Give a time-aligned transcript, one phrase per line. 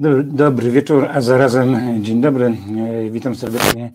[0.00, 2.56] Dobry wieczór, a zarazem dzień dobry.
[3.10, 3.92] Witam serdecznie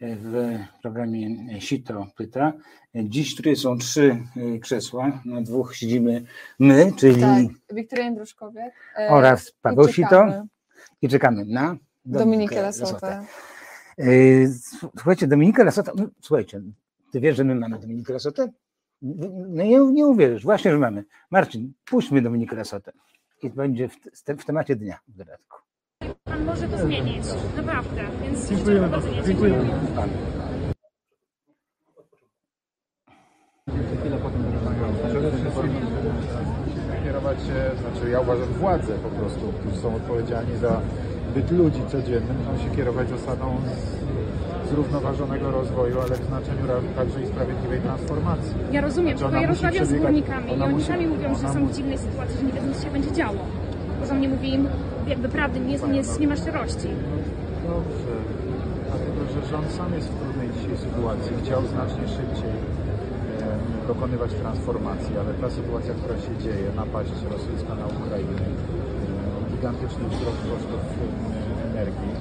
[0.00, 2.52] w programie Sito Pyta.
[2.94, 4.18] Dziś tutaj są trzy
[4.62, 6.24] krzesła, na dwóch siedzimy
[6.58, 10.26] my, czyli tak, Wiktoria Jędruszkowiak e, oraz Paweł Sito
[11.02, 13.24] i czekamy na Dominikę Lasotę.
[13.98, 14.06] E,
[14.96, 16.62] słuchajcie, Dominikę Lasotę, no, słuchajcie,
[17.12, 18.52] ty wiesz, że my mamy Dominikę Lasotę?
[19.02, 21.04] No nie, nie uwierzysz, właśnie, że mamy.
[21.30, 22.92] Marcin, puśćmy Dominikę Lasotę
[23.42, 23.96] i będzie w,
[24.38, 25.58] w temacie dnia w dodatku.
[26.24, 27.24] Pan może to zmienić,
[27.56, 29.08] naprawdę, więc dziękujemy bardzo.
[29.26, 29.70] Dziękujemy.
[36.72, 40.80] Wszystkim kierować się, znaczy ja uważam władze po prostu, którzy są odpowiedzialni za
[41.34, 43.60] byt ludzi codziennym, muszą się kierować zasadą
[44.70, 46.62] zrównoważonego rozwoju, ale w znaczeniu
[46.96, 48.54] także i sprawiedliwej transformacji.
[48.72, 51.66] Ja rozumiem, znaczy, tylko ja rozmawiam z górnikami i oni musi, sami mówią, że są
[51.66, 53.38] w dziwnej sytuacji, że nie wiedzą, co się będzie działo.
[54.00, 54.68] Poza mnie mówi im,
[55.06, 56.88] jakby prawdy nie, nie, nie ma szczerości.
[57.68, 58.14] Dobrze,
[58.88, 61.32] dlatego że rząd sam jest w trudnej dzisiaj sytuacji.
[61.42, 67.86] Chciał znacznie szybciej e, dokonywać transformacji, ale ta sytuacja, która się dzieje, napaść rosyjska na
[67.86, 70.82] Ukrainę, e, gigantyczny wzrost kosztów
[71.70, 72.12] energii,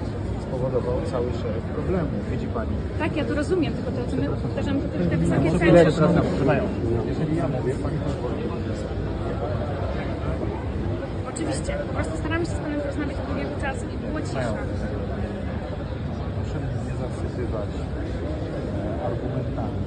[0.56, 2.30] spowodował cały szereg problemów.
[2.32, 2.76] Widzi Pani?
[3.00, 5.86] Tak, ja to rozumiem, tylko to, co my powtarzamy, to te wysokie ceny.
[7.08, 8.44] Jeżeli ja mówię, Pani pozwoli.
[11.34, 14.54] Oczywiście, po prostu staramy się z Panem porozmawiać od długiego czasu i było cisza.
[16.36, 17.72] Proszę mnie nie zasypywać
[18.84, 19.80] e, argumentami,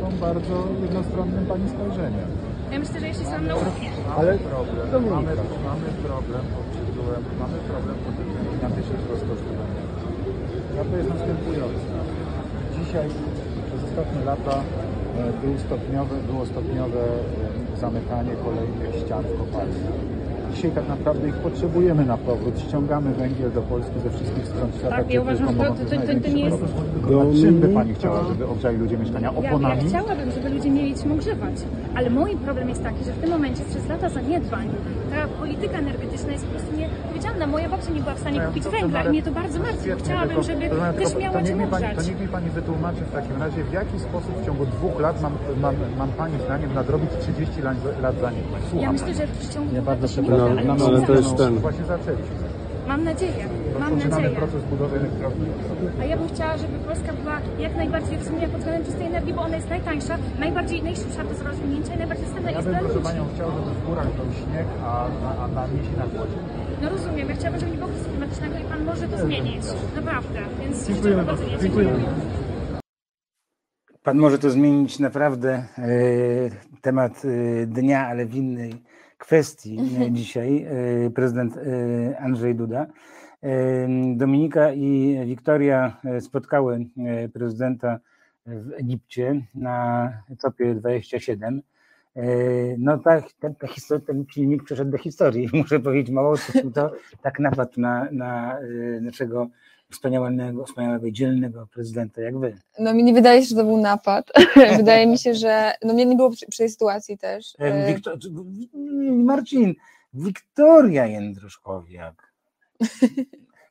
[0.00, 2.37] są bardzo jednostronnym Pani spojrzeniem.
[2.72, 3.90] Ja myślę, że jeśli są naucznie.
[4.18, 5.32] Ale problem, mamy,
[5.70, 9.56] mamy problem pod tytułem, mamy problem pod tytułem gigantyczny wzrost kosztów
[10.74, 11.88] Prawda jest następująca.
[12.78, 13.08] Dzisiaj
[13.66, 14.56] przez ostatnie lata
[15.42, 15.54] był
[16.32, 17.04] było stopniowe
[17.80, 20.17] zamykanie kolejnych ścian w kopalniach.
[20.54, 22.60] Dzisiaj tak naprawdę ich potrzebujemy na powrót.
[22.60, 24.96] Ściągamy węgiel do Polski ze wszystkich stron świata.
[24.96, 26.62] Tak, ja uważam, że to, to, to, to nie jest...
[27.04, 29.30] A czym by Pani chciała, żeby ogrzali ludzie mieszkania?
[29.30, 29.76] Oponami?
[29.76, 31.54] Ja, ja chciałabym, żeby ludzie mieli czym ogrzewać.
[31.94, 34.68] Ale mój problem jest taki, że w tym momencie przez lata zaniedbań
[35.10, 36.72] ta polityka energetyczna jest po prostu
[37.38, 37.46] nieodpowiedzialna.
[37.46, 39.90] Moja babcia nie była w stanie kupić węgla i mnie to bardzo martwi.
[39.98, 41.96] Chciałabym, żeby też miała czym ogrzać.
[41.96, 45.22] To niech mi Pani wytłumaczy w takim razie, w jaki sposób w ciągu dwóch lat
[45.22, 48.60] mam, mam, mam Pani zdaniem nadrobić 30 lat, lat zaniedbań.
[48.70, 51.58] Słucham ja myślę, że w ciągu ja bardzo no, no, ale to jest ten.
[51.58, 52.48] Właśnie zaczęliśmy.
[52.88, 53.48] Mam nadzieję.
[53.74, 54.36] Mam Rozpoczynamy nadzieję.
[54.36, 55.46] proces budowy elektrowni.
[56.00, 59.42] A ja bym chciała, żeby Polska była jak najbardziej rozwinięta pod względem czystej energii, bo
[59.42, 62.94] ona jest najtańsza, najbardziej najszybsza do rozwinięcia i najbardziej dostępna ja jest bym, dla proszę
[62.98, 63.08] ludzi.
[63.08, 66.38] Panią, chciał, żeby w górach był śnieg, a, a, a na wsi na głodzie.
[66.82, 69.62] No rozumiem, ja chciałabym, żeby nie było kryzysu klimatycznego i Pan może to zmienić.
[69.96, 70.40] Naprawdę.
[70.60, 71.44] Więc Dziękujemy bardzo.
[71.62, 72.04] Dziękujemy.
[74.02, 75.88] Pan może to zmienić naprawdę e,
[76.80, 78.82] temat e, dnia, ale w innej
[79.18, 79.78] kwestii
[80.10, 80.66] dzisiaj
[81.06, 81.58] e, prezydent
[82.20, 82.86] Andrzej Duda.
[83.42, 86.86] E, Dominika i Wiktoria spotkały
[87.32, 87.98] prezydenta
[88.46, 91.62] w Egipcie na COP 27.
[92.78, 95.48] No tak, ten, ten, ten filmik przeszedł do historii.
[95.52, 98.58] Muszę powiedzieć, mało co to tak napadł na, na
[99.00, 99.48] naszego
[99.90, 102.58] wspaniałego, wspaniałego, dzielnego prezydenta jak wy.
[102.78, 104.32] No mi nie wydaje się, że to był napad.
[104.76, 107.56] wydaje mi się, że no mnie nie było przy, przy tej sytuacji też.
[107.86, 108.18] Wiktor...
[109.14, 109.74] Marcin,
[110.14, 112.27] Wiktoria Jędruszkowiak.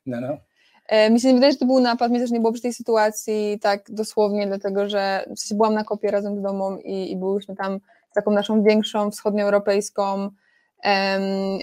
[0.06, 0.36] No, no.
[1.10, 3.58] Mi się nie wydaje, że to był napad, mnie też nie było przy tej sytuacji
[3.62, 7.56] tak dosłownie, dlatego że w sensie byłam na kopie razem z domą i, i byłyśmy
[7.56, 7.78] tam
[8.10, 10.30] z taką naszą większą wschodnioeuropejską,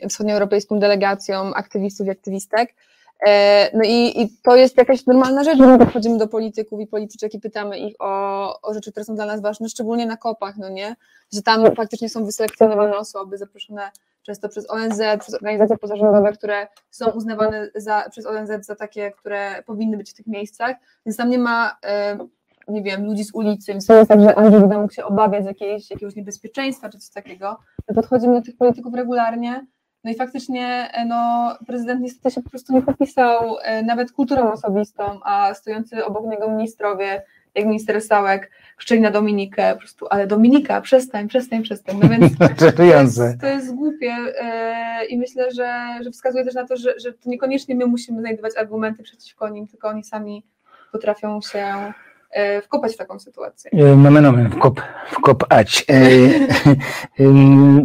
[0.09, 2.73] wschodnioeuropejską delegacją aktywistów i aktywistek.
[3.27, 6.87] E, no i, i, to jest jakaś normalna rzecz, że my podchodzimy do polityków i
[6.87, 10.57] polityczek i pytamy ich o, o rzeczy, które są dla nas ważne, szczególnie na kopach,
[10.57, 10.95] no nie?
[11.33, 13.91] Że tam faktycznie są wyselekcjonowane osoby zaproszone
[14.25, 19.63] często przez ONZ, przez organizacje pozarządowe, które są uznawane za, przez ONZ za takie, które
[19.65, 20.75] powinny być w tych miejscach,
[21.05, 22.17] więc tam nie ma, e,
[22.67, 25.91] nie wiem, ludzi z ulicy, więc to jest tak, że Andrzej mógł się obawiać jakiejś,
[25.91, 27.57] jakiegoś niebezpieczeństwa czy coś takiego.
[27.89, 29.65] My podchodzimy do tych polityków regularnie,
[30.03, 35.19] no i faktycznie no, prezydent niestety się po prostu nie podpisał e, nawet kulturą osobistą,
[35.23, 37.21] a stojący obok niego ministrowie,
[37.55, 41.99] jak minister Sałek, krzyczeli na Dominikę, po prostu, ale Dominika, przestań, przestań, przestań.
[42.03, 42.33] No więc
[42.77, 46.99] to jest, to jest głupie e, i myślę, że, że wskazuje też na to, że,
[46.99, 50.43] że to niekoniecznie my musimy znajdować argumenty przeciwko nim, tylko oni sami
[50.91, 51.93] potrafią się
[52.63, 53.71] wkopać w taką sytuację.
[53.71, 55.85] E, mamy nomen, wkop, wkopać.
[55.89, 55.95] E,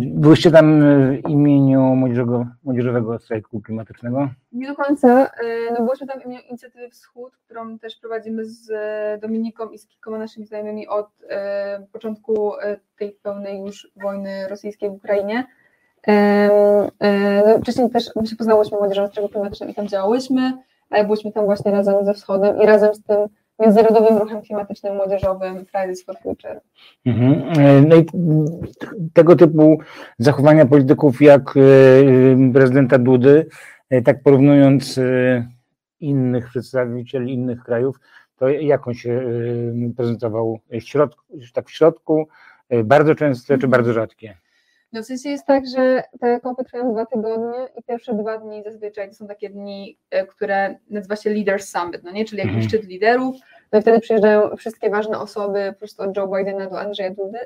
[0.01, 0.81] byłyście tam
[1.25, 4.29] w imieniu młodzieżowego, młodzieżowego strajku klimatycznego?
[4.53, 5.31] Nie do końca.
[5.79, 8.71] No byliśmy tam w imieniu Inicjatywy Wschód, którą też prowadzimy z
[9.21, 11.09] Dominiką i z kilkoma naszymi znajomymi od
[11.93, 12.53] początku
[12.99, 15.47] tej pełnej już wojny rosyjskiej w Ukrainie.
[17.47, 20.53] No, wcześniej też my się poznałyśmy młodzieżą strajku klimatycznym i tam działałyśmy,
[20.91, 23.19] ale byliśmy tam właśnie razem ze Wschodem i razem z tym
[23.61, 26.61] międzynarodowym ruchem klimatycznym młodzieżowym Fridays for Future.
[27.07, 27.89] Mhm.
[27.89, 28.07] No i
[29.13, 29.79] tego typu
[30.19, 33.47] zachowania polityków jak e, prezydenta Dudy,
[33.91, 35.49] e, tak porównując e,
[36.01, 38.01] innych przedstawicieli innych krajów,
[38.37, 39.23] to jak on się
[39.97, 40.61] prezentował?
[40.79, 41.23] Środku,
[41.55, 42.29] tak w środku,
[42.85, 44.37] bardzo częste czy bardzo rzadkie?
[44.93, 48.63] No w sensie jest tak, że te kopy trwają dwa tygodnie i pierwsze dwa dni
[48.63, 52.25] zazwyczaj to są takie dni, e, które nazywa się Leaders Summit, no nie?
[52.25, 52.69] Czyli jakiś mhm.
[52.69, 53.37] szczyt liderów,
[53.73, 57.39] no i wtedy przyjeżdżają wszystkie ważne osoby, po prostu od Joe Bidena do Andrzeja Dudy.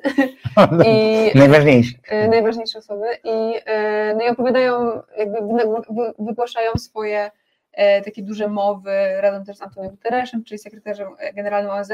[0.89, 1.95] I, najważniejsze.
[2.09, 5.39] E, najważniejsze osoby i, e, no i opowiadają, jakby
[6.19, 7.31] wygłaszają swoje
[8.05, 11.91] takie duże mowy razem też z Antonią Guterresem, czyli sekretarzem generalnym ONZ.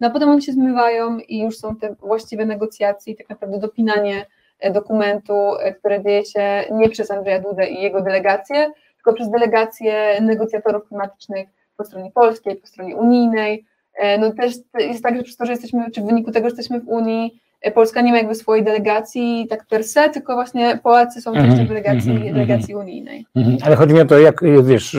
[0.00, 3.58] No a potem oni się zmywają i już są te właściwe negocjacje i tak naprawdę
[3.58, 4.26] dopinanie
[4.70, 10.20] dokumentu, e, które dzieje się nie przez Andrzeja Dudę i jego delegację, tylko przez delegację
[10.20, 13.64] negocjatorów klimatycznych po stronie polskiej, po stronie unijnej.
[13.94, 16.56] E, no też jest tak, że przez to, że jesteśmy, czy w wyniku tego, że
[16.56, 20.78] jesteśmy w Unii, e, Polska nie ma jakby swojej delegacji tak per se, tylko właśnie
[20.82, 22.34] Polacy są częścią mhm, delegacji, mhm, mhm.
[22.34, 23.26] delegacji unijnej.
[23.64, 24.96] Ale chodzi mi o to, jak wiesz,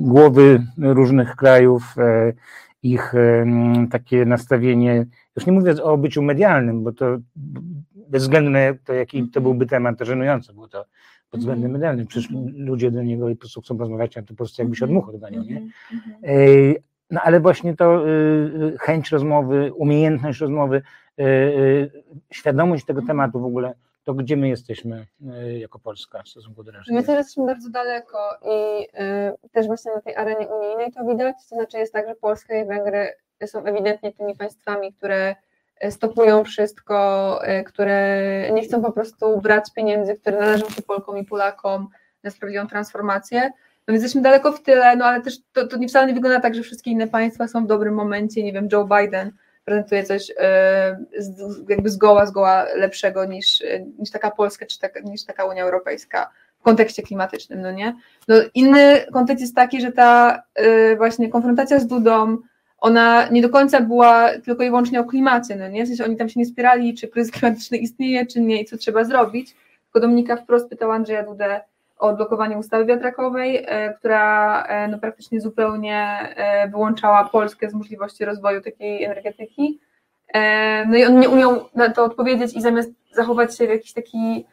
[0.00, 1.82] głowy różnych krajów,
[2.82, 3.12] ich
[3.90, 7.16] takie nastawienie, już nie mówię o byciu medialnym, bo to
[8.12, 10.84] bez względu na to, jaki to byłby temat, to żenujące było to
[11.30, 12.06] pod względem mm medialnym.
[12.06, 14.84] Przecież mm ludzie do niego po prostu chcą rozmawiać, a to po prostu jakby się
[14.84, 15.68] od much odganiał, nie?
[16.22, 16.74] Mm
[17.10, 20.82] No ale właśnie to y, chęć rozmowy, umiejętność rozmowy,
[21.20, 21.90] y, y,
[22.30, 23.74] świadomość tego tematu w ogóle,
[24.04, 25.06] to gdzie my jesteśmy
[25.58, 26.92] jako Polska w stosunku do reszty?
[26.94, 28.86] My też jesteśmy bardzo daleko i
[29.52, 32.66] też właśnie na tej arenie unijnej to widać, to znaczy jest tak, że Polska i
[32.66, 33.08] Węgry
[33.46, 35.36] są ewidentnie tymi państwami, które
[35.90, 41.24] stopują wszystko, e, które nie chcą po prostu brać pieniędzy, które należą się Polkom i
[41.24, 41.88] Polakom
[42.22, 43.40] na sprawiedliwą transformację.
[43.88, 46.54] No więc jesteśmy daleko w tyle, no ale też to, to wcale nie wygląda tak,
[46.54, 49.32] że wszystkie inne państwa są w dobrym momencie, nie wiem, Joe Biden
[49.64, 51.04] prezentuje coś e,
[51.68, 53.62] jakby zgoła, zgoła lepszego niż,
[53.98, 57.96] niż taka Polska, czy taka, niż taka Unia Europejska w kontekście klimatycznym, no nie?
[58.28, 62.38] No inny kontekst jest taki, że ta e, właśnie konfrontacja z Dudą,
[62.82, 65.84] ona nie do końca była tylko i wyłącznie o klimacie, no nie?
[65.84, 68.76] W sensie oni tam się nie spierali, czy kryzys klimatyczny istnieje, czy nie i co
[68.76, 71.60] trzeba zrobić, tylko Dominika wprost pytała Andrzeja Dudę
[71.98, 75.98] o odblokowanie ustawy wiatrakowej, e, która e, no, praktycznie zupełnie
[76.36, 79.80] e, wyłączała Polskę z możliwości rozwoju takiej energetyki.
[80.88, 84.46] No i on nie umiał na to odpowiedzieć i zamiast zachować się w jakiś taki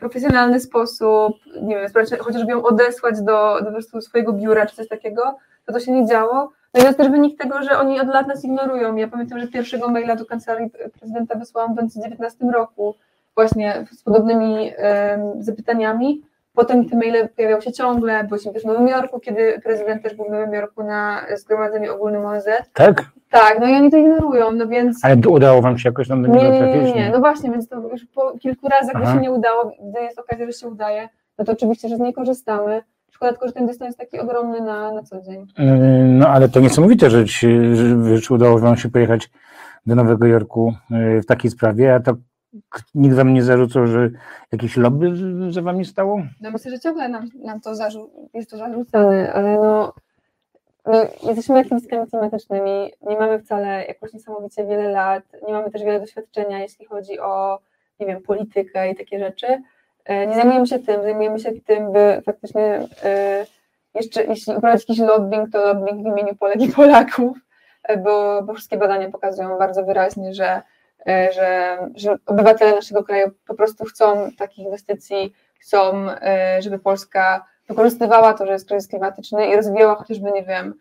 [0.00, 1.88] profesjonalny sposób, nie wiem,
[2.20, 3.58] chociażby ją odesłać do,
[3.92, 5.36] do swojego biura czy coś takiego,
[5.66, 8.44] to to się nie działo to jest też wynik tego, że oni od lat nas
[8.44, 8.96] ignorują.
[8.96, 12.94] Ja pamiętam, że pierwszego maila do kancelarii prezydenta wysłałam w 2019 roku,
[13.34, 14.72] właśnie z podobnymi
[15.38, 16.22] zapytaniami.
[16.54, 18.24] Potem te maile pojawiały się ciągle.
[18.24, 22.26] Byliśmy też w Nowym Jorku, kiedy prezydent też był w Nowym Jorku na zgromadzeniu ogólnym
[22.26, 22.46] ONZ.
[22.72, 23.02] Tak?
[23.30, 25.04] Tak, no i oni to ignorują, no więc...
[25.04, 27.68] Ale udało wam się jakoś tam do niego nie, nie, nie, nie, no właśnie, więc
[27.68, 31.08] to już po kilku razach, gdy się nie udało, gdy jest okazja, że się udaje,
[31.38, 32.82] no to oczywiście, że z niej korzystamy.
[33.14, 35.46] Szkoda tylko, że ten dystans jest taki ogromny na, na co dzień.
[35.58, 35.64] E,
[36.04, 37.48] no ale to niesamowite, że, ci,
[38.14, 39.30] że udało Wam się pojechać
[39.86, 42.14] do Nowego Jorku e, w takiej sprawie, a to
[42.94, 44.10] nikt Wam nie zarzucał, że
[44.52, 45.12] jakieś lobby
[45.52, 46.22] za Wami stało?
[46.40, 49.92] No myślę, że ciągle nam, nam to zarzu jest to zarzucane, ale no
[50.86, 56.00] my jesteśmy aktywistami klimatycznymi, nie mamy wcale jakoś niesamowicie wiele lat, nie mamy też wiele
[56.00, 57.58] doświadczenia, jeśli chodzi o,
[58.00, 59.62] nie wiem, politykę i takie rzeczy, E,
[60.08, 63.46] nie zajmujemy się tym, zajmujemy się tym, by faktycznie e,
[63.94, 67.38] jeszcze, jeśli uprawiać jakiś lobbying, to lobbying w imieniu Polek i Polaków,
[67.82, 70.62] e, bo, bo wszystkie badania pokazują bardzo wyraźnie, że,
[71.06, 76.06] że, że obywatele naszego kraju po prostu chcą takich inwestycji, chcą,
[76.58, 80.74] żeby Polska wykorzystywała to, że jest kryzys klimatyczny i rozwijała chociażby, nie wiem,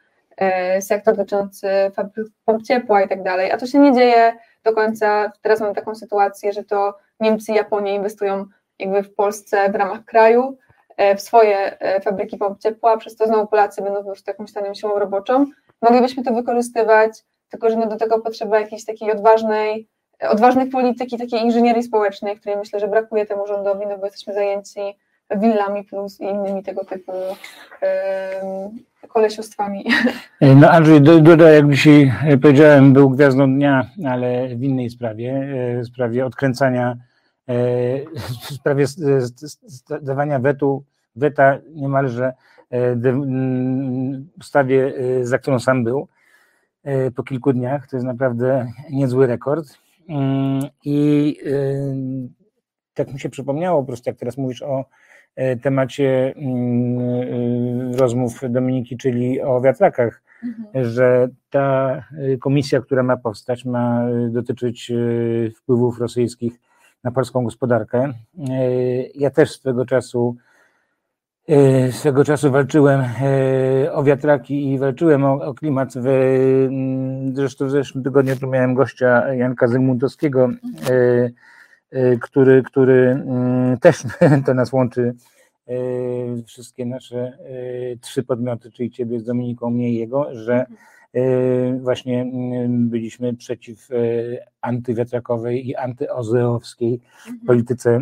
[0.82, 5.32] sektor dotyczący fabryk pomp ciepła i tak dalej, a to się nie dzieje do końca.
[5.42, 8.46] Teraz mamy taką sytuację, że to Niemcy i Japonia inwestują
[8.80, 10.58] jakby w Polsce w ramach kraju
[10.98, 14.74] e, w swoje e, fabryki pomp ciepła, przez to znowu Polacy będą już jakąś taką
[14.74, 15.46] siłą roboczą.
[15.82, 17.12] Moglibyśmy to wykorzystywać,
[17.50, 19.88] tylko że no do tego potrzeba jakiejś takiej odważnej,
[20.30, 24.80] odważnej polityki, takiej inżynierii społecznej, której myślę, że brakuje temu rządowi, no bo jesteśmy zajęci
[25.36, 27.12] willami plus i innymi tego typu
[29.08, 29.86] kolesiostwami.
[30.42, 35.48] No Andrzej Duda, jak dzisiaj powiedziałem, był gwiazdą dnia, ale w innej sprawie,
[35.84, 36.98] sprawie odkręcania,
[38.50, 38.86] w sprawie
[40.02, 40.84] dawania wetu,
[41.16, 42.34] weta niemalże
[44.40, 46.08] ustawie, za którą sam był
[47.16, 47.88] po kilku dniach.
[47.88, 49.68] To jest naprawdę niezły rekord.
[50.10, 51.38] Mm, I
[52.94, 54.86] tak mi się przypomniało po prostu, jak teraz mówisz o
[55.36, 57.00] e, temacie mm,
[57.94, 60.86] e, rozmów Dominiki, czyli o wiatrakach, mhm.
[60.86, 64.92] że ta e, komisja, która ma powstać, ma dotyczyć
[65.56, 66.60] wpływów rosyjskich
[67.04, 68.14] na polską gospodarkę.
[69.16, 70.36] Ja też swego czasu
[71.92, 73.04] swego czasu walczyłem
[73.92, 75.94] o wiatraki i walczyłem o, o klimat.
[75.94, 81.34] W, mm, zresztą w zeszłym tygodniu tu miałem gościa Janka Zygmuntowskiego, mhm.
[82.22, 84.04] Który, który mm, też
[84.46, 85.14] to nas łączy,
[86.46, 87.38] wszystkie nasze
[88.02, 90.66] trzy podmioty, czyli ciebie z Dominiką, mnie i jego, że
[91.82, 93.90] właśnie mm, byliśmy przeciw
[94.62, 97.46] antywiatrakowej i antyozeowskiej mhm.
[97.48, 98.00] polityce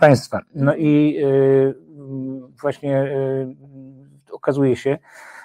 [0.00, 0.40] państwa.
[0.54, 1.18] No i
[2.60, 3.12] właśnie
[4.30, 4.98] okazuje się,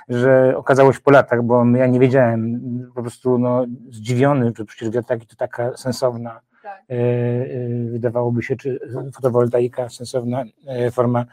[0.09, 2.61] że okazało się po latach, bo ja nie wiedziałem,
[2.95, 6.41] po prostu no, zdziwiony, że przecież wiatraki to taka sensowna
[6.89, 8.79] E, e, wydawałoby się, czy
[9.13, 11.25] fotowoltaika sensowna e, forma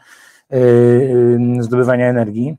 [1.59, 2.57] zdobywania energii.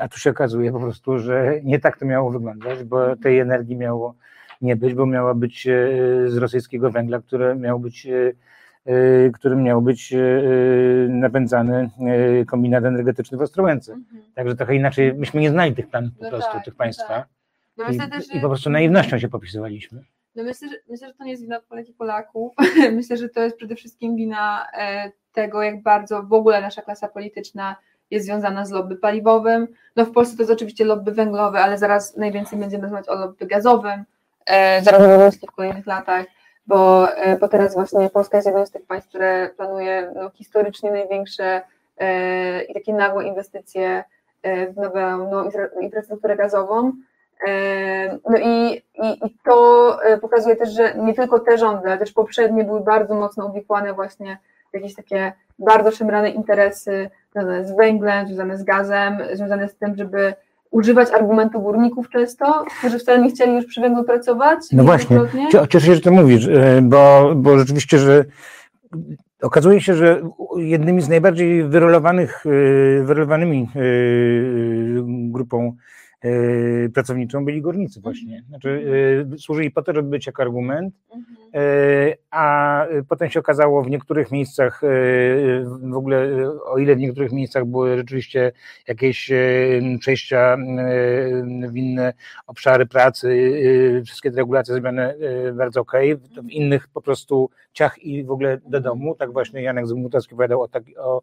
[0.00, 3.76] A tu się okazuje po prostu, że nie tak to miało wyglądać, bo tej energii
[3.76, 4.14] miało
[4.60, 5.68] nie być, bo miała być
[6.26, 8.08] z rosyjskiego węgla, które miał być,
[9.34, 10.14] którym miał być
[11.08, 11.90] napędzany
[12.46, 13.92] kombinat energetyczny w Ostrołęce.
[13.92, 14.22] Mhm.
[14.34, 17.08] Także trochę inaczej, myśmy nie znali tych planów po no prostu, tak, tych państwa.
[17.08, 17.28] Tak.
[17.76, 20.04] No I, też, I po prostu naiwnością się popisywaliśmy.
[20.34, 22.52] No myślę, że, myślę, że to nie jest wina Polek i Polaków.
[22.92, 27.08] myślę, że to jest przede wszystkim wina e, tego, jak bardzo w ogóle nasza klasa
[27.08, 27.76] polityczna
[28.12, 29.68] jest związana z lobby paliwowym.
[29.96, 33.46] No w Polsce to jest oczywiście lobby węglowe, ale zaraz najwięcej będziemy rozmawiać o lobby
[33.46, 34.04] gazowym,
[34.46, 36.26] e, zaraz w kolejnych latach,
[36.66, 40.90] bo, e, bo teraz właśnie Polska jest jednym z tych państw, które planuje no, historycznie
[40.90, 41.62] największe
[42.68, 44.04] i takie nagłe inwestycje
[44.44, 45.50] w nową, nową
[45.80, 46.92] infrastrukturę gazową.
[48.30, 52.12] No i, i, i, to e, pokazuje też, że nie tylko te rządy, ale też
[52.12, 54.38] poprzednie były bardzo mocno uwikłane właśnie
[54.70, 59.96] w jakieś takie bardzo szemrane interesy związane z węglem, związane z gazem, związane z tym,
[59.96, 60.34] żeby
[60.70, 64.58] używać argumentu górników często, którzy wcale nie chcieli już przy węglu pracować.
[64.72, 65.20] No właśnie,
[65.68, 68.24] cieszę się, że to mówisz, e, bo, bo rzeczywiście, że
[69.42, 70.22] okazuje się, że
[70.56, 73.68] jednymi z najbardziej wyrolowanych, e, wyrolowanymi
[75.30, 76.01] grupą Y,
[76.94, 78.02] pracowniczą byli górnicy mhm.
[78.02, 78.44] właśnie.
[78.48, 78.68] Znaczy,
[79.34, 81.36] y, służyli po to, żeby być jako argument, mhm.
[81.62, 84.80] y, a potem się okazało w niektórych miejscach,
[85.82, 88.52] w ogóle o ile w niektórych miejscach były rzeczywiście
[88.88, 89.30] jakieś
[90.00, 90.56] przejścia
[91.68, 92.12] w inne
[92.46, 93.52] obszary pracy,
[94.06, 95.14] wszystkie te regulacje zrobione
[95.54, 98.82] bardzo okej, okay, w innych po prostu ciach i w ogóle do mhm.
[98.82, 101.22] domu, tak właśnie Janek Zygmuntowski opowiadał o, tak, o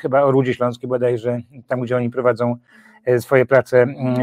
[0.00, 4.16] chyba o Rudzie Śląskiej bodajże, tam gdzie oni prowadzą E, swoje prace mm, e,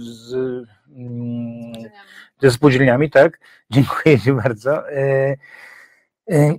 [0.00, 0.34] z,
[0.96, 1.72] mm,
[2.42, 3.40] ze spółdzielniami, tak?
[3.70, 4.90] Dziękuję Ci bardzo.
[4.90, 5.36] E,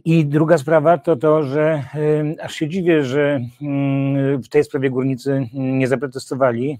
[0.05, 1.83] I druga sprawa to to, że
[2.41, 6.79] aż się dziwię, że mm, w tej sprawie górnicy nie zaprotestowali.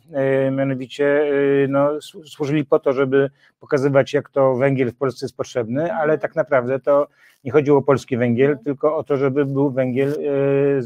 [0.51, 1.31] Mianowicie
[1.69, 1.89] no,
[2.25, 3.29] służyli po to, żeby
[3.60, 7.08] pokazywać, jak to węgiel w Polsce jest potrzebny, ale tak naprawdę to
[7.43, 10.17] nie chodziło o polski węgiel, tylko o to, żeby był węgiel,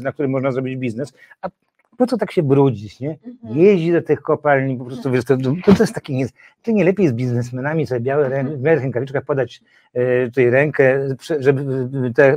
[0.02, 1.12] na którym można zrobić biznes.
[1.42, 1.48] A
[1.96, 3.18] po co tak się brudzić, nie?
[3.26, 3.58] Mhm.
[3.58, 6.26] Jeździ do tych kopalni, po prostu wiesz, to, to, jest takie, nie,
[6.62, 9.60] to nie lepiej z biznesmenami sobie białe rę, w rękawiczkach podać
[9.94, 11.08] e, tutaj rękę,
[11.38, 12.36] żeby te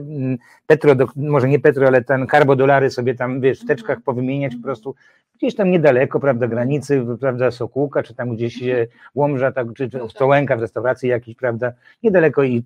[0.67, 3.77] petro, może nie petro, ale ten karbodolary sobie tam, wiesz, w mhm.
[3.77, 4.95] teczkach powymieniać po prostu
[5.37, 8.87] gdzieś tam niedaleko, prawda, granicy, prawda, Sokółka, czy tam gdzieś mhm.
[9.15, 11.73] Łomża, tak, czy, czy Ostrołęka w restauracji jakiejś, prawda,
[12.03, 12.63] niedaleko i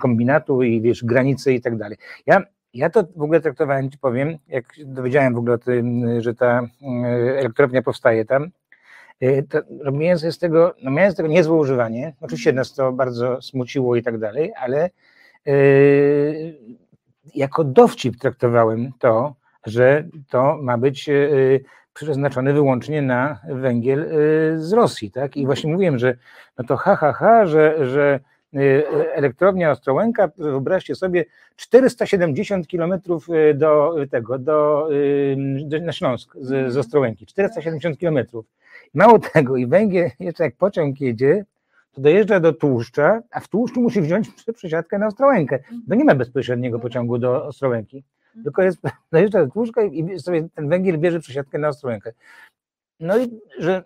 [0.00, 1.98] kombinatu i wiesz, granicy i tak dalej.
[2.26, 2.42] Ja
[2.74, 6.60] ja to w ogóle traktowałem, ci powiem, jak dowiedziałem w ogóle o tym, że ta
[6.82, 6.86] e,
[7.38, 8.50] elektrownia powstaje tam,
[9.20, 12.14] e, to robiłem z tego, no miałem z tego niezłe używanie.
[12.20, 14.90] Oczywiście nas to bardzo smuciło i tak dalej, ale
[15.46, 16.54] yy,
[17.34, 19.34] jako dowcip traktowałem to,
[19.66, 21.60] że to ma być yy,
[21.94, 25.36] przeznaczone wyłącznie na węgiel yy, z Rosji, tak?
[25.36, 26.16] I właśnie mówiłem, że
[26.58, 28.20] no to ha, ha, ha, że, że
[29.14, 31.24] elektrownia Ostrołęka, wyobraźcie sobie,
[31.56, 34.88] 470 kilometrów y, do tego, do,
[35.64, 36.78] do, na Śląsk z, z mhm.
[36.78, 38.46] Ostrołęki, 470 kilometrów.
[38.94, 41.44] Mało tego, i węgiel, jeszcze jak pociąg jedzie,
[41.92, 45.58] to dojeżdża do Tłuszcza, a w Tłuszczu musi wziąć przesiadkę na Ostrołękę.
[45.88, 48.04] To nie ma bezpośredniego pociągu do Ostrołęki.
[48.44, 48.80] tylko jest
[49.12, 52.12] dojeżdża do Tłuszcza i sobie ten węgiel bierze przesiadkę na Ostrołękę.
[53.00, 53.84] No i że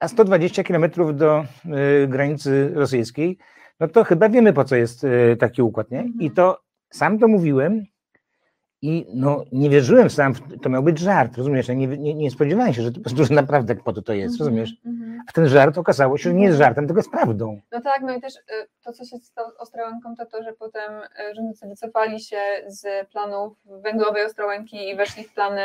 [0.00, 1.44] a 120 kilometrów do
[2.04, 3.38] y, granicy rosyjskiej,
[3.80, 6.04] no to chyba wiemy po co jest y, taki układ, nie?
[6.20, 6.60] I to
[6.90, 7.86] sam to mówiłem
[8.82, 11.68] i no nie wierzyłem sam, to miał być żart, rozumiesz?
[11.68, 14.76] Ja nie, nie, nie spodziewałem się, że, to, że naprawdę po to to jest, rozumiesz?
[14.86, 15.20] Mhm.
[15.28, 17.60] A ten żart okazało się, że nie jest żartem, tylko jest prawdą.
[17.72, 18.40] No tak, no i też y,
[18.84, 23.08] to, co się stało z Ostrołęką, to to, że potem y, rządzący wycofali się z
[23.08, 25.62] planów węglowej Ostrołęki i weszli w plany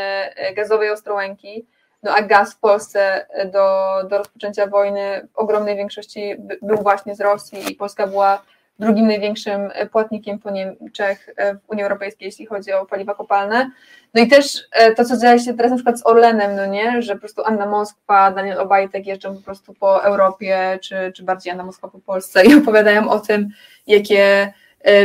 [0.56, 1.68] gazowej Ostrołęki.
[2.06, 6.78] No a gaz w Polsce y, do, do rozpoczęcia wojny w ogromnej większości by- był
[6.78, 8.42] właśnie z Rosji i Polska była
[8.80, 13.72] drugim największym y, płatnikiem po Niemczech y, w Unii Europejskiej, jeśli chodzi o paliwa kopalne.
[14.14, 17.14] No i też to, co dzieje się teraz na przykład z Orlenem, no nie, że
[17.14, 21.64] po prostu Anna Moskwa, Daniel Obajtek jeżdżą po prostu po Europie, czy, czy bardziej Anna
[21.64, 23.50] Moskwa po Polsce i opowiadają o tym,
[23.88, 24.54] jakie e,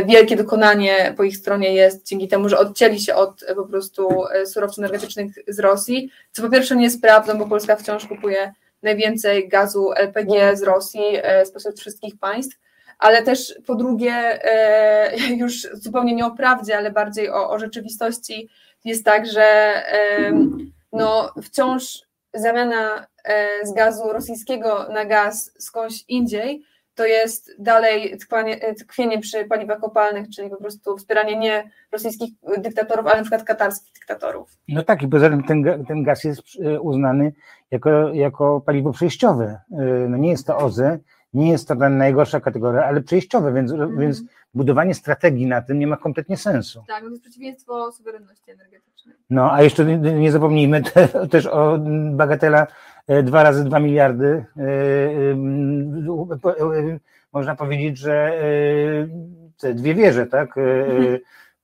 [0.05, 4.25] wielkie dokonanie po ich stronie jest dzięki temu, że odcięli się od e, po prostu
[4.27, 8.53] e, surowców energetycznych z Rosji, co po pierwsze nie jest prawdą, bo Polska wciąż kupuje
[8.83, 12.59] najwięcej gazu LPG z Rosji e, spośród wszystkich państw,
[12.99, 18.49] ale też po drugie, e, już zupełnie nie o prawdzie, ale bardziej o, o rzeczywistości
[18.85, 19.73] jest tak, że
[20.93, 28.17] no, wciąż zamiana e, z gazu rosyjskiego na gaz skądś indziej to jest dalej
[28.61, 33.43] e, tkwienie przy paliwach kopalnych, czyli po prostu wspieranie nie rosyjskich dyktatorów, ale na przykład
[33.43, 34.49] katarskich dyktatorów.
[34.67, 37.33] No tak, i poza tym ten, ten gaz jest e, uznany
[37.71, 39.61] jako, jako paliwo przejściowe.
[39.71, 40.99] E, No nie jest to OZE,
[41.33, 44.23] nie jest to najgorsza kategoria, ale przejściowe, więc, więc
[44.53, 46.83] budowanie strategii na tym nie ma kompletnie sensu.
[46.87, 49.15] Tak, no to jest przeciwieństwo suwerenności energetycznej.
[49.29, 51.77] No, a jeszcze nie, nie zapomnijmy te, też o
[52.11, 52.67] bagatela
[53.07, 54.45] e, 2 razy 2 miliardy.
[54.57, 54.67] e, e,
[56.93, 56.99] e,
[57.33, 58.37] Można powiedzieć, że e,
[59.59, 60.57] te dwie wieże, tak?
[60.57, 60.61] E,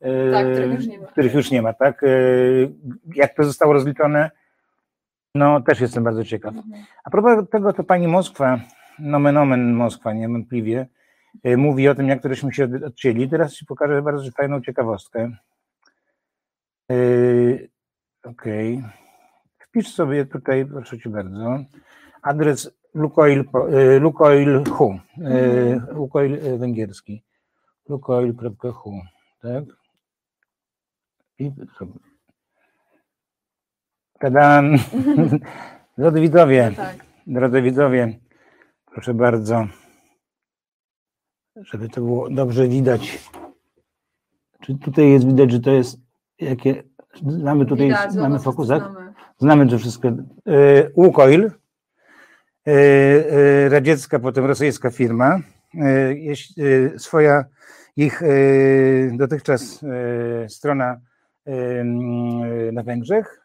[0.01, 1.07] e, Tak, których już nie ma.
[1.07, 2.03] Których już nie ma, tak?
[2.03, 2.07] E,
[3.15, 4.31] Jak to zostało rozliczone?
[5.35, 6.53] No, też jestem bardzo ciekaw.
[7.03, 8.59] A propos tego, to pani Moskwa,
[8.99, 10.87] nomen omen Moskwa niewątpliwie,
[11.43, 13.29] e, mówi o tym, jak tośmy się od- odcięli.
[13.29, 15.31] Teraz ci pokażę bardzo fajną ciekawostkę.
[16.89, 17.69] Yy,
[18.23, 18.83] Okej.
[19.59, 21.59] Wpisz sobie tutaj, proszę cię bardzo,
[22.21, 24.61] adres Lukoil, po- yy, Lukoil
[26.31, 27.23] yy, węgierski,
[27.89, 29.01] lukoil.hu,
[29.41, 29.63] tak?
[31.39, 31.51] I
[34.19, 34.75] Tadam!
[35.97, 36.95] Drodzy widzowie, Tak.
[37.27, 38.19] drodzy widzowie,
[38.97, 39.67] proszę bardzo,
[41.55, 43.29] żeby to było dobrze widać.
[44.61, 45.99] Czy tutaj jest widać, że to jest
[46.39, 46.83] jakie.
[47.43, 48.81] Mamy tutaj, Widać, zobacz, fokus, tak?
[48.83, 49.13] znamy.
[49.37, 50.07] Znamy to wszystko.
[50.07, 50.13] E,
[50.95, 55.39] Łukoil, e, e, radziecka, potem rosyjska firma,
[56.97, 57.45] swoja
[57.95, 58.21] ich
[59.11, 59.85] dotychczas
[60.47, 60.99] strona
[62.71, 63.41] na Węgrzech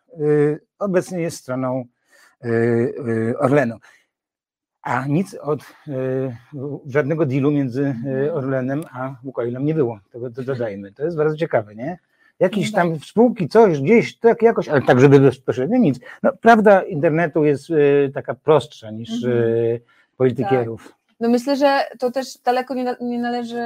[0.78, 1.84] obecnie jest stroną
[3.38, 3.76] Orlenu.
[4.82, 5.92] A nic od e,
[6.86, 7.94] żadnego dealu między
[8.26, 10.00] e, Orlenem a Łukoilem nie było.
[10.12, 10.92] Tego to dodajmy.
[10.92, 11.98] To jest bardzo ciekawe, nie?
[12.40, 16.00] Jakieś tam spółki, coś gdzieś, tak jakoś, ale tak, żeby bezpośrednio nic.
[16.22, 17.74] No, prawda internetu jest e,
[18.14, 19.42] taka prostsza niż Mhm.
[19.42, 19.78] e,
[20.16, 20.94] politykierów.
[21.20, 23.62] No myślę, że to też daleko nie, nie należy,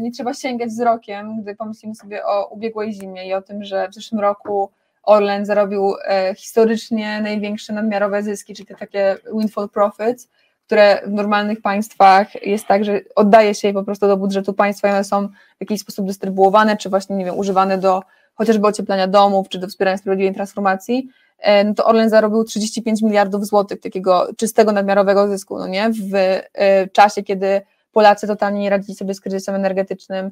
[0.00, 3.94] nie trzeba sięgać wzrokiem, gdy pomyślimy sobie o ubiegłej zimie i o tym, że w
[3.94, 4.70] zeszłym roku
[5.08, 10.28] Orlen zarobił e, historycznie największe nadmiarowe zyski, czyli te takie windfall profits,
[10.66, 14.88] które w normalnych państwach jest tak, że oddaje się je po prostu do budżetu państwa
[14.88, 18.02] i one są w jakiś sposób dystrybuowane, czy właśnie, nie wiem, używane do
[18.34, 23.46] chociażby ocieplania domów, czy do wspierania sprawiedliwej transformacji, e, no to Orlen zarobił 35 miliardów
[23.46, 25.90] złotych takiego czystego nadmiarowego zysku, no nie?
[25.90, 27.60] W e, czasie, kiedy
[27.92, 30.30] Polacy totalnie nie radzili sobie z kryzysem energetycznym,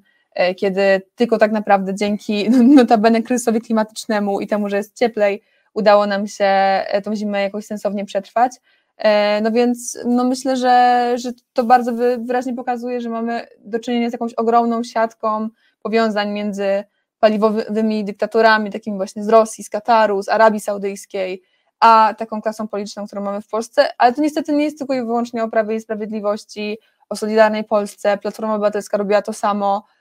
[0.55, 5.42] kiedy tylko tak naprawdę dzięki notabene kryzysowi klimatycznemu i temu, że jest cieplej,
[5.75, 8.53] udało nam się e, tą zimę jakoś sensownie przetrwać.
[8.99, 13.79] E, No więc no myślę, że, że to bardzo wy- wyraźnie pokazuje, że mamy do
[13.79, 15.49] czynienia z jakąś ogromną siatką
[15.83, 16.85] powiązań między
[17.20, 21.42] paliwowymi dyktatorami, takimi właśnie z Rosji, z Kataru, z Arabii Saudyjskiej,
[21.81, 25.01] a taką klasą polityczną, którą mamy w Polsce, ale to niestety nie jest tylko i
[25.03, 29.85] wyłącznie o Prawie i Sprawiedliwości, o Solidarnej Polsce, Platforma Obywatelska robiła to samo.
[29.94, 29.96] e,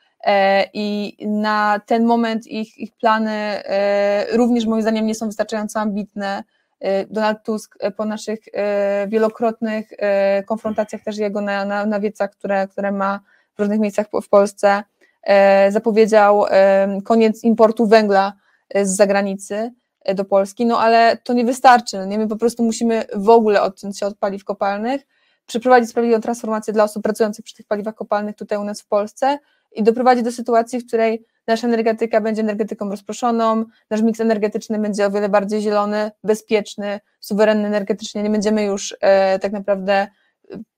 [0.73, 6.43] i na ten moment ich, ich plany e, również moim zdaniem nie są wystarczająco ambitne.
[6.79, 11.99] E, Donald Tusk e, po naszych e, wielokrotnych e, konfrontacjach też jego na, na, na
[11.99, 13.19] wiecach, które, które ma
[13.55, 14.83] w różnych miejscach w Polsce,
[15.23, 18.33] e, zapowiedział e, koniec importu węgla
[18.69, 21.97] e, z zagranicy e, do Polski, no ale to nie wystarczy.
[21.97, 22.17] no Nie?
[22.17, 25.01] My po prostu musimy w ogóle odciąć się od paliw kopalnych,
[25.45, 29.39] przeprowadzić sprawiedliwą transformację dla osób pracujących przy tych paliwach kopalnych tutaj u nas w Polsce
[29.75, 35.05] i doprowadzić do sytuacji, w której nasza energetyka będzie energetyką rozproszoną, nasz miks energetyczny będzie
[35.05, 40.07] o wiele bardziej zielony, bezpieczny, suwerenny energetycznie, nie będziemy już e, tak naprawdę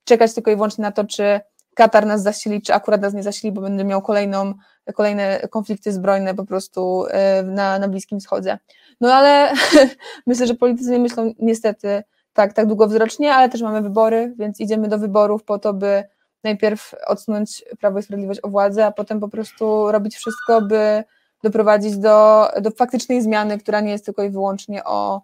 [0.03, 1.39] czekać tylko i wyłącznie na to, czy
[1.75, 4.53] Katar nas zasili, czy akurat nas nie zasili, bo będę miał kolejną,
[4.93, 8.57] kolejne konflikty zbrojne po prostu e, na, na Bliskim Wschodzie.
[9.01, 9.53] No ale
[10.27, 14.87] myślę, że politycy nie myślą niestety tak, tak długowzrocznie, ale też mamy wybory, więc idziemy
[14.87, 16.03] do wyborów po to, by
[16.43, 21.03] najpierw odsunąć Prawo i Sprawiedliwość o władzę, a potem po prostu robić wszystko, by
[21.43, 25.21] doprowadzić do, do faktycznej zmiany, która nie jest tylko i wyłącznie o,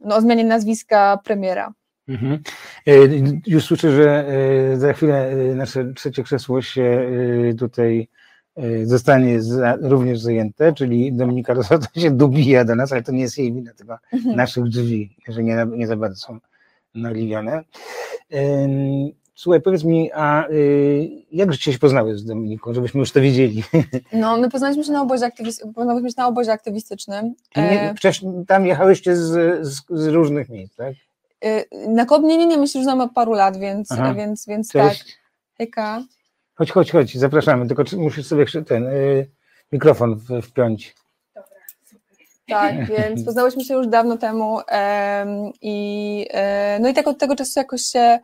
[0.00, 1.72] no, o zmianie nazwiska premiera.
[2.08, 2.42] Mhm.
[2.86, 2.92] E,
[3.46, 4.26] już słyszę, że
[4.72, 7.10] e, za chwilę e, nasze trzecie krzesło się
[7.58, 8.08] tutaj
[8.84, 13.38] zostanie za, również zajęte, czyli Dominika Rosota się dobija do nas, ale to nie jest
[13.38, 14.36] jej wina, tylko mhm.
[14.36, 16.38] naszych drzwi, że nie, nie za bardzo są
[16.94, 17.64] nagliwione.
[19.36, 23.62] Słuchaj, powiedz mi, a y, jak żeście się poznały z Dominiką, żebyśmy już to wiedzieli?
[24.12, 27.34] No, my poznaliśmy się na obozie, aktywiz- poznałyśmy się na obozie aktywistycznym.
[27.56, 30.94] Nie, przecież tam jechałyście z, z, z różnych miejsc, tak?
[31.44, 34.72] Y, na Kobnie nie, nie, my się już znamy od paru lat, więc, więc, więc
[34.72, 34.94] tak.
[35.58, 36.02] Hejka.
[36.54, 39.30] Chodź, chodź, chodź, zapraszamy, tylko musisz sobie ten y,
[39.72, 40.94] mikrofon wpiąć.
[42.48, 44.64] Tak, więc poznałyśmy się już dawno temu um,
[45.62, 48.20] i e, no i tak od tego czasu jakoś się e,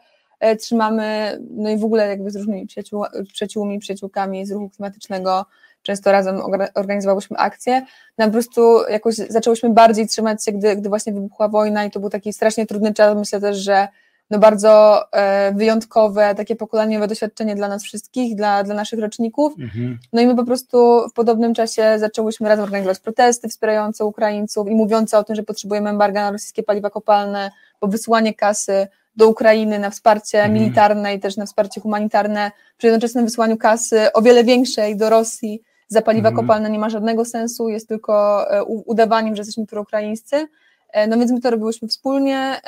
[0.61, 5.47] trzymamy, no i w ogóle jakby z różnymi przyjaciół, przyjaciółmi, przyjaciółkami z ruchu klimatycznego,
[5.83, 6.41] często razem
[6.75, 7.87] organizowałyśmy akcje,
[8.19, 12.01] no po prostu jakoś zaczęłyśmy bardziej trzymać się, gdy, gdy właśnie wybuchła wojna i to
[12.01, 13.89] był taki strasznie trudny czas, myślę też, że
[14.33, 19.55] no bardzo e, wyjątkowe, takie pokoleniowe doświadczenie dla nas wszystkich, dla, dla naszych roczników.
[19.59, 19.99] Mhm.
[20.13, 24.75] No i my po prostu w podobnym czasie zaczęłyśmy razem organizować protesty wspierające Ukraińców i
[24.75, 27.51] mówiące o tym, że potrzebujemy embarga na rosyjskie paliwa kopalne,
[27.81, 30.53] bo wysłanie kasy do Ukrainy na wsparcie mhm.
[30.53, 35.63] militarne i też na wsparcie humanitarne, przy jednoczesnym wysłaniu kasy o wiele większej do Rosji
[35.89, 36.47] za paliwa mhm.
[36.47, 40.47] kopalne nie ma żadnego sensu, jest tylko e, udawaniem, że jesteśmy proukraińscy.
[40.93, 42.61] E, no więc my to robiłyśmy wspólnie,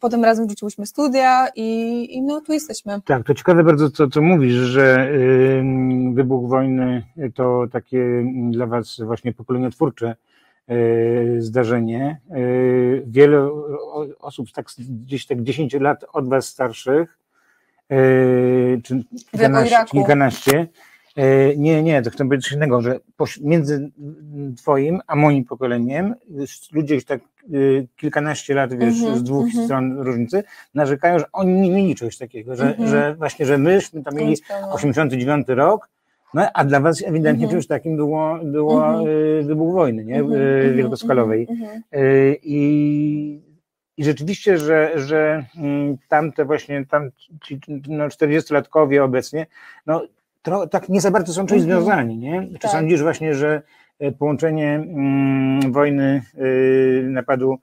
[0.00, 3.00] potem razem wrzuciłyśmy studia i, i no tu jesteśmy.
[3.04, 5.12] Tak, to ciekawe bardzo, co, co mówisz, że
[6.14, 7.02] wybuch wojny
[7.34, 10.16] to takie dla Was właśnie pokoleniotwórcze e,
[11.38, 12.20] zdarzenie.
[13.06, 13.50] Wiele
[14.20, 17.18] osób tak, gdzieś tak 10 lat od Was starszych,
[18.82, 20.68] czy kilkanaście, kilkanaście
[21.16, 23.00] E, nie, nie, to chcę powiedzieć coś innego, że
[23.40, 23.90] między
[24.56, 26.14] twoim a moim pokoleniem
[26.72, 27.20] ludzie już tak
[27.96, 29.64] kilkanaście lat, wiesz, mm -hmm, z dwóch mm -hmm.
[29.64, 30.44] stron różnicy,
[30.74, 32.90] narzekają, że oni nie mieli czegoś takiego, że, mm -hmm.
[32.90, 34.36] że właśnie, że myśmy tam mieli
[34.72, 35.88] 89 rok,
[36.34, 41.48] no a dla was ewidentnie czymś takim było, było y, wybuch wojny, nie, y, wielkoskalowej.
[42.42, 43.52] I
[43.96, 47.10] i rzeczywiście, że, że mm, tamte właśnie, tam
[47.44, 49.46] ci no, 40-latkowie obecnie,
[49.86, 50.06] no
[50.42, 51.80] tro, tak nie za bardzo są czymś mhm.
[51.80, 52.48] związani, nie?
[52.52, 52.70] Czy tak.
[52.70, 53.62] sądzisz właśnie, że
[54.18, 57.58] połączenie mm, wojny, y, napadu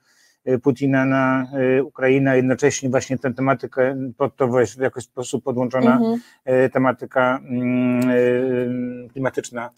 [0.58, 6.22] Putina na y, Ukrainę, jednocześnie właśnie tę tematykę, pod to w jakiś sposób podłączona mhm.
[6.48, 9.70] y, tematyka y, klimatyczna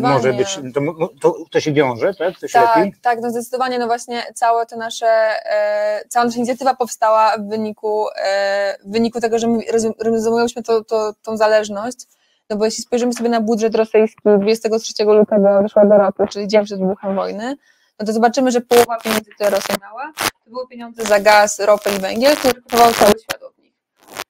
[0.00, 0.80] może być, to,
[1.20, 2.38] to, to, się wiąże, tak?
[2.40, 6.74] To się tak, tak, no zdecydowanie, no właśnie całe to nasze, e, cała nasza inicjatywa
[6.74, 9.62] powstała w wyniku, e, w wyniku tego, że my
[9.98, 11.98] rozumieliśmy to, to, tą zależność,
[12.50, 16.64] no bo jeśli spojrzymy sobie na budżet rosyjski 23 lutego wyszła do ropy, czyli dzień
[16.64, 17.56] przed wybuchem wojny,
[18.00, 20.12] no to zobaczymy, że połowa pieniędzy, które Rosja miała,
[20.44, 23.74] to były pieniądze za gaz, ropę i węgiel, które kupował cały świat od nich.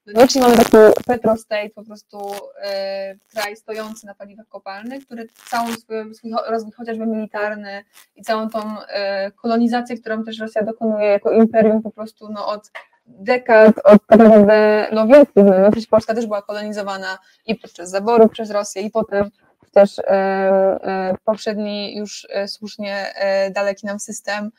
[0.06, 2.18] No, czyli mamy taki petrostate, po prostu
[2.62, 7.84] e, kraj stojący na paliwach kopalnych, który całą swój, swój rozwój chociażby militarny
[8.16, 12.70] i całą tą e, kolonizację, którą też Rosja dokonuje jako imperium po prostu no, od
[13.06, 18.32] dekad, od tak naprawdę no, wielkich no, przecież Polska też była kolonizowana i podczas zaborów
[18.32, 19.30] przez Rosję i potem
[19.74, 23.14] też e, e, poprzedni już e, słusznie
[23.50, 24.50] daleki nam system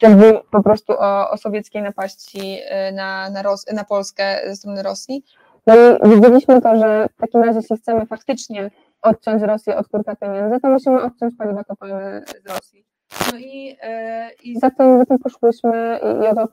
[0.00, 2.60] też był po prostu o, o sowieckiej napaści
[2.92, 5.24] na, na, Ros na Polskę ze strony Rosji.
[5.66, 8.70] No i widzieliśmy to, że w takim razie jeśli chcemy faktycznie
[9.02, 12.86] odciąć Rosję od kurka pieniędzy, to musimy odciąć paliwa kopalne z Rosji.
[13.32, 13.76] No i,
[14.42, 16.46] i za, tym, za tym poszłyśmy i, i o to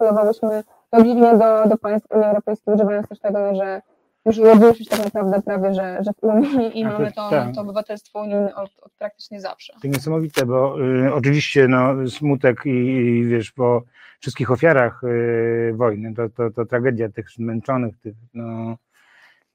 [1.38, 3.82] do, do państw Unii Europejskiej, używając też tego, że
[4.26, 7.56] już urodziłyśmy tak naprawdę prawie, że, że w Unii i mamy to, tak.
[7.56, 9.74] to obywatelstwo unijne od, od, praktycznie zawsze.
[9.82, 13.84] To niesamowite, bo y, oczywiście no, smutek i, i, wiesz, po
[14.20, 18.78] wszystkich ofiarach y, wojny, to, to, to tragedia tych zmęczonych, tych no,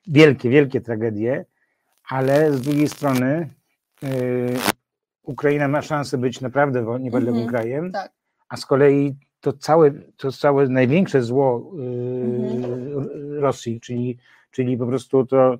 [0.06, 1.44] wielkie, wielkie tragedie,
[2.08, 3.48] ale z drugiej strony
[4.04, 4.56] y,
[5.22, 8.12] Ukraina ma szansę być naprawdę niepodległym -hmm, krajem, tak.
[8.48, 11.84] a z kolei to całe, to całe największe zło yy,
[12.56, 13.08] mhm.
[13.38, 14.18] Rosji, czyli,
[14.56, 15.58] czyli po prostu to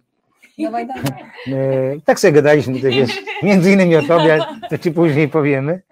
[0.59, 1.23] Dawaj, dawaj.
[2.05, 4.39] Tak sobie gadaliśmy, to wiesz, między innymi o tobie,
[4.71, 5.81] to ci później powiemy.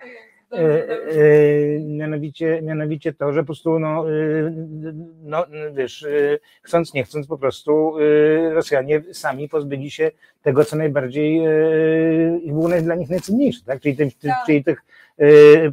[0.53, 4.13] E, e, mianowicie, mianowicie to, że po prostu, no, e,
[5.23, 10.11] no wiesz, e, chcąc, nie chcąc, po prostu e, Rosjanie sami pozbyli się
[10.43, 11.41] tego, co najbardziej
[12.43, 13.81] i było dla nich najcenniejsze, tak?
[13.81, 14.47] Czyli, Tak.
[14.47, 14.83] czyli tych,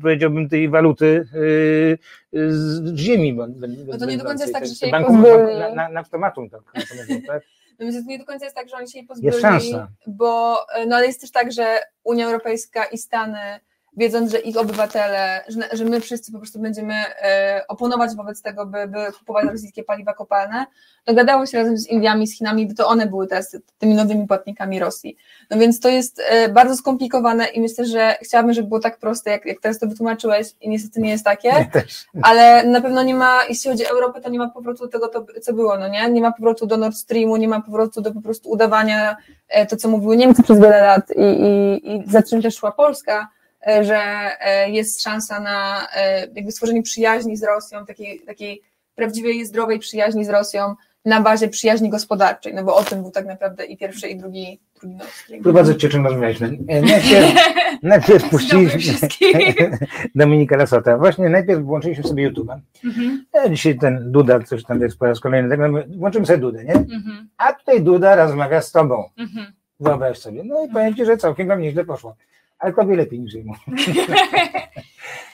[0.02, 3.34] powiedziałbym, tej waluty e, z ziemi.
[3.34, 6.50] bo- No to nie do końca jest tak, że się banku, na, na, na automatum,
[6.50, 6.62] tak,
[7.28, 7.44] tak?
[7.80, 9.88] No więc to nie do końca jest tak, że oni się jej pozbyli, Jest szansa.
[10.08, 13.40] bo no ale jest też tak, że Unia Europejska i Stany,
[13.98, 18.66] wiedząc, że ich obywatele, że, że my wszyscy po prostu będziemy e, oponować wobec tego,
[18.66, 20.66] by, by kupować rosyjskie paliwa kopalne,
[21.06, 24.80] dogadało się razem z Indiami, z Chinami, by to one były teraz tymi nowymi płatnikami
[24.80, 25.18] Rosji.
[25.50, 29.32] No więc to jest e, bardzo skomplikowane i myślę, że chciałabym, żeby było tak proste,
[29.32, 31.52] jak, jak teraz to wytłumaczyłeś i niestety nie jest takie
[32.22, 35.08] ale na pewno nie ma, jeśli chodzi o Europę, to nie ma powrotu do tego,
[35.08, 36.10] to, co było, no nie?
[36.10, 39.76] Nie ma powrotu do Nord Streamu, nie ma powrotu do po prostu udawania e, to,
[39.76, 43.28] co mówiły Niemcy przez wiele lat i, i, i za czym też szła Polska,
[43.82, 44.02] że
[44.40, 48.62] e, jest szansa na e, jakby stworzenie przyjaźni z Rosją, takiej, takiej
[48.96, 53.26] prawdziwej, zdrowej przyjaźni z Rosją na bazie przyjaźni gospodarczej, no bo o tym był tak
[53.26, 54.60] naprawdę i pierwszy, i drugi.
[55.44, 56.58] Tu bardzo cię czym rozmawialiśmy.
[56.68, 57.34] E, Najpierw,
[57.84, 59.08] najpierw puściliśmy.
[60.16, 60.98] Dominika Lasota.
[60.98, 62.60] Właśnie najpierw włączyliśmy sobie YouTube'a.
[62.86, 66.40] Mhm, E, Dzisiaj ten Duda, coś tam jest po raz kolejny, tak, no, włączymy sobie
[66.40, 66.74] Dudę, nie?
[66.74, 69.10] mhm, A tutaj Duda rozmawia z tobą.
[69.18, 69.54] mhm.
[69.80, 70.44] Wyobraź sobie.
[70.44, 72.16] No i powiem ci, że całkiem wam nieźle poszło.
[72.62, 73.54] Ale tobie lepiej niż jemu.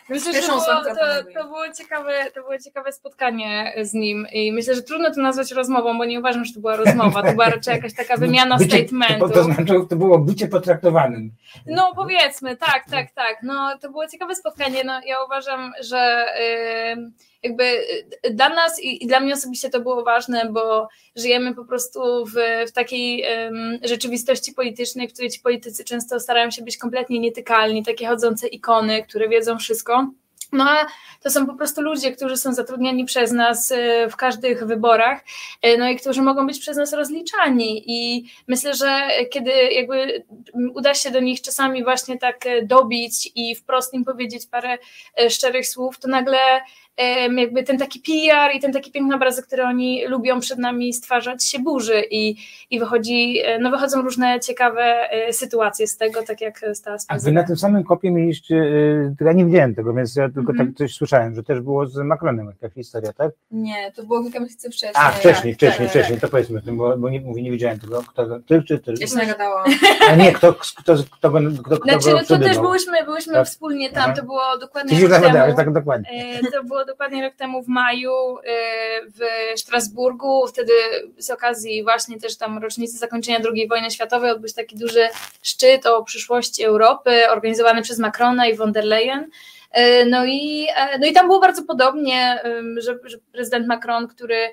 [0.10, 1.34] Myślę, że to, panowie.
[1.34, 5.52] to, było ciekawe, to było ciekawe spotkanie z nim i myślę, że trudno to nazwać
[5.52, 8.78] rozmową, bo nie uważam, że to była rozmowa, to była raczej jakaś taka wymiana Bycie-
[8.78, 9.28] statementu.
[9.28, 11.32] To, to znaczy, to było bycie potraktowanym.
[11.66, 13.38] No powiedzmy, tak, tak, tak.
[13.44, 14.84] No to było ciekawe spotkanie.
[14.84, 16.26] No, ja uważam, że
[16.96, 17.12] y,
[17.44, 17.64] jakby
[18.26, 22.26] y, dla nas i, i dla mnie osobiście to było ważne, bo żyjemy po prostu
[22.26, 22.34] w,
[22.68, 27.86] w takiej ym, rzeczywistości politycznej, w której ci politycy często starają się być kompletnie nietykalni,
[27.86, 30.08] takie chodzące ikony, które wiedzą wszystko.
[30.52, 30.86] No a
[31.24, 35.24] to są po prostu ludzie, którzy są zatrudniani przez nas y, w każdych wyborach,
[35.66, 40.24] y, no i którzy mogą być przez nas rozliczani i myślę, że kiedy jakby
[40.74, 44.78] uda się do nich czasami właśnie tak e, dobić i wprost im powiedzieć parę
[45.18, 46.38] e, szczerych słów, to nagle
[47.38, 51.44] jakby ten taki PR i ten taki piękny obrazek, który oni lubią przed nami stwarzać
[51.44, 52.36] się burzy i,
[52.70, 57.06] i wychodzi, e, no wychodzą różne ciekawe e, sytuacje z tego, tak jak stała z
[57.10, 58.72] A wy na tym samym kopie mieliście,
[59.20, 60.68] to ja nie widziałem tego, więc ja tylko Mhm.
[60.70, 63.32] tak coś słyszałem, że też było z Macronem jakaś historia, tak?
[63.52, 64.94] Nie, to było kilka miesięcy wcześniej.
[64.96, 65.90] A, wcześniej, Tak, wcześniej, tak.
[65.90, 68.80] wcześniej, to powiedzmy o tym, bo, bo nie, mówię, nie wiedziałem tego, kto, ty czy
[68.80, 68.94] ty?
[69.00, 69.66] Ja się nagadałam.
[70.10, 72.64] A nie, kto, kto, kto, go, kto, kto Znaczy, go no to też przebywał.
[72.72, 73.48] byliśmy, byliśmy Tak.
[73.48, 74.14] wspólnie tam, Aha.
[74.14, 75.58] to było Ty dokładnie się rok zagadałeś, temu.
[75.58, 76.10] tak dokładnie.
[76.44, 78.42] E, To było dokładnie rok temu w maju e,
[79.06, 79.20] w
[79.60, 80.48] Strasburgu.
[80.48, 80.74] Wtedy
[81.18, 85.08] z okazji właśnie też tam rocznicy zakończenia II wojny światowej odbył się taki duży
[85.42, 89.30] szczyt o przyszłości Europy, organizowany przez Macrona i von der Leyen.
[89.72, 92.42] E, No i, e, no i tam było bardzo podobnie,
[92.78, 94.50] że, że prezydent Macron, który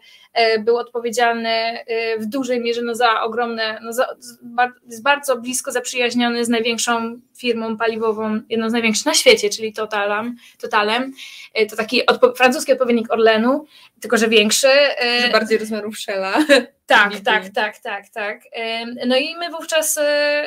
[0.59, 4.39] był odpowiedzialny e, w dużej mierze no, za ogromne, no, za, z-
[4.87, 10.37] jest bardzo blisko zaprzyjaźniony z największą firmą paliwową, jedną z największych na świecie, czyli Totalem.
[10.61, 11.13] Totalem.
[11.55, 13.67] E, To taki odpo- francuski odpowiednik Orlenu,
[14.01, 14.69] tylko że większy.
[14.69, 16.35] E, Że bardziej rozmiarów Shella.
[16.87, 18.41] tak, tak, tak, tak, tak.
[19.07, 20.03] No i my wówczas, e,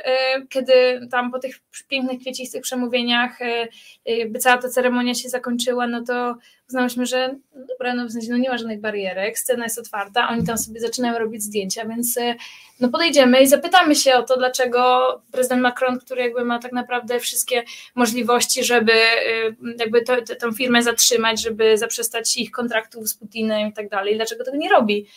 [0.05, 0.73] e, kiedy
[1.11, 1.55] tam po tych
[1.87, 3.67] pięknych, kwiecistych przemówieniach e,
[4.05, 6.35] jakby cała ta ceremonia się zakończyła, no to
[6.67, 10.29] uznałyśmy, że no dobra, no w sensie no nie ma żadnych barierek, scena jest otwarta,
[10.29, 12.35] oni tam sobie zaczynają robić zdjęcia, więc e,
[12.79, 17.19] no podejdziemy i zapytamy się o to, dlaczego prezydent Macron, który jakby ma tak naprawdę
[17.19, 17.63] wszystkie
[17.95, 23.67] możliwości, żeby e, jakby to, to, tą firmę zatrzymać, żeby zaprzestać ich kontraktów z Putinem
[23.67, 25.07] i tak dalej, dlaczego tego nie robi.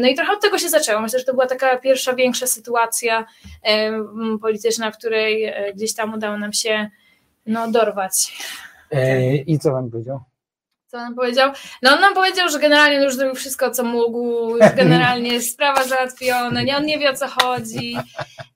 [0.00, 1.00] No i trochę od tego się zaczęło.
[1.00, 3.26] Myślę, że to była taka pierwsza, większa sytuacja
[3.62, 6.90] em, polityczna, w której e, gdzieś tam udało nam się
[7.46, 8.38] no, dorwać.
[8.90, 10.20] E, I co wam powiedział?
[10.90, 11.52] Co on powiedział?
[11.82, 15.84] No on nam powiedział, że generalnie już zrobił wszystko, co mógł, już generalnie jest sprawa
[15.84, 17.96] załatwiona, nie, on nie wie o co chodzi.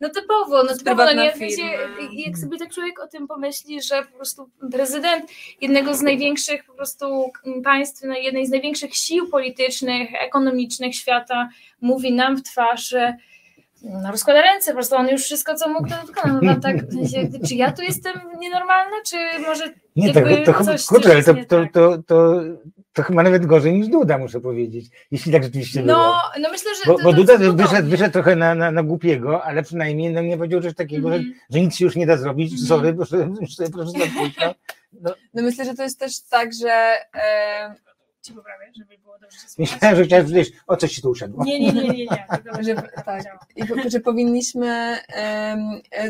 [0.00, 2.08] No typowo, no typowo, no nie, w sensie, firma.
[2.26, 6.74] jak sobie tak człowiek o tym pomyśli, że po prostu prezydent jednego z największych po
[6.74, 7.32] prostu
[7.64, 11.48] państw, no, jednej z największych sił politycznych, ekonomicznych świata
[11.80, 13.16] mówi nam w twarz, że
[14.10, 16.38] rozkłada ręce, po prostu on już wszystko, co mógł, to wykonał.
[16.42, 19.16] No, tak, w sensie, czy ja tu jestem nienormalna, czy
[19.46, 19.64] może
[19.96, 21.72] Nie, to, jakby to, to, coś- kurczę, ale to, to, tak.
[21.72, 22.40] to, to,
[22.92, 24.86] to chyba nawet gorzej niż Duda, muszę powiedzieć.
[25.10, 25.98] Jeśli tak rzeczywiście było.
[25.98, 26.92] No, no myślę, że.
[26.92, 30.36] Bo, to- bo Duda wyszedł, wyszedł trochę na, na, na głupiego, ale przynajmniej no, nie
[30.36, 31.34] powiedział coś takiego, że, Mhm.
[31.50, 32.52] że nic się już nie da zrobić.
[32.52, 32.68] Mhm.
[32.68, 34.54] Sorry, proszę, proszę, proszę zobaczyć, no.
[35.00, 36.70] no, No myślę, że to jest też tak, że
[37.14, 37.74] e,
[38.24, 41.44] ci poprawię, żeby było dobrze się Myślałem, że chciałeś wiedzieć, o coś ci tu uszedło.
[41.44, 42.26] Nie, nie, nie, nie, nie.
[42.60, 43.22] Że, tak.
[43.56, 44.68] I po- że powinniśmy,
[45.14, 45.56] e,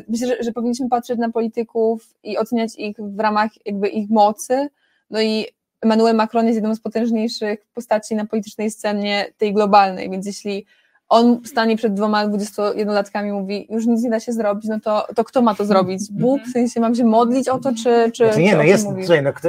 [0.08, 4.68] myślę, że, że powinniśmy patrzeć na polityków i oceniać ich w ramach jakby ich mocy.
[5.10, 5.46] No i
[5.80, 10.66] Emmanuel Macron jest jedną z potężniejszych postaci na politycznej scenie tej globalnej, więc jeśli
[11.08, 15.06] on stanie przed dwoma 21-latkami i mówi, już nic nie da się zrobić, no to,
[15.16, 16.00] to kto ma to zrobić?
[16.12, 16.42] Bóg?
[16.42, 19.04] W sensie mam się modlić o to, czy, czy, Znaczy nie, czy no jest, mówi?
[19.04, 19.48] słuchaj, no, kto,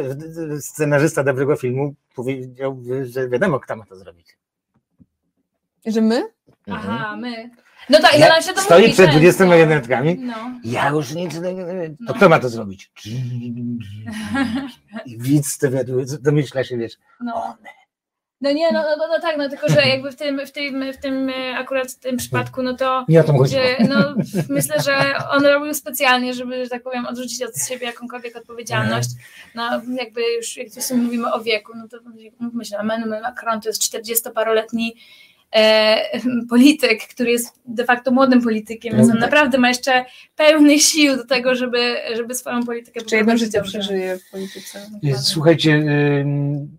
[0.62, 4.38] scenarzysta dobrego filmu powiedziałby, że wiadomo, kto ma to zrobić.
[5.86, 6.24] Że my?
[6.72, 7.50] Aha, my.
[7.90, 9.20] No tak, Ja- ja, nam się to stoi mówi przed często.
[9.20, 10.16] 21 latkami.
[10.20, 10.36] No.
[10.64, 11.42] Ja już nic, to
[12.00, 12.14] No.
[12.14, 12.92] kto ma to zrobić?
[15.06, 17.58] I widz to wiadomo, domyśla się, wiesz, No.
[18.46, 20.94] No nie, no, no, no, no tak, no tylko, że jakby w tym, w tym,
[20.94, 23.56] w tym e, akurat w tym przypadku, no to nie o to chodzi.
[23.56, 24.16] gdzie, no,
[24.50, 29.10] myślę, że on robił specjalnie, żeby, że tak powiem, odrzucić od siebie jakąkolwiek odpowiedzialność.
[29.56, 31.98] No jakby już, jak tu sobie mówimy o wieku, no to
[32.54, 34.92] myślę, Emmanuel Macron to jest 40-paroletni
[35.52, 39.22] e, polityk, który jest de facto młodym politykiem, więc on Tak.
[39.22, 40.06] naprawdę ma jeszcze
[40.36, 44.90] pełnych sił do tego, żeby, żeby swoją politykę Czy jedno życie przeżyje w polityce?
[45.22, 46.78] Słuchajcie, ym,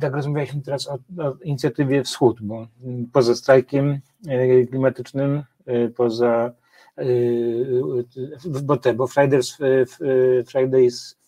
[0.00, 2.66] tak rozmawialiśmy teraz o, o inicjatywie Wschód, bo
[3.12, 6.52] poza strajkiem y, klimatycznym, y, poza
[6.98, 8.04] y,
[8.60, 10.44] bo te, bo Fridays, y,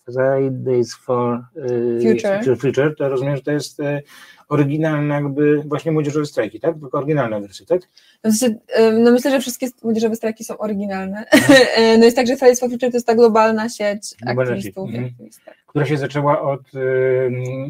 [0.09, 2.57] y, Fridays, Fridays for y, Future.
[2.59, 4.03] Future, to rozumiem, że to jest y,
[4.49, 6.75] oryginalna jakby właśnie młodzieżowe strajki, tak?
[6.81, 7.81] Tylko oryginalna wersja, tak?
[8.25, 8.59] No, w sensie,
[8.93, 11.25] no myślę, że wszystkie młodzieżowe strajki są oryginalne.
[11.99, 14.87] no jest tak, że Fridays for Future to jest ta globalna sieć Globalna aktywistów.
[14.89, 15.13] sieć, mhm.
[15.13, 15.55] aktywistek.
[15.67, 16.83] która się zaczęła od y, y,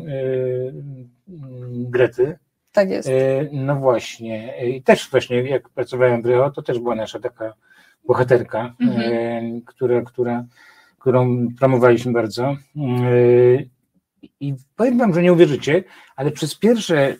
[0.09, 0.73] y,
[1.91, 2.39] Grety,
[2.73, 3.09] Tak jest.
[3.09, 3.13] E,
[3.53, 4.55] No właśnie.
[4.67, 7.55] I też właśnie jak pracowałem w Rio, to też była nasza taka
[8.07, 9.13] bohaterka, Mhm.
[9.13, 10.45] e, która, która,
[10.99, 12.45] którą promowaliśmy bardzo.
[12.47, 12.57] E,
[14.41, 15.85] I powiem wam, że nie uwierzycie,
[16.17, 17.15] ale przez pierwsze,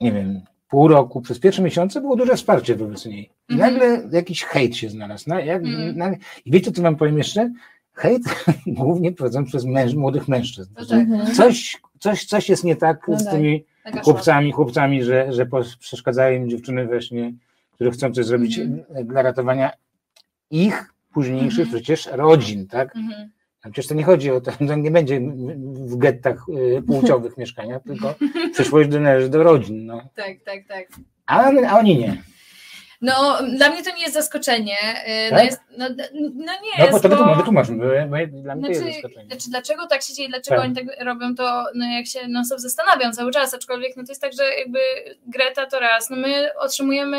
[0.00, 3.30] nie wiem, pół roku, przez pierwsze miesiące było duże wsparcie wobec niej.
[3.48, 3.72] I Mhm.
[3.72, 5.24] nagle jakiś hejt się znalazł.
[5.30, 5.96] Na, jak, Mhm.
[5.96, 6.10] na,
[6.44, 7.52] I wiecie, co wam powiem jeszcze?
[7.92, 8.22] Hejt
[8.66, 10.74] głównie prowadzony przez męż, młodych mężczyzn.
[10.78, 10.98] No tak.
[11.00, 11.34] Mhm.
[11.34, 13.32] Coś, coś, coś jest nie tak No z tak.
[13.34, 13.64] tymi
[14.02, 15.46] chłopcami, chłopcami, że, że
[15.80, 17.32] przeszkadzają im dziewczyny właśnie,
[17.72, 19.06] które chcą coś zrobić Mhm.
[19.06, 19.70] dla ratowania
[20.50, 21.68] ich późniejszych Mhm.
[21.68, 22.96] przecież rodzin, tak?
[22.96, 23.30] Mhm.
[23.62, 25.20] A przecież to nie chodzi o to, to nie będzie
[25.64, 26.36] w gettach
[26.78, 28.14] y, płciowych mieszkania, tylko
[28.52, 30.00] przyszłość należy do rodzin, no.
[30.14, 30.86] Tak, tak, tak.
[31.26, 32.22] A, a oni nie.
[33.00, 34.76] No, dla mnie to nie jest zaskoczenie.
[35.28, 35.44] y, No, Tak?
[35.46, 35.88] jest, no,
[36.34, 37.34] no nie No jest, bo to bo...
[37.34, 39.26] wytłumacz, bo, bo dla mnie to Znaczy, jest zaskoczenie.
[39.26, 40.64] znaczy, dlaczego tak się dzieje, dlaczego Tak.
[40.64, 44.12] oni tak robią, to no, jak się non stop zastanawiam cały czas, aczkolwiek no, to
[44.12, 44.78] jest tak, że jakby
[45.26, 47.18] Greta to raz, no my otrzymujemy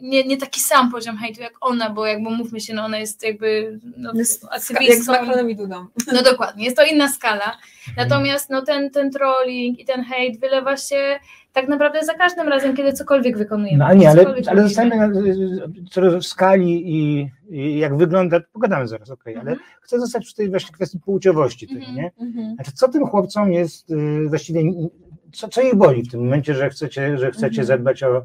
[0.00, 3.22] nie, nie taki sam poziom hejtu jak ona, bo jakby mówmy się, no ona jest
[3.24, 5.12] jakby no, Jest Jak z aktywistką.
[5.12, 5.86] Macronem i Dudą.
[6.12, 7.56] No dokładnie, jest to inna skala.
[7.96, 11.18] Natomiast no, ten, ten trolling i ten hejt wylewa się
[11.52, 13.78] tak naprawdę za każdym razem, kiedy cokolwiek wykonujemy.
[13.78, 15.08] No ale nie, ale, ale zostańmy na,
[15.90, 19.68] co do skali i, i jak wygląda, pogadamy zaraz, okej, ale Mhm.
[19.82, 21.96] chcę zostać przy tej właśnie kwestii płciowości Mhm.
[21.96, 22.10] nie?
[22.20, 22.54] Mhm.
[22.54, 24.62] Znaczy, co tym chłopcom jest y, właściwie,
[25.32, 27.66] co, co ich boli w tym momencie, że chcecie, że chcecie Mhm.
[27.66, 28.22] zadbać o,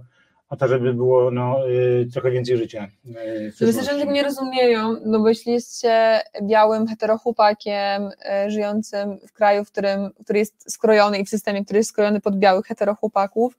[0.52, 2.88] o to, żeby było no, y, trochę więcej życia.
[3.06, 9.18] y, Myślę, że tego nie rozumieją, no bo jeśli jest się białym heterochłopakiem e, żyjącym
[9.28, 12.66] w kraju, w którym, który jest skrojony i w systemie, który jest skrojony pod białych
[12.66, 13.58] heterochłopaków,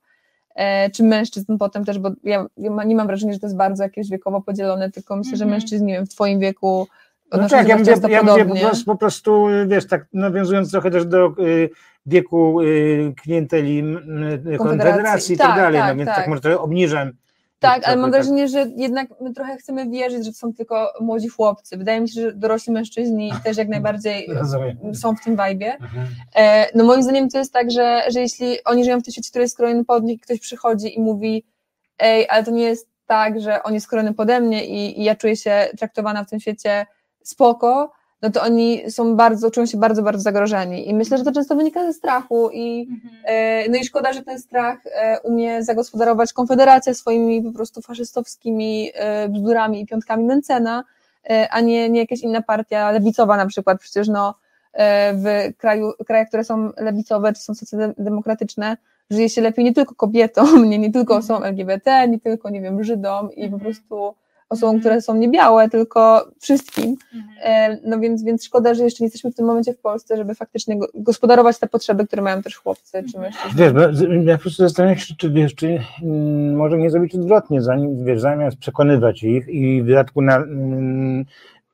[0.93, 4.41] czy mężczyzn potem też, bo ja, nie mam wrażenia, że to jest bardzo jakieś wiekowo
[4.41, 5.49] podzielone, tylko myślę, że Mhm.
[5.61, 6.87] mężczyźni w twoim wieku
[7.37, 10.91] No tak, ja mówię, ja mówię po, prostu, po prostu, y, wiesz, tak nawiązując trochę
[10.91, 11.69] też do y,
[12.05, 13.83] wieku y, klienteli
[14.53, 16.27] y, Konfederacji i tak, Tak, dalej, tak, no więc tak, tak.
[16.27, 17.11] może trochę obniżam.
[17.59, 18.21] Tak, ale mam tak.
[18.21, 21.77] wrażenie, że jednak my trochę chcemy wierzyć, że to są tylko młodzi chłopcy.
[21.77, 24.77] Wydaje mi się, że dorośli mężczyźni też jak najbardziej Rozumiem.
[24.95, 25.73] są w tym vibe.
[25.73, 26.07] Mhm.
[26.35, 29.29] E, No moim zdaniem to jest tak, że, że jeśli oni żyją w tym świecie,
[29.29, 31.43] który jest skrojony pod nich, ktoś przychodzi i mówi
[31.99, 35.15] ej, ale to nie jest tak, że on jest skrojony pode mnie i, i ja
[35.15, 36.85] czuję się traktowana w tym świecie
[37.23, 41.31] spoko, no to oni są bardzo, czują się bardzo, bardzo zagrożeni i myślę, że to
[41.31, 43.13] często wynika ze strachu i Mhm.
[43.25, 48.91] e, no i szkoda, że ten strach e, umie zagospodarować Konfederacja swoimi po prostu faszystowskimi
[48.93, 50.83] e, bzdurami i piątkami Mencena,
[51.49, 54.33] a nie, nie jakaś inna partia lewicowa na przykład, przecież no
[55.13, 58.77] w kraju, krajach, które są lewicowe czy są socjaldemokratyczne,
[59.09, 62.83] żyje się lepiej nie tylko kobietom, nie, nie tylko osobom LGBT, nie tylko, nie wiem,
[62.83, 63.61] Żydom i po Mhm.
[63.61, 64.13] prostu
[64.53, 66.95] osobom, które są niebiałe, tylko wszystkim.
[67.13, 67.33] Mhm.
[67.43, 70.35] E, No więc, więc szkoda, że jeszcze nie jesteśmy w tym momencie w Polsce, żeby
[70.35, 73.23] faktycznie go- gospodarować te potrzeby, które mają też chłopcy czy Mhm.
[73.23, 73.51] mężczyźni.
[73.57, 77.15] Wiesz, bo z- ja po prostu zastanawiam się, czy, wiesz, czy mm, może nie zrobić
[77.15, 81.25] odwrotnie, zanim, wiesz, zamiast przekonywać ich i w dodatku na, mm,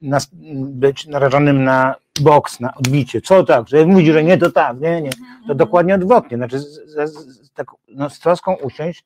[0.01, 0.29] nas,
[0.65, 3.21] być narażonym na boks, na odbicie.
[3.21, 3.67] Co tak?
[3.67, 5.09] Że mówi, że nie, to tak, nie, nie.
[5.47, 6.37] To dokładnie odwrotnie.
[6.37, 9.03] Znaczy, z, z, z, tak, no, z troską usiąść,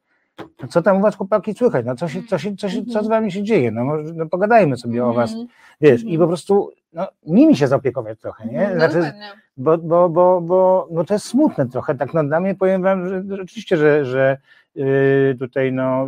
[0.62, 1.86] no, co tam u was chłopaki słychać?
[1.86, 3.72] No, co, się, co, się, co, się, co z wami się dzieje?
[3.72, 5.34] No, może, no pogadajmy sobie o was,
[5.82, 8.68] wiesz, i po prostu no, nimi się zaopiekować trochę, nie?
[8.70, 9.32] No, Znaczy, dokładnie.
[9.58, 13.08] bo, bo, bo, bo no to jest smutne trochę, tak no, dla mnie powiem wam,
[13.10, 14.38] że rzeczywiście, że, że
[14.76, 16.08] yy, tutaj no,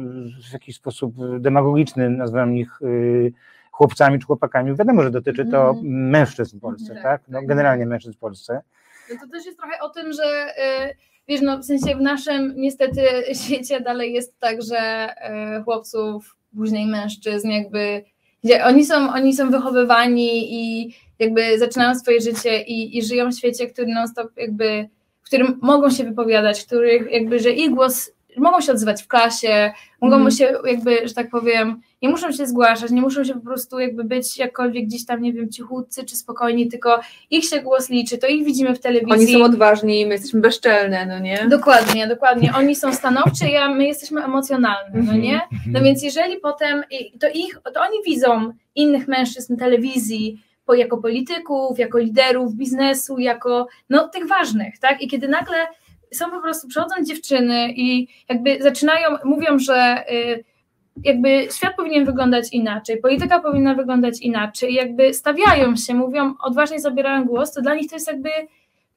[0.49, 3.31] w jakiś sposób demagogiczny nazywam ich yy,
[3.71, 4.75] chłopcami czy chłopakami.
[4.75, 6.09] Wiadomo, że dotyczy to Mhm.
[6.09, 7.21] mężczyzn w Polsce, Tak, tak?
[7.27, 7.47] No, tak.
[7.47, 8.61] generalnie mężczyzn w Polsce.
[9.09, 10.23] No to też jest trochę o tym, że
[10.89, 10.95] y,
[11.27, 13.01] wiesz, no w sensie w naszym niestety
[13.45, 15.09] świecie dalej jest tak, że
[15.59, 18.03] y, chłopców, później mężczyzn jakby,
[18.63, 23.67] oni są, oni są wychowywani i jakby zaczynają swoje życie i, i żyją w świecie,
[23.67, 24.89] który non stop jakby,
[25.23, 29.71] w którym mogą się wypowiadać, których jakby, że ich głos mogą się odzywać w klasie,
[30.01, 30.31] mogą Mhm.
[30.31, 34.03] się jakby, że tak powiem, nie muszą się zgłaszać, nie muszą się po prostu jakby
[34.03, 38.27] być jakkolwiek gdzieś tam, nie wiem, cichutcy czy spokojni, tylko ich się głos liczy, to
[38.27, 39.13] ich widzimy w telewizji.
[39.13, 41.47] Oni są odważni, my jesteśmy bezczelne, no nie?
[41.49, 42.51] Dokładnie, dokładnie.
[42.57, 45.21] Oni są stanowczy, a my jesteśmy emocjonalni, no Mhm.
[45.21, 45.41] nie?
[45.67, 46.83] No więc jeżeli potem,
[47.19, 53.67] to ich, to oni widzą innych mężczyzn telewizji, po, jako polityków, jako liderów biznesu, jako
[53.89, 55.01] no tych ważnych, tak?
[55.01, 55.57] I kiedy nagle
[56.15, 60.43] są po prostu, przychodzą dziewczyny i jakby zaczynają, mówią, że y,
[61.03, 67.25] jakby świat powinien wyglądać inaczej, polityka powinna wyglądać inaczej, jakby stawiają się, mówią, odważnie zabierają
[67.25, 68.29] głos, to dla nich to jest jakby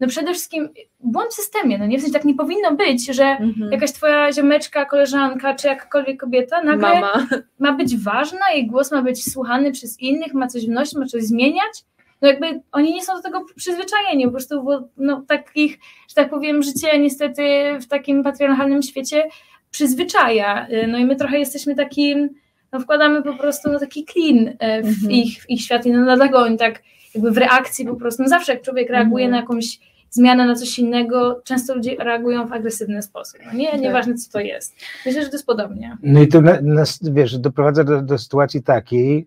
[0.00, 0.68] no przede wszystkim
[1.00, 3.72] błąd w systemie, no nie, w sensie tak nie powinno być, że Mhm.
[3.72, 7.26] jakaś twoja ziomeczka, koleżanka, czy jakakolwiek kobieta nagle Mama.
[7.58, 11.22] ma być ważna, jej głos ma być słuchany przez innych, ma coś wnosić, ma coś
[11.22, 11.84] zmieniać.
[12.22, 16.30] No jakby oni nie są do tego przyzwyczajeni, po prostu bo no takich, że tak
[16.30, 17.42] powiem, życie niestety
[17.80, 19.24] w takim patriarchalnym świecie
[19.70, 20.66] przyzwyczaja.
[20.88, 22.30] No i my trochę jesteśmy takim,
[22.72, 25.10] no wkładamy po prostu no taki klin e, w, Mhm.
[25.10, 26.82] ich, w ich świat i no dlatego oni tak
[27.14, 29.30] jakby w reakcji po prostu, no zawsze jak człowiek reaguje Mhm.
[29.30, 29.78] na jakąś
[30.10, 33.40] zmianę, na coś innego, często ludzie reagują w agresywny sposób.
[33.46, 33.80] No nie, Tak.
[33.80, 34.76] nieważne co to jest.
[35.06, 35.96] Myślę, że to jest podobnie.
[36.02, 39.26] No i to na- nas, wiesz, doprowadza do, do sytuacji takiej,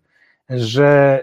[0.50, 1.20] że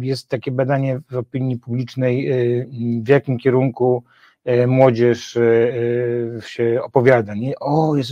[0.00, 2.68] jest takie badanie w opinii publicznej, y,
[3.04, 4.02] w jakim kierunku
[4.48, 7.34] y, młodzież y, się opowiada.
[7.34, 7.58] Nie?
[7.60, 8.10] O, jest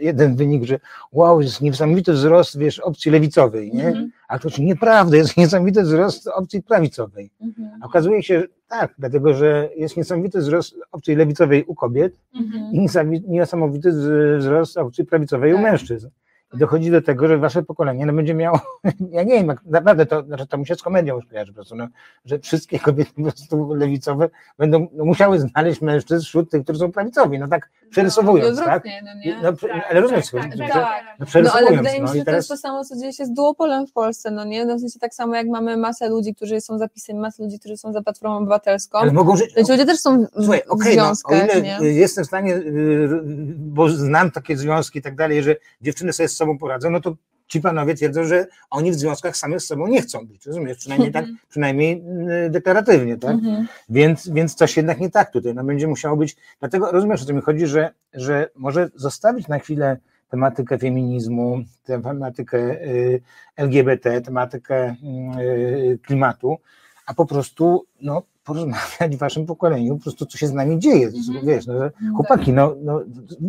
[0.00, 0.78] jeden wynik, że
[1.12, 3.86] wow, jest niesamowity wzrost, wiesz, opcji lewicowej, nie?
[3.86, 4.10] Mhm.
[4.28, 7.30] A to czy nieprawda, jest niesamowity wzrost opcji prawicowej.
[7.40, 7.70] Mhm.
[7.82, 12.72] A okazuje się, że tak, dlatego że jest niesamowity wzrost opcji lewicowej u kobiet, Mhm.
[12.72, 13.92] i niesamowi- niesamowity
[14.38, 15.64] wzrost opcji prawicowej u Tak.
[15.64, 16.08] mężczyzn.
[16.54, 18.60] Dochodzi do tego, że wasze pokolenie no, będzie miało,
[19.10, 21.76] ja nie wiem, naprawdę to, znaczy to mi się z komedią już kojarzy po prostu,
[21.76, 21.88] no,
[22.24, 26.92] że wszystkie kobiety po prostu lewicowe będą no, musiały znaleźć mężczyzn wśród tych, którzy są
[26.92, 28.84] prawicowi, no tak przerysowując, No tak?
[29.04, 29.36] no nie?
[29.42, 29.52] No,
[29.90, 31.04] ale rozumiesz, tak, tak, że- tak.
[31.18, 33.12] no, No ale wydaje mi no, się, że to jest teraz to samo, co dzieje
[33.12, 34.64] się z duopolem w Polsce, no nie?
[34.64, 37.58] No w sensie tak samo jak mamy masę ludzi, którzy są za PiSem, masę ludzi,
[37.58, 38.98] którzy są za Platformą Obywatelską.
[38.98, 41.62] ale mogą żyć, ci ludzie też są w, Słuchaj, w okej, no, o związkach, ile
[41.62, 41.86] nie?
[41.92, 43.08] jestem w stanie, y,
[43.58, 47.16] bo znam takie związki i tak dalej, że dziewczyny sobie sobą poradzą, no to
[47.50, 50.78] ci panowie twierdzą, że oni w związkach samych z sobą nie chcą być, rozumiesz?
[50.78, 52.04] Przynajmniej tak, przynajmniej
[52.46, 53.34] y, deklaratywnie, tak?
[53.34, 53.66] Mhm.
[53.88, 57.34] Więc, więc coś jednak nie tak tutaj, no będzie musiało być, dlatego rozumiesz o co
[57.34, 59.96] mi chodzi, że, że może zostawić na chwilę
[60.28, 63.22] tematykę feminizmu, tematykę y,
[63.56, 64.96] LGBT, tematykę
[65.40, 66.58] y, klimatu,
[67.10, 71.06] a po prostu no, porozmawiać w waszym pokoleniu, po prostu co się z nami dzieje,
[71.06, 71.46] Mhm.
[71.46, 73.00] wiesz, no, że chłopaki, no, no,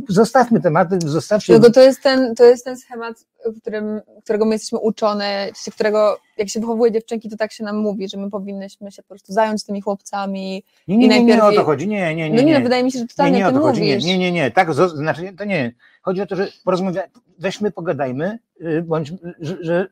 [0.09, 4.55] zostawmy tematy, zostawcie, Tylko to jest ten, to jest ten schemat, w którym, którego my
[4.55, 8.91] jesteśmy uczone, którego jak się wychowuje dziewczynki, to tak się nam mówi, że my powinnyśmy
[8.91, 10.64] się po prostu zająć tymi chłopcami.
[10.88, 12.57] nie, nie, nie, nie, najpierw o je- to chodzi, nie, nie, nie, No nie, nie.
[12.59, 14.05] no wydaje mi się, że Nie, totalnie nie o ty to chodzi, nie, mówisz.
[14.05, 17.03] nie, nie, nie, tak, znaczy to nie, chodzi o to, że porozmawiaj,
[17.39, 19.88] weźmy, pogadajmy, y, bądź, że, że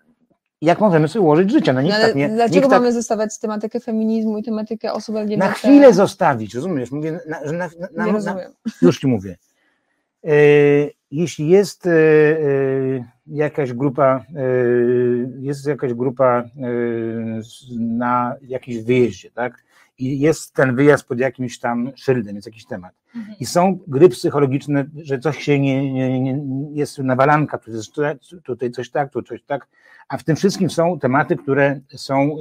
[0.61, 2.93] jak możemy sobie ułożyć życie, no No, nikt ale tak nie, dlaczego nikt tak mamy
[2.93, 5.45] zostawiać tematykę feminizmu i tematykę osób LGBT?
[5.47, 8.51] na chwilę zostawić, rozumiesz, mówię, na, że na, na, Nie rozumiem.
[8.81, 9.37] już ci mówię,
[10.23, 10.29] e,
[11.11, 14.41] jeśli jest e, e, jakaś grupa, e,
[15.39, 16.43] jest jakaś grupa e,
[17.79, 19.63] na jakimś wyjeździe, tak,
[19.99, 22.93] i jest ten wyjazd pod jakimś tam szyldem, jest jakiś temat.
[23.39, 26.33] I są gry psychologiczne, że coś się nie, nie, nie
[26.79, 27.91] jest nawalanka, tu jest
[28.43, 29.67] tutaj- coś tak, tu coś tak,
[30.09, 32.35] a w tym wszystkim są tematy, które są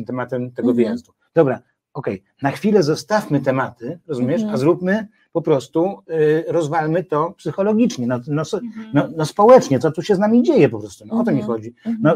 [0.00, 0.76] y, tematem tego Mhm.
[0.76, 1.12] wyjazdu.
[1.34, 1.60] Dobra,
[1.94, 4.54] okej, na chwilę zostawmy tematy, rozumiesz, Mhm.
[4.54, 8.90] a zróbmy po prostu, y, rozwalmy to psychologicznie, no, no, Mhm.
[8.94, 11.40] no, no społecznie, co tu się z nami dzieje po prostu, no, o to mi
[11.40, 11.46] Mhm.
[11.46, 11.74] chodzi.
[12.02, 12.14] No,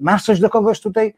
[0.00, 1.14] masz coś do kogoś tutaj,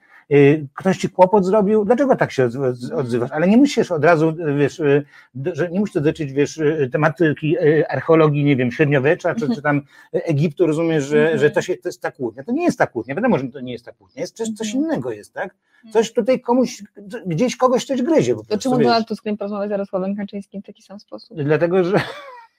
[0.75, 3.31] ktoś ci kłopot zrobił, dlaczego tak się odz- odzywasz?
[3.33, 5.05] Ale nie musisz od razu, wiesz, y,
[5.53, 9.83] że nie musisz dotyczyć, wiesz, y, tematyki y, archeologii, nie wiem, średniowiecza, czy, czy tam
[10.13, 12.45] Egiptu, rozumiesz, że, że to, się, to jest ta kłótnia.
[12.45, 14.75] To nie jest ta kłótnia, wiadomo, że to nie jest ta kłótnia, jest coś, coś
[14.75, 15.55] innego jest, tak?
[15.93, 16.83] Coś tutaj komuś,
[17.27, 18.87] gdzieś kogoś coś gryzie po To prostu, czemu wiesz.
[18.87, 21.43] Donald Tusk nie porozmawia z Jarosławem Kaczyńskim w taki sam sposób?
[21.43, 22.01] Dlatego, że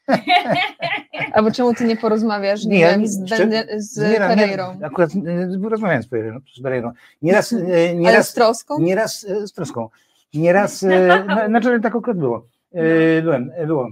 [1.34, 3.14] Albo czemu ty nie porozmawiasz, nie, Nie, wiem, nie, z,
[3.78, 4.80] z nie, nie, Pereirą?
[4.84, 6.40] Akurat y, rozmawiałem z Pereirą.
[6.58, 6.92] Z Pereirą.
[7.22, 8.80] Nieraz, Ale nieraz, z troską?
[8.80, 9.90] nieraz z troską.
[10.34, 10.82] Nieraz,
[11.28, 12.48] na- znaczy tak akurat było.
[12.76, 13.90] Y, Byłem, y, było.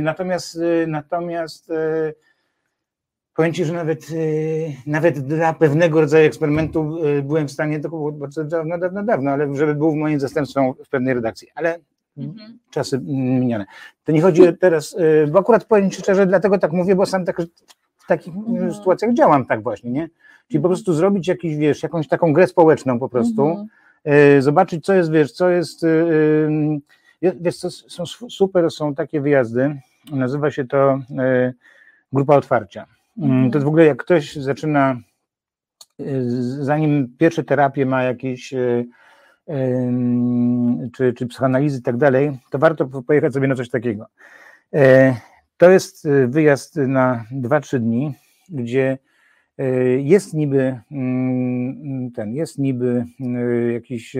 [0.00, 1.72] Natomiast, natomiast
[3.34, 4.06] powiem Ci, że nawet,
[4.86, 9.54] nawet dla pewnego rodzaju eksperymentu byłem w stanie, to było bardzo dawno, dawno, dawno, ale
[9.56, 11.48] żeby był w moim zastępstwem w pewnej redakcji.
[11.54, 11.78] Ale
[12.18, 12.58] Mhm.
[12.70, 13.66] czasy mm, minione.
[14.04, 17.24] To nie chodzi teraz, y, bo akurat powiem Ci szczerze, dlatego tak mówię, bo sam
[17.24, 17.42] tak,
[17.96, 18.74] w takich y, Mhm.
[18.74, 20.08] sytuacjach działam tak właśnie, nie?
[20.48, 23.66] Czyli po prostu zrobić jakiś, wiesz, jakąś taką grę społeczną po prostu, Mhm.
[24.38, 25.86] y, zobaczyć, co jest, wiesz, co jest,
[27.40, 29.80] wiesz, co, są super, są takie wyjazdy,
[30.12, 30.98] nazywa się to
[32.12, 32.86] grupa otwarcia.
[33.18, 33.50] Mhm.
[33.50, 34.96] To w ogóle jak ktoś zaczyna,
[36.60, 38.54] zanim pierwsze terapie ma jakieś,
[40.92, 44.06] czy, czy psychoanalizy i tak dalej, to warto pojechać sobie na coś takiego.
[44.74, 45.14] E,
[45.58, 48.14] To jest y, wyjazd na 2-3 dni,
[48.48, 48.98] gdzie
[49.60, 53.04] y, jest niby mm, ten, jest niby
[53.72, 54.16] jakiś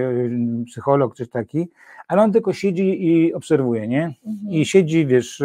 [0.67, 1.69] psycholog, coś taki,
[2.09, 4.05] ale on tylko siedzi i obserwuje, nie?
[4.27, 4.51] Mhm.
[4.51, 5.43] I siedzi, wiesz,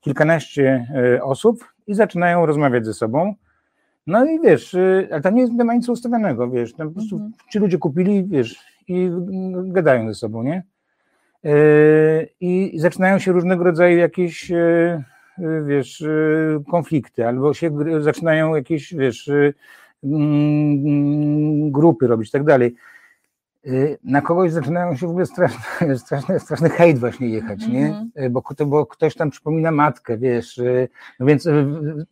[0.00, 0.86] kilkanaście
[1.22, 3.34] osób i zaczynają rozmawiać ze sobą.
[4.06, 4.76] No i wiesz,
[5.10, 7.32] ale tam nie, nie ma nic ustawionego, wiesz, tam po prostu Mhm.
[7.50, 8.58] ci ludzie kupili, wiesz,
[8.88, 10.62] i mm, gadają ze sobą, nie?
[11.44, 15.04] Y, I zaczynają się różnego rodzaju jakieś, y,
[15.38, 16.04] y, wiesz,
[16.70, 17.70] konflikty, albo się
[18.00, 19.54] zaczynają jakieś, wiesz, y,
[20.04, 22.74] mm, grupy robić, i tak dalej.
[23.66, 27.86] Y, Na kogoś zaczynają się w ogóle straszny, straszny, straszny hejt właśnie jechać, nie?
[27.86, 28.10] Mhm.
[28.18, 30.88] Y, Bo, to, bo ktoś tam przypomina matkę, wiesz, y,
[31.20, 31.48] no więc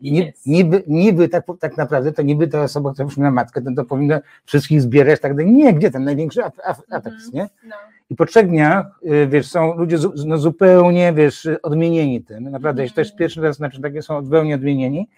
[0.00, 0.46] ni- Yes.
[0.46, 4.20] niby, niby tak, tak naprawdę to niby ta osoba, która przypomina matkę, to, to powinna
[4.44, 5.53] wszystkich zbierać, tak dalej.
[5.53, 7.48] Nie, gdzie ten największy at, at, atak jest, nie?
[7.68, 7.76] No.
[8.11, 8.86] I po trzech dniach,
[9.28, 9.96] wiesz, są ludzie
[10.26, 12.44] no, zupełnie, wiesz, odmienieni tym.
[12.44, 12.94] Naprawdę, Mhm.
[12.94, 15.09] też pierwszy raz, znaczy takie są zupełnie odmienieni.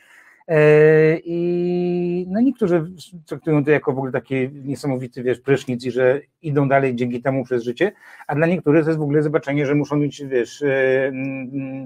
[0.48, 2.86] E, I no niektórzy
[3.26, 7.44] traktują to jako w ogóle taki niesamowity, wiesz, prysznic i że idą dalej dzięki temu
[7.44, 7.92] przez życie,
[8.26, 11.12] a dla niektórych to jest w ogóle zobaczenie, że muszą mieć, wiesz, e,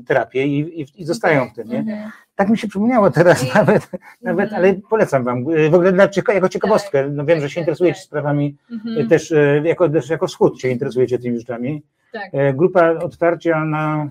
[0.06, 1.78] terapię i, i, i zostają w tym, nie?
[1.78, 2.10] Mhm.
[2.34, 3.90] Tak mi się przypomniało teraz I- nawet,
[4.22, 4.64] nawet, Mhm.
[4.64, 5.44] ale polecam wam.
[5.70, 8.04] W ogóle dla, jako ciekawostkę, no wiem, tak, że się tak, interesujecie tak.
[8.06, 9.08] sprawami Mhm.
[9.08, 11.82] też e, jako, też jako wschód się interesujecie tymi rzeczami.
[12.12, 12.28] Tak.
[12.32, 14.08] E, Grupa otwarcia na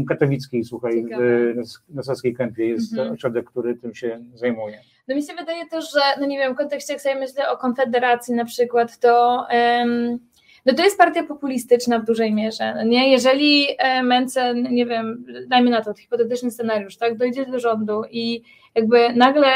[0.00, 1.24] e, katowickiej, słuchaj, Ciekawe.
[1.88, 3.12] na Saskiej Kępie jest Mhm.
[3.12, 4.78] ośrodek, który tym się zajmuje.
[5.08, 7.56] No mi się wydaje też, że, no nie wiem, w kontekście jak sobie myślę o
[7.56, 10.18] Konfederacji na przykład, to em,
[10.66, 13.12] no to jest partia populistyczna w dużej mierze, no nie?
[13.12, 18.42] Jeżeli e, Mencen, nie wiem, dajmy na to hipotetyczny scenariusz, tak, dojdzie do rządu i
[18.74, 19.46] jakby nagle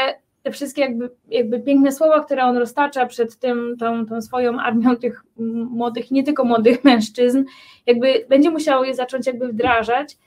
[0.43, 4.95] te wszystkie jakby, jakby piękne słowa, które on roztacza przed tym, tą, tą swoją armią
[4.95, 5.23] tych
[5.69, 7.43] młodych, nie tylko młodych mężczyzn,
[7.85, 10.17] jakby będzie musiał je zacząć jakby wdrażać,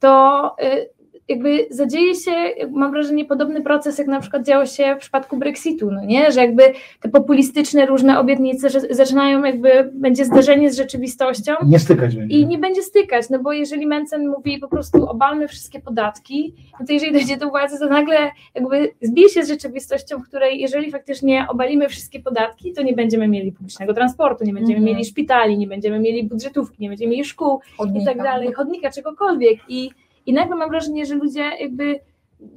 [0.00, 2.30] to y, jakby zadzieje się,
[2.70, 6.32] mam wrażenie, podobny proces, jak na przykład działo się w przypadku Brexitu, no nie?
[6.32, 6.62] Że jakby
[7.00, 12.36] te populistyczne różne obietnice że zaczynają jakby, będzie zderzenie z rzeczywistością Nie stykać będzie.
[12.36, 16.86] i nie będzie stykać, no bo jeżeli Mencen mówi po prostu obalmy wszystkie podatki, no
[16.86, 20.90] to jeżeli dojdzie do władzy, to nagle jakby zbije się z rzeczywistością, w której jeżeli
[20.90, 24.96] faktycznie obalimy wszystkie podatki, to nie będziemy mieli publicznego transportu, nie będziemy Mhm.
[24.96, 28.06] mieli szpitali, nie będziemy mieli budżetówki, nie będziemy mieli szkół, i Chodnika.
[28.12, 29.58] tak dalej, chodnika, czegokolwiek.
[29.68, 29.90] I,
[30.26, 32.00] I nagle mam wrażenie, że ludzie jakby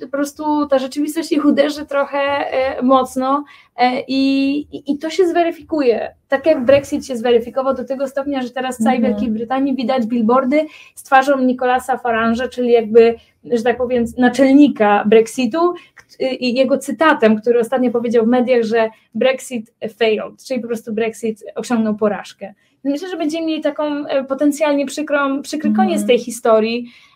[0.02, 3.44] po prostu ta rzeczywistość ich uderzy trochę e, mocno
[3.78, 6.16] e, i, i, i to się zweryfikuje.
[6.28, 9.14] Tak jak Brexit się zweryfikował do tego stopnia, że teraz w całej Mhm.
[9.14, 13.16] Wielkiej Brytanii widać billboardy z twarzą Nicolasa Farange'a, czyli jakby,
[13.52, 16.06] że tak powiem, naczelnika Brexitu k-
[16.40, 21.44] i jego cytatem, który ostatnio powiedział w mediach, że Brexit failed, czyli po prostu Brexit
[21.56, 22.54] osiągnął porażkę.
[22.84, 27.15] Myślę, że będziemy mieli taką e, potencjalnie przykrą, przykry koniec tej historii e,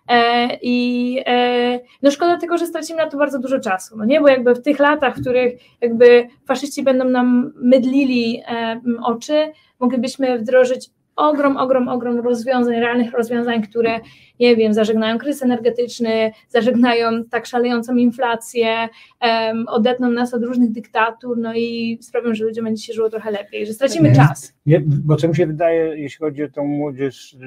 [0.62, 4.28] i e, no szkoda tylko, że stracimy na to bardzo dużo czasu, no nie, bo
[4.28, 10.90] jakby w tych latach, w których jakby faszyści będą nam mydlili e, oczy, moglibyśmy wdrożyć
[11.20, 14.00] ogrom, ogrom, ogrom rozwiązań, realnych rozwiązań, które,
[14.40, 18.90] nie wiem, zażegnają kryzys energetyczny, zażegnają tak szalejącą inflację,
[19.20, 23.32] em, odetną nas od różnych dyktatur, no i sprawią, że ludziom będzie się żyło trochę
[23.32, 24.28] lepiej, że stracimy Mhm.
[24.28, 24.54] czas.
[24.66, 27.38] Nie, bo co mi się wydaje, jeśli chodzi o tą młodzież, y,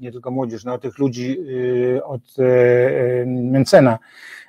[0.00, 1.36] nie tylko młodzież, no o tych ludzi
[1.96, 2.42] y, od e,
[3.22, 3.98] e, Mencena,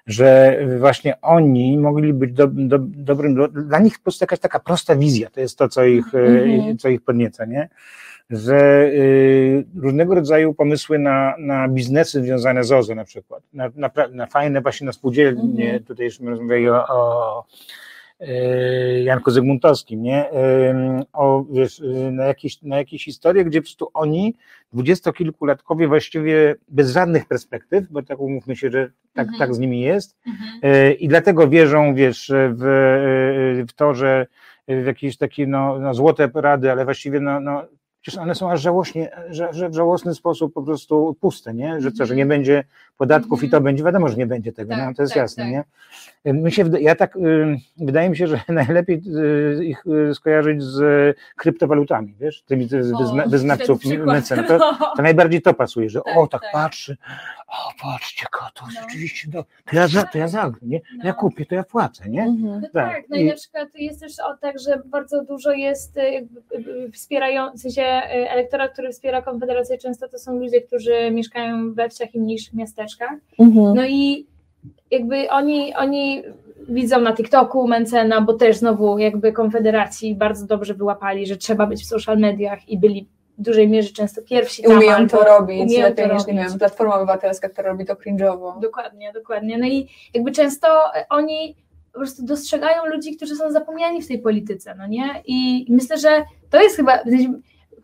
[0.08, 4.60] że właśnie oni mogli być do, do, dobrym, do, dla nich po prostu jakaś taka
[4.60, 6.78] prosta wizja, to jest to, co ich, Mhm.
[6.78, 7.70] co ich podnieca, nie?
[8.30, 13.90] Że y, różnego rodzaju pomysły na, na biznesy związane z OZE na przykład, na, na,
[14.12, 15.84] na fajne właśnie na spółdzielnie, Mhm.
[15.84, 17.46] tutaj już rozmawiali o, o
[18.22, 20.26] y, Janku Zygmuntowskim, nie?
[21.14, 24.36] O, wiesz, y, na jakieś, na jakieś historie, gdzie po prostu oni,
[24.74, 29.40] dwudziestokilkulatkowie właściwie bez żadnych perspektyw, bo tak umówmy się, że tak, Mhm.
[29.40, 30.98] tak z nimi jest, Mhm.
[31.00, 34.28] I dlatego wierzą, wiesz, w, w to, że
[34.68, 37.64] w jakieś takie no, no, złote rady, ale właściwie no, no,
[38.06, 41.82] przecież one są aż żałośnie, że, że w żałosny sposób po prostu puste, nie?
[41.82, 42.64] Że co, że nie będzie
[42.98, 45.44] podatków i to będzie, wiadomo, że nie będzie tego, Tak, no, to jest tak, jasne,
[45.44, 45.52] tak.
[45.52, 45.64] nie?
[46.34, 47.18] My się, ja tak,
[47.78, 49.02] wydaje mi się, że najlepiej
[49.60, 54.44] y, ich y, skojarzyć z kryptowalutami, wiesz, tymi wyzna, wyznawców mecen.
[54.44, 54.60] To,
[54.98, 56.52] to najbardziej to pasuje, że Tak, o, tak, tak.
[56.52, 56.98] patrzy,
[57.48, 58.82] o, patrzcie, to No.
[58.82, 60.78] rzeczywiście, to, to ja za, to ja zagram, nie?
[61.04, 61.14] Ja No.
[61.14, 62.24] kupię, to ja płacę, nie?
[62.24, 62.62] Mhm.
[62.62, 65.98] No Tak, tak, no i- na przykład jest też o tak, że bardzo dużo jest
[65.98, 66.40] y, jakby,
[66.88, 71.74] y, wspierają, w sensie y, elektorat, który wspiera Konfederację, często to są ludzie, którzy mieszkają
[71.74, 72.54] we wsiach i mniejszych
[73.40, 73.76] Mhm.
[73.76, 74.28] No i
[74.92, 76.24] jakby oni, oni
[76.70, 81.84] widzą na TikToku Mencena, bo też znowu jakby Konfederacji bardzo dobrze wyłapali, że trzeba być
[81.84, 83.08] w social mediach i byli
[83.38, 84.78] w dużej mierze często pierwsi tam.
[84.78, 86.50] umieją to robić umieją lepiej to niż, nie robić.
[86.50, 88.60] wiem, Platforma Obywatelska, która robi to cringe'owo.
[88.60, 89.58] Dokładnie, dokładnie.
[89.58, 90.68] No i jakby często
[91.10, 91.56] oni
[91.94, 95.24] po prostu dostrzegają ludzi, którzy są zapomniani w tej polityce, no nie?
[95.26, 97.00] I myślę, że to jest chyba.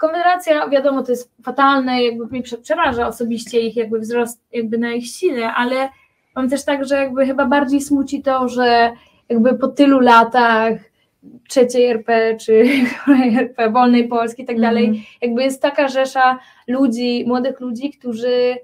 [0.02, 4.92] Konfederacja, wiadomo, to jest fatalne, jakby mnie prze- przeraża osobiście ich jakby wzrost jakby na
[4.94, 5.90] ich sile, ale
[6.36, 8.92] mam też tak, że jakby chyba bardziej smuci to, że
[9.30, 10.74] jakby po tylu latach
[11.50, 12.64] trzeciej RP czy
[13.40, 15.04] RP wolnej Polski i tak dalej, Mhm.
[15.22, 18.56] jakby jest taka rzesza ludzi, młodych ludzi, którzy,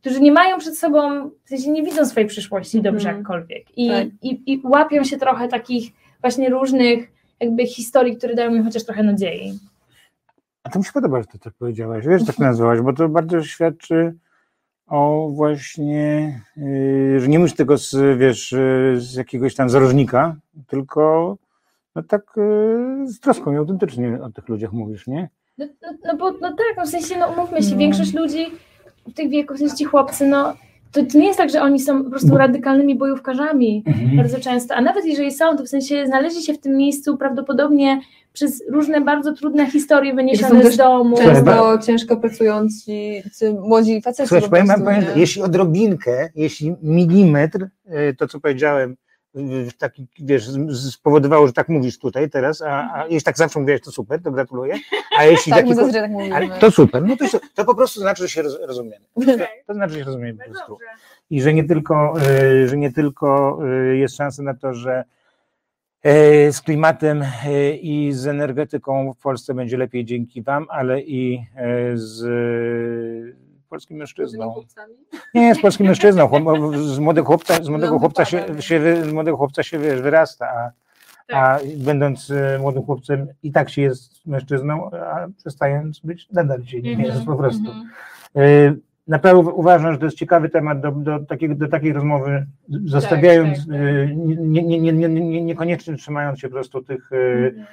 [0.00, 3.16] którzy nie mają przed sobą, w sensie nie widzą swojej przyszłości dobrze Mhm.
[3.16, 4.06] jakkolwiek I, Tak.
[4.22, 7.08] i, i łapią się trochę takich właśnie różnych
[7.40, 9.52] jakby historii, które dają im chociaż trochę nadziei.
[10.70, 13.42] A to mi się podoba, że ty tak powiedziałaś, wiesz, tak nazwałaś, bo to bardzo
[13.42, 14.14] świadczy
[14.86, 21.36] o właśnie, yy, że nie mówisz tego z, wiesz, yy, z jakiegoś tam zarożnika, tylko
[21.94, 25.28] no tak yy, z troską i autentycznie o tych ludziach mówisz, nie?
[25.58, 27.78] No, no, no bo no tak, no w sensie, no umówmy się, No.
[27.78, 28.46] większość ludzi
[29.06, 30.54] w tych wieku, w sensie ci chłopcy, no
[30.92, 34.16] to, to nie jest tak, że oni są po prostu radykalnymi bojówkarzami Mhm.
[34.16, 38.00] bardzo często, a nawet jeżeli są, to w sensie znaleźli się w tym miejscu prawdopodobnie
[38.32, 41.16] przez różne bardzo trudne historie wyniesione z domu.
[41.16, 42.92] Często ciężko pracujący
[43.60, 48.96] młodzi faceci Słuchaj, po powiem, prostu, powiem, jeśli odrobinkę, jeśli milimetr, yy, to co powiedziałem,
[49.78, 50.48] taki, wiesz,
[50.90, 54.30] spowodowało, że tak mówisz tutaj teraz, a, a jeśli tak zawsze mówiłeś, to super, to
[54.30, 54.74] gratuluję,
[55.18, 56.10] a jeśli Tak, taki- tak.
[56.32, 57.24] Ale to super, no to,
[57.54, 59.04] to po prostu znaczy, że się roz, rozumiemy.
[59.38, 60.78] To, to znaczy, że się rozumiemy po prostu.
[61.30, 63.58] I że nie tylko, y, że nie tylko
[63.92, 65.04] y, jest szansa na to, że
[66.06, 67.24] y, z klimatem
[67.80, 71.46] i z energetyką w Polsce będzie lepiej dzięki Wam, ale i
[71.94, 72.24] z
[73.70, 74.54] polskim mężczyzną.
[75.34, 76.30] Nie, z polskim mężczyzną.
[76.94, 80.70] Z młodego chłopca, z młodego chłopca się, się, z młodego chłopca się wiesz, wyrasta, a,
[81.36, 86.82] a będąc y, młodym chłopcem i tak się jest mężczyzną, a przestając być nadal się
[86.82, 87.70] nie Mhm, jest po prostu.
[87.70, 87.88] mhm.
[88.36, 92.46] Y, Naprawdę uważam, że to jest ciekawy temat do, do, takiego, do takiej rozmowy,
[92.84, 93.76] zostawiając, tak, tak.
[93.76, 97.66] y, nie, nie, nie, nie, nie, niekoniecznie trzymając się po prostu tych, Mhm.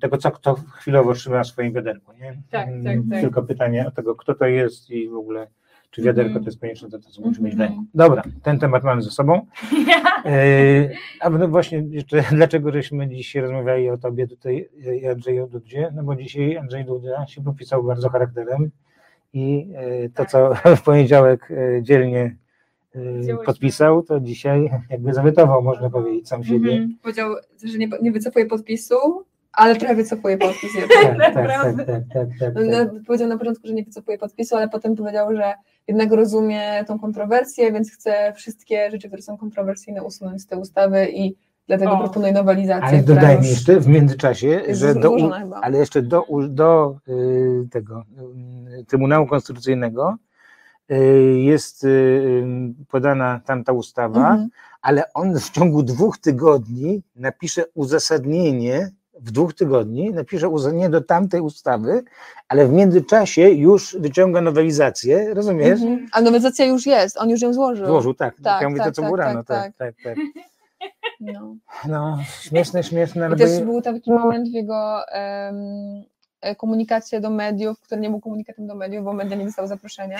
[0.00, 2.12] Tego, co kto chwilowo trzyma w swoim wiaderku.
[2.12, 2.42] Nie?
[2.50, 3.20] Tak, Mm, tak, tak.
[3.20, 5.46] Tylko pytanie o tego, kto to jest i w ogóle,
[5.90, 6.44] czy wiaderko Mhm.
[6.44, 7.70] to jest konieczne do tego, co musimy mieć w Mhm.
[7.78, 7.90] ręku.
[7.94, 9.46] Dobra, ten temat mamy ze sobą.
[10.26, 15.46] Y, A no właśnie jeszcze, dlaczego żeśmy dzisiaj rozmawiali o tobie tutaj y, i Andrzeju
[15.46, 15.90] Dudzie?
[15.94, 18.70] No bo dzisiaj Andrzej Duda się popisał bardzo charakterem
[19.32, 19.72] i
[20.04, 22.36] y, to, co w poniedziałek y, dzielnie y.
[23.46, 26.72] podpisał, to dzisiaj jakby zawytował, można powiedzieć, sam siebie.
[26.72, 26.98] Mhm.
[27.02, 27.34] Powiedział,
[27.64, 28.96] że nie, nie wycofuje podpisu,
[29.52, 30.70] ale trochę wycofuje podpis.
[31.02, 31.84] Tak, tak, tak, Naprawdę.
[31.84, 32.88] tak, tak, tak, No, tak.
[33.06, 35.54] Powiedział na początku, że nie wycofuje podpisu, ale potem powiedział, że
[35.88, 41.08] jednak rozumie tą kontrowersję, więc chce wszystkie rzeczy, które są kontrowersyjne, usunąć z tej ustawy
[41.10, 41.36] i
[41.66, 41.98] dlatego O.
[41.98, 42.88] proponuje nowelizację.
[42.88, 45.16] Ale dodajmy jeszcze w międzyczasie, że do,
[45.62, 48.04] ale jeszcze do, do y, tego
[48.80, 50.16] y, Trybunału Konstytucyjnego
[51.36, 52.44] jest y,
[52.88, 54.48] podana tamta ustawa, Mhm.
[54.82, 61.40] ale on w ciągu dwóch tygodni napisze uzasadnienie, w dwóch tygodni napisze uzasadnienie do tamtej
[61.40, 62.02] ustawy,
[62.48, 65.80] ale w międzyczasie już wyciąga nowelizację, rozumiesz?
[65.80, 66.08] Mhm.
[66.12, 67.86] A nowelizacja już jest, on już ją złożył.
[67.86, 68.34] Złożył, tak.
[68.42, 70.16] Tak, ja mówię to, tak, co tak, było tak, rano, tak, tak, tak.
[71.20, 71.54] No.
[71.88, 75.52] No, śmieszne, śmieszne, I też by- był taki moment w jego e,
[76.56, 80.18] komunikacie do mediów, który nie był komunikatem do mediów, bo media nie dostały zaproszenia.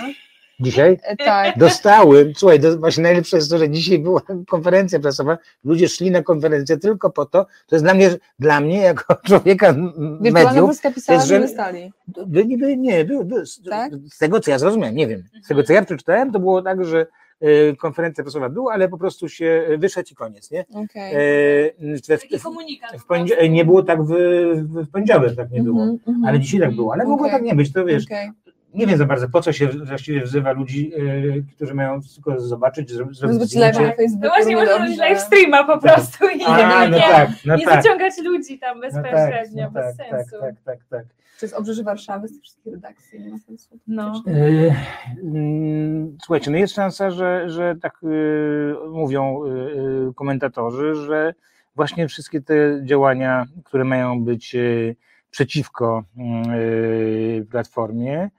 [0.61, 0.99] Dzisiaj?
[1.03, 1.59] E, Tak.
[1.59, 6.23] Dostałem, słuchaj, do, właśnie najlepsze jest to, że dzisiaj była konferencja prasowa, ludzie szli na
[6.23, 10.91] konferencję tylko po to, to jest dla mnie, dla mnie jako człowieka Wirtualna mediów, Polska
[10.91, 11.93] pisała, jest, że że- nie stali.
[12.27, 13.93] by, by, nie, by, by, z, Tak?
[14.13, 16.85] z tego co ja zrozumiałem, nie wiem, z tego co ja przeczytałem, to było tak,
[16.85, 17.07] że
[17.41, 20.65] e, konferencja prasowa była, ale po prostu się wyszedł i koniec, nie?
[20.75, 21.15] Okej.
[21.15, 22.91] E, w, Taki w, komunikat.
[23.51, 24.13] nie było tak w,
[24.65, 25.83] w poniedziałek, tak nie było.
[25.83, 26.25] Mhm, mhm.
[26.25, 27.39] Ale dzisiaj tak było, ale mogło Okej.
[27.39, 28.31] tak nie być, to wiesz, Okej.
[28.75, 32.91] Nie wiem za bardzo, po co się właściwie wzywa ludzi, e, którzy mają tylko zobaczyć,
[32.91, 33.81] zro- zrobić Zrobić live zdjęcie.
[33.91, 34.21] na Facebooku.
[34.23, 37.57] No właśnie, równie można robić live streama po prostu i A, no nie, tak, no
[37.57, 37.83] nie tak.
[37.83, 40.37] zaciągać ludzi tam No tak, bezpośrednio, no bez tak, tak, sensu.
[40.41, 41.05] tak, tak, tak.
[41.43, 43.21] Jest obrzeże Warszawy z tych wszystkich redakcji.
[43.21, 43.79] Nie ma sensu.
[43.87, 44.23] No.
[45.23, 49.41] Mm, Słuchajcie, no jest szansa, że, że tak e, mówią
[50.15, 51.35] komentatorzy, że
[51.77, 52.55] właśnie wszystkie te
[52.85, 54.57] działania, które mają być
[55.31, 58.31] przeciwko mm, Platformie,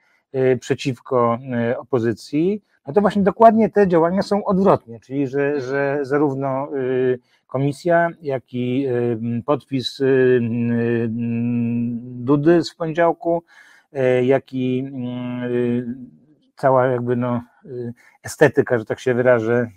[0.60, 6.48] przeciwko e, opozycji, no to właśnie dokładnie te działania są odwrotnie, czyli że, że zarówno
[6.48, 6.70] e,
[7.48, 8.88] komisja, jak i
[9.46, 10.02] podpis
[12.02, 13.44] Dudy z poniedziałku,
[14.24, 14.86] jak i
[15.52, 15.86] y,
[16.56, 19.70] cała jakby no, y, estetyka, że tak się wyrażę,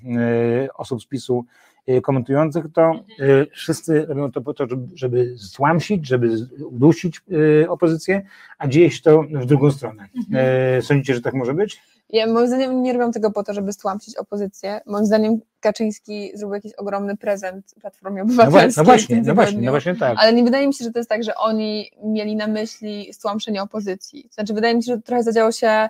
[0.65, 6.07] y, osób z PiSu y, komentujących to, y, wszyscy robią to po to, żeby, stłamsić,
[6.09, 6.29] żeby
[6.71, 7.23] udusić
[7.63, 8.23] y, opozycję,
[8.59, 10.09] a dzieje się to w drugą stronę.
[10.35, 11.83] E, Sądzicie, że tak może być?
[12.11, 14.81] Ja, moim zdaniem nie robią tego po to, żeby stłamsić opozycję.
[14.87, 18.83] Moim zdaniem Kaczyński zrobił jakiś ogromny prezent Platformie No, wa- Obywatelskiej.
[18.83, 20.15] no właśnie, no właśnie, no właśnie tak.
[20.19, 23.63] Ale nie wydaje mi się, że to jest tak, że oni mieli na myśli stłamszenie
[23.63, 24.29] opozycji.
[24.33, 25.89] Znaczy, wydaje mi się, że trochę zadziało się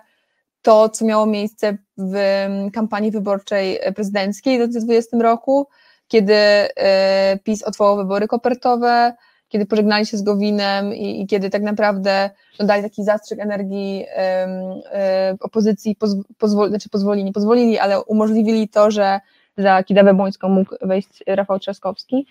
[0.61, 5.67] to, co miało miejsce w mm, kampanii wyborczej prezydenckiej w 2020 roku,
[6.07, 9.13] kiedy e, PiS odwołał wybory kopertowe,
[9.47, 12.29] kiedy pożegnali się z Gowinem i, i kiedy tak naprawdę
[12.59, 15.97] no, dali taki zastrzyk energii e, opozycji,
[16.37, 19.19] pozwoli, znaczy pozwolili, nie pozwolili, ale umożliwili to, że
[19.57, 22.27] za Kidawę Błońską mógł wejść Rafał Trzaskowski.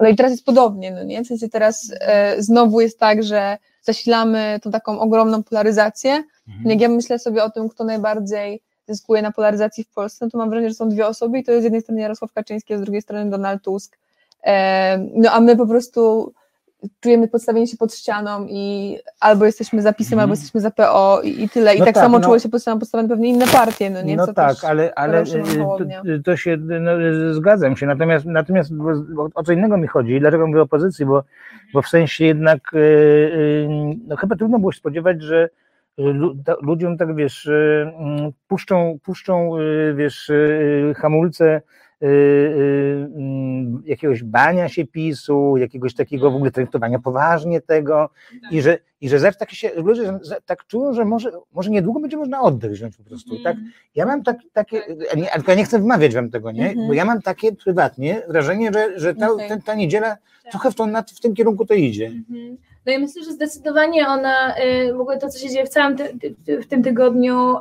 [0.00, 1.24] No i teraz jest podobnie, no nie?
[1.24, 6.24] W sensie teraz e, znowu jest tak, że zasilamy tą taką ogromną polaryzację.
[6.48, 6.70] Mhm.
[6.70, 10.38] Jak ja myślę sobie o tym, kto najbardziej zyskuje na polaryzacji w Polsce, no to
[10.38, 12.78] mam wrażenie, że są dwie osoby i to jest z jednej strony Jarosław Kaczyński, a
[12.78, 13.98] z drugiej strony Donald Tusk.
[14.44, 16.32] E, No a my po prostu
[17.00, 20.20] czujemy podstawienie się pod ścianą i albo jesteśmy za PiSem, Mhm.
[20.20, 21.74] albo jesteśmy za PO i, i tyle.
[21.74, 22.24] I No tak, tak, samo no.
[22.24, 24.16] czuły się pod ścianą postawione pewnie inne partie, no nie?
[24.16, 25.78] No tak, ale, ale y, to,
[26.24, 26.90] to się, no,
[27.34, 31.22] zgadzam się, natomiast, natomiast bo- o co innego mi chodzi, dlaczego mówię o opozycji, bo,
[31.74, 33.68] bo w sensie jednak y, y,
[34.06, 35.48] no chyba trudno było się spodziewać, że
[36.62, 41.62] ludziom tak wiesz, y, mm, puszczą, puszczą y, wiesz, y, hamulce
[42.00, 48.10] mm, jakiegoś bania się PiSu, jakiegoś takiego w ogóle traktowania poważnie tego
[48.50, 52.16] i że, i że zawsze tak się, ludzie tak czują, że może, może niedługo będzie
[52.16, 53.56] można oddech wziąć po prostu, tak?
[53.94, 54.82] Ja mam tak, takie,
[55.12, 56.68] a nie, ja nie chcę wmawiać wam tego, nie?
[56.68, 56.88] Mhm.
[56.88, 59.48] Bo ja mam takie prywatnie wrażenie, że, że ta, Okej.
[59.48, 60.16] ta, ta niedziela
[60.50, 60.86] trochę w, to,
[61.16, 62.06] w tym kierunku to idzie.
[62.06, 62.56] Mhm.
[62.86, 65.96] No i myślę, że zdecydowanie ona, y, w ogóle to, co się dzieje w całym
[65.96, 67.56] ty, ty, w tym tygodniu,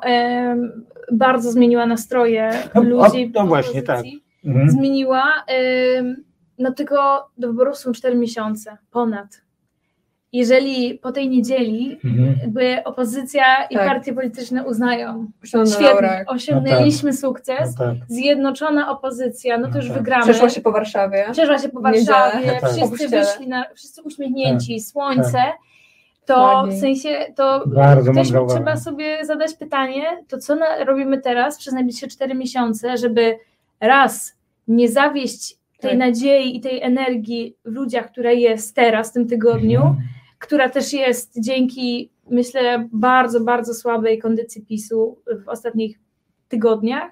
[1.12, 3.32] bardzo zmieniła nastroje No, ludzi.
[3.36, 4.24] o, to w właśnie, opozycji.
[4.46, 4.70] Mhm.
[4.70, 5.46] Zmieniła,
[6.60, 9.28] no tylko do wyborów są 4 miesiące, ponad.
[10.36, 12.36] Jeżeli po tej niedzieli Mhm.
[12.42, 13.88] jakby opozycja i Tak.
[13.88, 16.24] partie polityczne uznają, świetnie, laurach.
[16.28, 17.96] osiągnęliśmy No sukces, tak.
[18.08, 19.98] zjednoczona opozycja, no to No już tak.
[19.98, 20.24] wygramy.
[20.24, 21.26] Przeszła się po Warszawie.
[21.32, 21.82] Przeszła się po.
[21.82, 22.70] Warszawie, No tak.
[22.72, 25.56] Wszyscy wyszli, na, wszyscy uśmiechnięci, słońce, tak.
[26.26, 31.58] to w sensie, to Bardzo też trzeba sobie zadać pytanie, to co na, robimy teraz
[31.58, 33.38] przez najbliższe 4 miesiące, żeby
[33.82, 34.36] raz
[34.68, 36.00] nie zawieść tej Tak.
[36.00, 39.98] nadziei i tej energii w ludziach, która jest teraz w tym tygodniu, Mhm.
[40.40, 46.00] Która też jest dzięki, myślę, bardzo, bardzo słabej kondycji PiSu w ostatnich
[46.48, 47.12] tygodniach.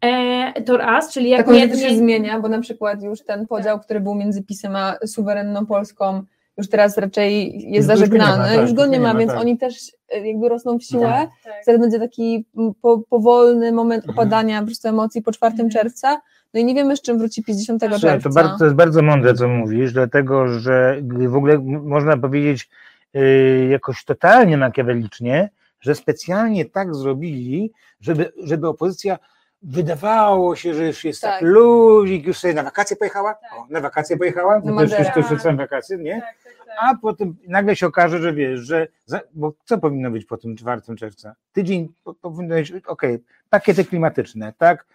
[0.00, 3.46] E, to raz, czyli jak nie, Tak, się nie, zmienia, bo na przykład już ten
[3.46, 6.22] podział, który był między PiSem a suwerenną Polską,
[6.58, 9.32] już teraz raczej jest Już go nie zażegnany, ma, tak, już go nie ma, więc
[9.32, 9.40] tak.
[9.40, 9.74] oni też
[10.08, 11.06] e, jakby rosną w siłę.
[11.06, 11.64] Tak, tak.
[11.64, 12.46] Zaraz będzie taki
[12.82, 14.18] po, powolny moment Mhm.
[14.18, 15.70] opadania po prostu emocji po 4 Mhm.
[15.70, 16.20] czerwca.
[16.54, 18.28] No i nie wiemy, z czym wróci PiS 10 Słuchaj, czerwca.
[18.28, 22.70] to, bardzo, to jest bardzo mądre, co mówisz, dlatego że w ogóle można powiedzieć
[23.14, 29.18] yy, jakoś totalnie makiawelicznie, że specjalnie tak zrobili, żeby, żeby opozycja
[29.62, 31.42] wydawało się, że już jest tak, Tak.
[31.42, 35.56] luzik, już sobie na wakacje pojechała, o, na wakacje pojechała, no to już, już, są
[35.56, 36.20] wakacje, nie?
[36.20, 36.76] Tak, tak, tak.
[36.80, 38.88] A potem nagle się okaże, że wiesz, że.
[39.06, 41.34] Za, bo co powinno być po tym 4 czerwca?
[41.52, 43.18] Tydzień po- powinno być, okej,
[43.50, 44.86] pakiety klimatyczne, tak?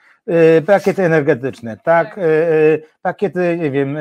[0.57, 3.97] Y, pakiety energetyczne, tak, y, y, pakiety, nie wiem,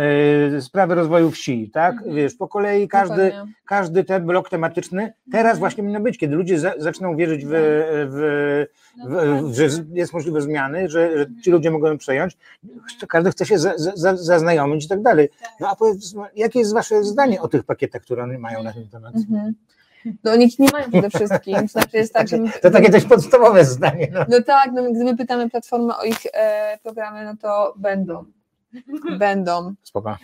[0.60, 2.14] sprawy rozwoju wsi, tak, Mhm.
[2.16, 3.32] wiesz, po kolei każdy,
[3.64, 8.66] każdy ten blok tematyczny teraz właśnie powinno być, kiedy ludzie za, zaczną wierzyć w, w,
[9.08, 12.36] w, w, że jest możliwe zmiany, że, że ci ludzie mogą ją przejąć,
[13.08, 15.28] każdy chce się za, za, zaznajomić i tak dalej.
[15.60, 18.88] No a powiedz, jakie jest wasze zdanie o tych pakietach, które oni mają na ten
[18.88, 19.14] temat?
[19.16, 19.54] Mhm.
[20.24, 21.54] No oni ich nie mają przede wszystkim.
[21.62, 24.08] To znaczy jest tak, że my, To takie dość podstawowe zdanie.
[24.12, 24.24] No.
[24.28, 28.24] no tak, no, gdy my pytamy Platformę o ich e, programy, no to będą.
[29.18, 29.74] Będą.
[29.82, 30.16] Spoko.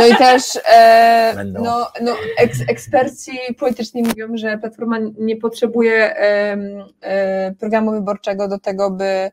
[0.00, 1.64] No i też e, Będą.
[1.64, 8.58] no, no, eks, eksperci polityczni mówią, że Platforma nie potrzebuje em, e, programu wyborczego do
[8.58, 9.30] tego, by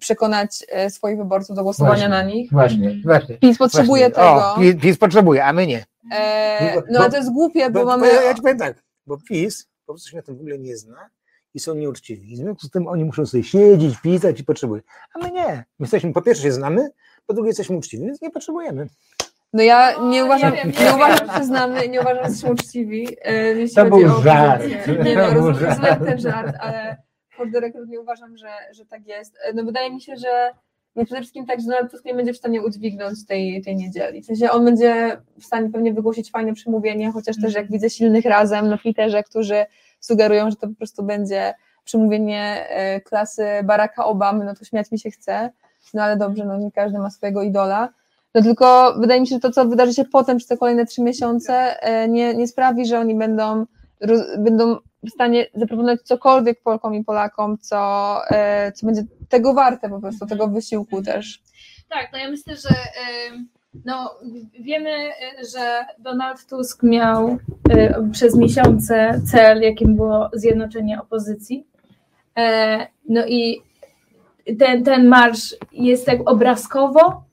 [0.00, 2.08] przekonać e, swoich wyborców do głosowania Właśnie.
[2.08, 2.50] na nich.
[2.52, 3.34] Właśnie, właśnie.
[3.38, 4.14] PiS potrzebuje właśnie.
[4.14, 4.54] tego.
[4.54, 5.84] O, PiS, PiS potrzebuje, a my nie.
[6.12, 8.06] E, Bo- no ale to jest głupie, bo Bo, mamy.
[8.06, 8.74] bo ja ci powiem tak,
[9.10, 11.10] bo PiS po prostu się na tym w ogóle nie zna
[11.54, 12.32] i są nieuczciwi.
[12.32, 14.82] I w związku z tym oni muszą sobie siedzieć, pisać i potrzebują.
[15.14, 15.46] A my nie.
[15.78, 16.90] My jesteśmy, po pierwsze się znamy,
[17.26, 18.86] po drugie jesteśmy uczciwi, więc nie potrzebujemy.
[19.52, 22.52] No ja nie uważam, nie nie, wiem, nie uważam, że znamy, nie uważam, że jesteśmy
[22.52, 23.16] uczciwi.
[23.22, 24.62] e, jeśli To chodzi był o żart.
[24.86, 26.96] To Nie, no, rozumiem, ten żart, ale
[27.52, 29.38] the record nie uważam, że, że tak jest.
[29.44, 30.50] E, No wydaje mi się, że
[30.96, 34.22] no przede wszystkim tak, że Donald Tusk nie będzie w stanie udźwignąć tej, tej niedzieli.
[34.22, 38.24] W sensie on będzie w stanie pewnie wygłosić fajne przemówienie, chociaż też jak widzę silnych
[38.24, 39.66] razem na Twitterze, którzy
[40.00, 44.98] sugerują, że to po prostu będzie przemówienie e, klasy Baracka Obamy, no to śmiać mi
[44.98, 45.50] się chce.
[45.94, 47.88] No ale dobrze, no nie każdy ma swojego idola.
[48.34, 51.02] No tylko wydaje mi się, że to, co wydarzy się potem przez te kolejne trzy
[51.02, 53.66] miesiące, e, nie, nie sprawi, że oni będą,
[54.00, 59.88] roz, będą w stanie zaproponować cokolwiek Polkom i Polakom, co, e, co będzie tego warte
[59.88, 61.42] po prostu, tego wysiłku też.
[61.88, 62.68] Tak, no ja myślę, że
[63.28, 63.48] em,
[63.84, 64.14] no,
[64.60, 67.38] wiemy, y, że Donald Tusk miał
[68.12, 71.66] przez miesiące cel, jakim było zjednoczenie opozycji.
[72.38, 73.62] E, No i
[74.58, 77.24] ten, ten marsz jest tak obrazkowo,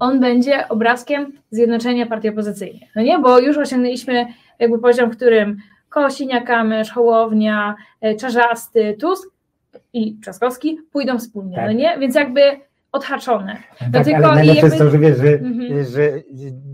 [0.00, 2.90] on będzie obrazkiem zjednoczenia partii opozycyjnych.
[2.96, 4.26] No nie, bo już osiągnęliśmy
[4.58, 5.56] jakby poziom, w którym
[5.90, 9.28] Kosiniak-Kamysz, Hołownia, e, Czarzasty, Tusk
[9.92, 11.66] i Trzaskowski pójdą wspólnie, Tak.
[11.66, 11.98] no nie?
[11.98, 12.40] Więc jakby
[12.92, 13.56] odhaczone.
[13.80, 15.84] No tak, tylko ale najlepsze jest jakby- to, że wiesz, że, Mhm.
[15.84, 16.12] że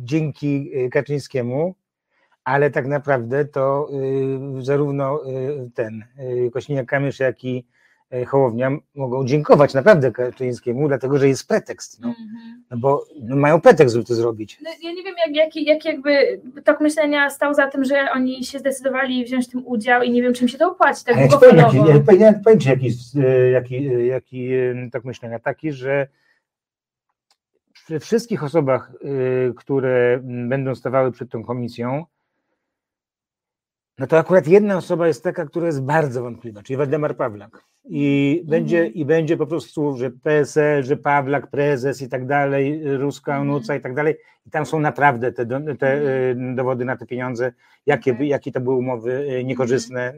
[0.04, 1.74] dzięki y, Kaczyńskiemu,
[2.44, 3.88] ale tak naprawdę to
[4.58, 6.04] y, zarówno y, ten
[6.46, 7.66] y, Kośniak-Kamysz, jak i
[8.26, 12.00] Hołownia mogą dziękować naprawdę Kaczyńskiemu, dlatego że jest pretekst.
[12.00, 12.64] No, Mhm.
[12.70, 14.58] no bo no, mają pretekst, żeby to zrobić.
[14.62, 18.44] No, ja nie wiem, jak, jaki jak jakby tok myślenia stał za tym, że oni
[18.44, 21.28] się zdecydowali wziąć w tym udział i nie wiem, czym się to opłaci tak ja
[21.28, 21.88] długofalowo.
[21.88, 24.48] ja powiem, ci jaki, y, jaki, y, jaki
[24.92, 26.06] tok myślenia, taki, że
[27.72, 28.92] przy wszystkich osobach,
[29.56, 32.04] które będą stawały przed tą komisją,
[34.02, 37.64] no to akurat jedna osoba jest taka, która jest bardzo wątpliwa, czyli Waldemar Pawlak.
[37.84, 43.32] I będzie, I będzie po prostu, że PSL, że Pawlak, prezes i tak dalej, Ruska,
[43.32, 43.50] Mhm.
[43.50, 44.14] Onuca i tak dalej.
[44.46, 45.96] I tam są naprawdę te, do- te
[46.30, 47.52] y, dowody na te pieniądze,
[47.86, 50.14] jakie, by- jakie to były umowy y, niekorzystne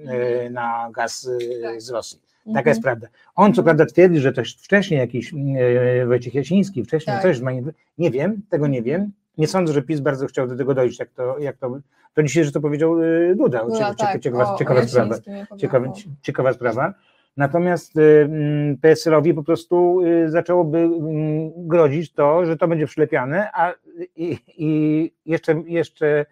[0.47, 1.29] y, na gaz
[1.63, 1.81] Tak.
[1.83, 2.19] z Rosji.
[2.47, 2.55] Mhm.
[2.55, 3.09] Taka jest prawda.
[3.35, 7.23] On co prawda twierdzi, że też wcześniej jakiś e, Wojciech Jasiński, wcześniej Tak.
[7.23, 7.63] coś zmani-
[7.99, 9.13] Nie wiem, tego nie wiem.
[9.39, 11.79] Nie sądzę, że PiS bardzo chciał do tego dojść, jak to, jak to,
[12.15, 13.65] to dzisiaj, że to powiedział e, Duda.
[13.65, 15.15] Była, Cieka- tak, ciekawa, o- ciekawa o sprawa.
[15.59, 16.95] Ciekawa, ciekawa sprawa.
[17.37, 23.49] Natomiast y, mm, PSL-owi po prostu y, zaczęłoby mm, grozić to, że to będzie przylepiane,
[23.55, 23.73] a
[24.17, 26.27] i, i jeszcze, jeszcze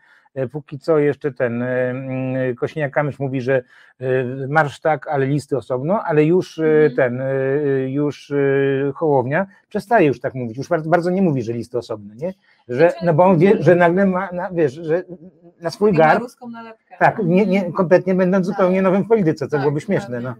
[0.53, 3.62] póki co jeszcze ten mm, Kośniak-Kamysz mówi, że
[4.01, 4.05] y,
[4.49, 6.95] marsz tak, ale listy osobno, ale już Mhm.
[6.97, 7.22] ten,
[7.87, 8.33] już
[8.95, 12.35] Hołownia przestaje już tak mówić, już bardzo, nie mówi, że listy osobno, nie?
[12.68, 15.03] Że, no bo on wie, że nagle ma, na, wiesz, że
[15.61, 16.22] na swój garb,
[16.99, 18.57] tak, nie, nie, kompletnie będąc Tak.
[18.57, 20.35] zupełnie nowym w polityce, co Tak, byłoby śmieszne, no.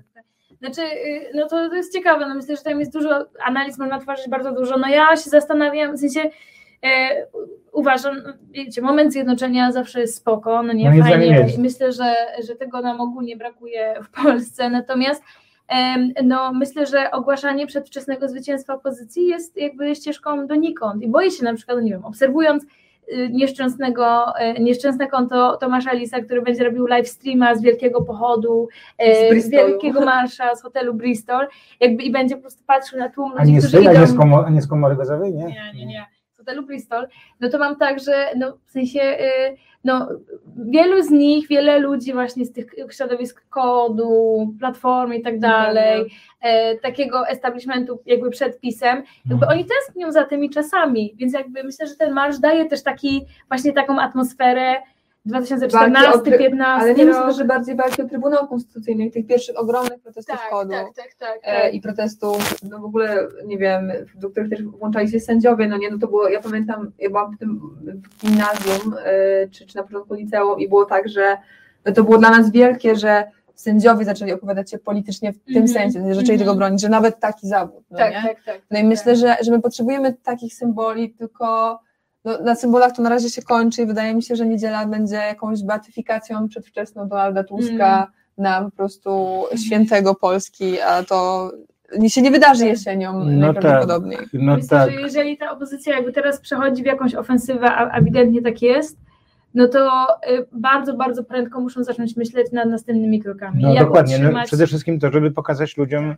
[0.59, 3.99] Znaczy, y, no to, to jest ciekawe, no myślę, że tam jest dużo analiz, można
[3.99, 4.76] tworzyć bardzo dużo.
[4.78, 6.30] No ja się zastanawiam, w sensie e,
[7.72, 8.16] uważam,
[8.51, 11.59] wiecie, moment zjednoczenia zawsze jest spoko, no nie, zdaniem fajnie.
[11.59, 12.14] myślę, że,
[12.47, 14.70] że tego nam ogólnie brakuje w Polsce.
[14.70, 15.22] Natomiast
[16.24, 21.03] no, myślę, że ogłaszanie przedwczesnego zwycięstwa opozycji jest jakby ścieżką donikąd.
[21.03, 24.24] I boję się na przykład, no nie wiem, obserwując y, nieszczęsnego,
[24.59, 28.68] y, nieszczęsne konto Tomasza Lisa, który będzie robił live streama z wielkiego pochodu,
[28.99, 31.47] e, Z z wielkiego marsza z hotelu Bristol,
[31.80, 34.01] jakby i będzie po prostu patrzył na tłum A ludzi, nie z, którzy a idą...
[34.01, 35.45] nie z, komo, a nie z komory gazowej, nie?
[35.45, 36.07] Nie, nie, nie.
[36.43, 37.07] Hotelu Bristol,
[37.40, 40.09] no to mam tak, że no, w sensie y, no,
[40.57, 46.07] wielu z nich, wiele ludzi właśnie z tych środowisk kodu, platformy i tak dalej,
[46.40, 51.86] e, takiego establishmentu jakby przed pisem, jakby oni tęsknią za tymi czasami, więc jakby myślę,
[51.86, 54.74] że ten marsz daje też taki, właśnie taką atmosferę
[55.24, 59.26] 2014, Walki o try- 15 Ale nie myślę, że bardziej walki o Trybunał Konstytucyjny, tych
[59.26, 60.70] pierwszych ogromnych protestów tak, Wschodu.
[60.70, 61.74] tak, tak, tak, e, tak.
[61.74, 65.90] i protestów, no w ogóle, nie wiem, do których też włączali się sędziowie, no nie,
[65.90, 69.82] no to było, ja pamiętam, ja byłam w tym w gimnazjum, e, czy, czy na
[69.82, 71.36] początku liceum i było tak, że
[71.86, 75.68] no to było dla nas wielkie, że sędziowie zaczęli opowiadać się politycznie w tym Mhm,
[75.68, 76.38] sensie, że zaczęli mhm.
[76.38, 78.22] tego bronić, że nawet taki zawód, no tak, nie?
[78.22, 78.60] tak, tak.
[78.70, 81.78] No i myślę, że, że my potrzebujemy takich symboli, tylko
[82.24, 85.16] no, na symbolach to na razie się kończy i wydaje mi się, że niedziela będzie
[85.16, 88.06] jakąś beatyfikacją przedwczesną Donalda Tuska Mm.
[88.38, 91.50] na po prostu świętego Polski, a to
[91.98, 94.18] nie- się nie wydarzy jesienią No najprawdopodobniej.
[94.18, 94.90] tak, no Myślę, tak.
[94.90, 98.96] że jeżeli ta opozycja jakby teraz przechodzi w jakąś ofensywę, a ewidentnie tak jest,
[99.54, 103.62] no to y, bardzo, bardzo prędko muszą zacząć myśleć nad następnymi krokami.
[103.62, 106.14] No Jak dokładnie, no, przede wszystkim to, żeby pokazać ludziom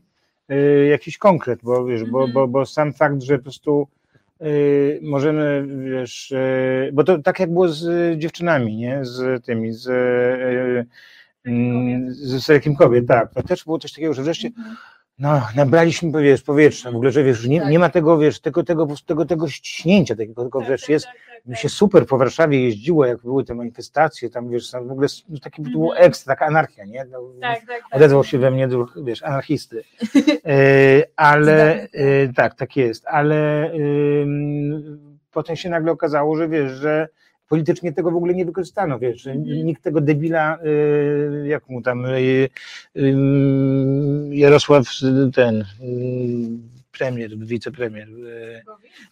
[0.50, 2.32] y, jakiś konkret, bo wiesz, bo, Mhm.
[2.32, 4.03] bo, bo sam fakt, że po prostu y,
[5.02, 9.86] możemy, wiesz, y, bo to tak jak było z y, dziewczynami, nie, z tymi, z,
[9.86, 10.86] y,
[11.50, 14.76] mm, z Serekiem Kobiet, tak, to też było coś takiego, że wreszcie Mhm.
[15.18, 17.70] No, nabraliśmy wiesz, powietrza, w ogóle, że wiesz, nie, Tak.
[17.70, 21.06] nie ma tego, wiesz, tego, tego, tego, tego ściśnięcia, tego, tylko Tak, wiesz, tak, jest,
[21.06, 24.92] tak, mi się super po Warszawie jeździło, jak były te manifestacje, tam wiesz, tam w
[24.92, 26.06] ogóle no, taki to było Mhm.
[26.06, 27.04] ekstra, taka anarchia, nie?
[27.04, 27.82] No, Tak, tak.
[27.92, 29.84] Odezwał się we mnie duch, wiesz, anarchisty.
[30.46, 31.88] E, ale e,
[32.36, 34.98] tak, tak jest, ale ym,
[35.32, 37.08] potem się nagle okazało, że wiesz, że
[37.48, 39.44] politycznie tego w ogóle nie wykorzystano, wiesz, Mhm.
[39.66, 40.58] nikt tego debila,
[41.44, 42.48] y, jak mu tam, y,
[42.96, 44.86] ym, Jarosław,
[45.34, 45.64] ten, y,
[46.98, 48.62] premier, wicepremier, y,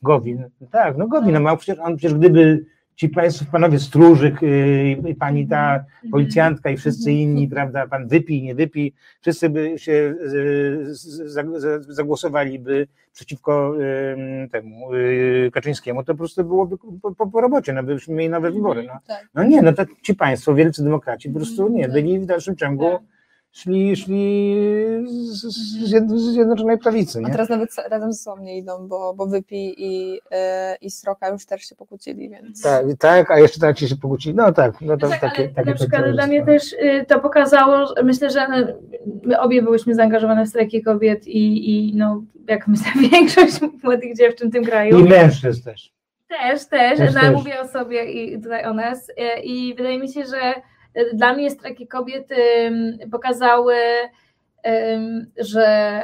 [0.03, 2.65] Gowin, tak, no Gowin, no, ma przecież, on przecież gdyby
[2.97, 6.11] ci państwo, panowie stróżyk y, i pani ta Mhm.
[6.11, 10.87] policjantka i wszyscy inni, prawda, pan wypij, nie wypij, wszyscy by się y,
[11.31, 11.45] za-
[11.81, 13.75] zagłosowaliby przeciwko
[14.53, 18.51] temu y, Kaczyńskiemu, to po prostu byłoby po, po, po robocie, no byśmy mieli nowe
[18.51, 18.83] wybory.
[18.87, 19.29] No, Tak.
[19.35, 21.93] no nie, no to ci państwo, wielcy demokraci po prostu nie, Tak.
[21.93, 23.01] byli w dalszym ciągu, Tak.
[23.53, 24.57] Szli, szli
[25.07, 27.33] z, z, Zjednoczonej Prawicy, A nie?
[27.33, 31.47] teraz nawet razem ze sobą nie idą, bo, bo Wypi i, e, i Sroka już
[31.47, 32.63] też się pokłócili, więc...
[32.63, 35.49] Tak, tak, a jeszcze tak ci się pokłócili, no tak, no to tak, takie, ale
[35.49, 38.47] takie na przykład dla mnie też y, to pokazało, że myślę, że
[39.25, 44.51] my obie byłyśmy zaangażowane w strajki kobiet i, i no, jak myślę, większość młodych dziewczyn
[44.51, 44.99] w tym kraju.
[44.99, 45.93] I mężczyzn też.
[46.29, 47.31] Też, też, Też, no, też.
[47.33, 49.11] mówię o sobie i tutaj o nas.
[49.17, 50.55] E, I wydaje mi się, że
[51.15, 52.29] dla mnie strajki kobiet
[53.11, 53.75] pokazały,
[55.37, 56.01] że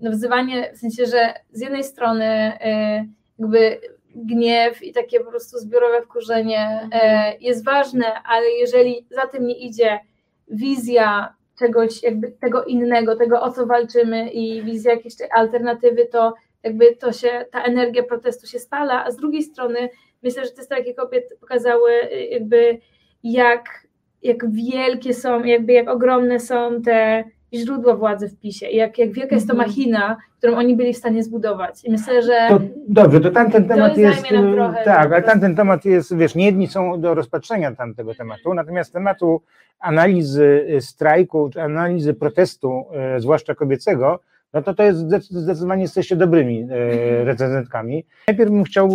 [0.00, 3.80] no, wzywanie, w sensie, że z jednej strony y, jakby
[4.14, 9.58] gniew i takie po prostu zbiorowe wkurzenie e, jest ważne, ale jeżeli za tym nie
[9.58, 10.00] idzie
[10.48, 16.96] wizja czegoś jakby tego innego, tego o co walczymy i wizja jakiejś alternatywy, to jakby
[16.96, 19.88] to się, ta energia protestu się spala, a z drugiej strony
[20.22, 22.78] myślę, że te strajki kobiet pokazały y, jakby
[23.22, 23.86] jak,
[24.22, 29.12] jak wielkie są, jakby jak ogromne są te źródła władzy w PiSie i jak, jak
[29.12, 29.68] wielka jest to Mhm.
[29.68, 31.84] machina, którą oni byli w stanie zbudować.
[31.84, 34.30] I myślę, że To dobrze, to tamten temat zajmie jest.
[34.30, 37.72] nam y, trochę, tak, ale to- tamten temat jest, wiesz, nie jedni są do rozpatrzenia
[37.74, 39.40] tamtego tematu, natomiast tematu
[39.80, 42.84] analizy y, strajku, czy analizy protestu,
[43.16, 44.20] y, zwłaszcza kobiecego,
[44.52, 48.04] no to to jest zdec- zdecydowanie jesteście dobrymi y, recenzentkami.
[48.28, 48.88] Najpierw bym chciał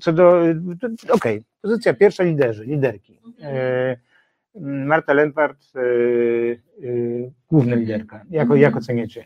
[0.00, 0.42] co do.
[0.80, 3.12] to- Okej, pozycja pierwsza liderzy, liderki.
[3.12, 3.96] Y,
[4.60, 5.80] Marta Lempart, y,
[6.82, 8.24] y, główna liderka.
[8.30, 9.24] Jak, jak oceniacie?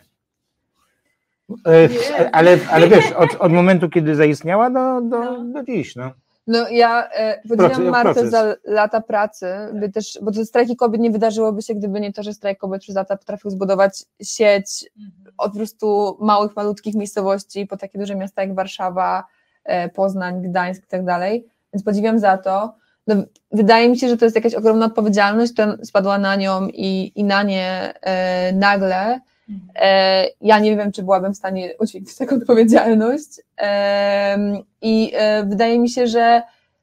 [1.67, 1.89] E,
[2.33, 6.11] Ale, ale wiesz, od, od momentu, kiedy zaistniała do, do, do dziś, no.
[6.47, 8.31] No ja e, podziwiam Proces- Martę proces.
[8.31, 12.23] za lata pracy, by też, bo te strajki kobiet nie wydarzyłoby się, gdyby nie to,
[12.23, 14.91] że strajk kobiet przez lata potrafił zbudować sieć
[15.39, 19.25] od po prostu małych, malutkich miejscowości po takie duże miasta jak Warszawa,
[19.65, 22.75] e, Poznań, Gdańsk i tak dalej, więc podziwiam za to.
[23.09, 23.15] No,
[23.53, 27.25] wydaje mi się, że to jest jakaś ogromna odpowiedzialność, która spadła na nią i, i
[27.25, 29.21] na nie e, nagle.
[29.75, 33.29] E, ja nie wiem, czy byłabym w stanie udźwignąć taką odpowiedzialność.
[33.57, 36.43] Em, I e, wydaje mi się, że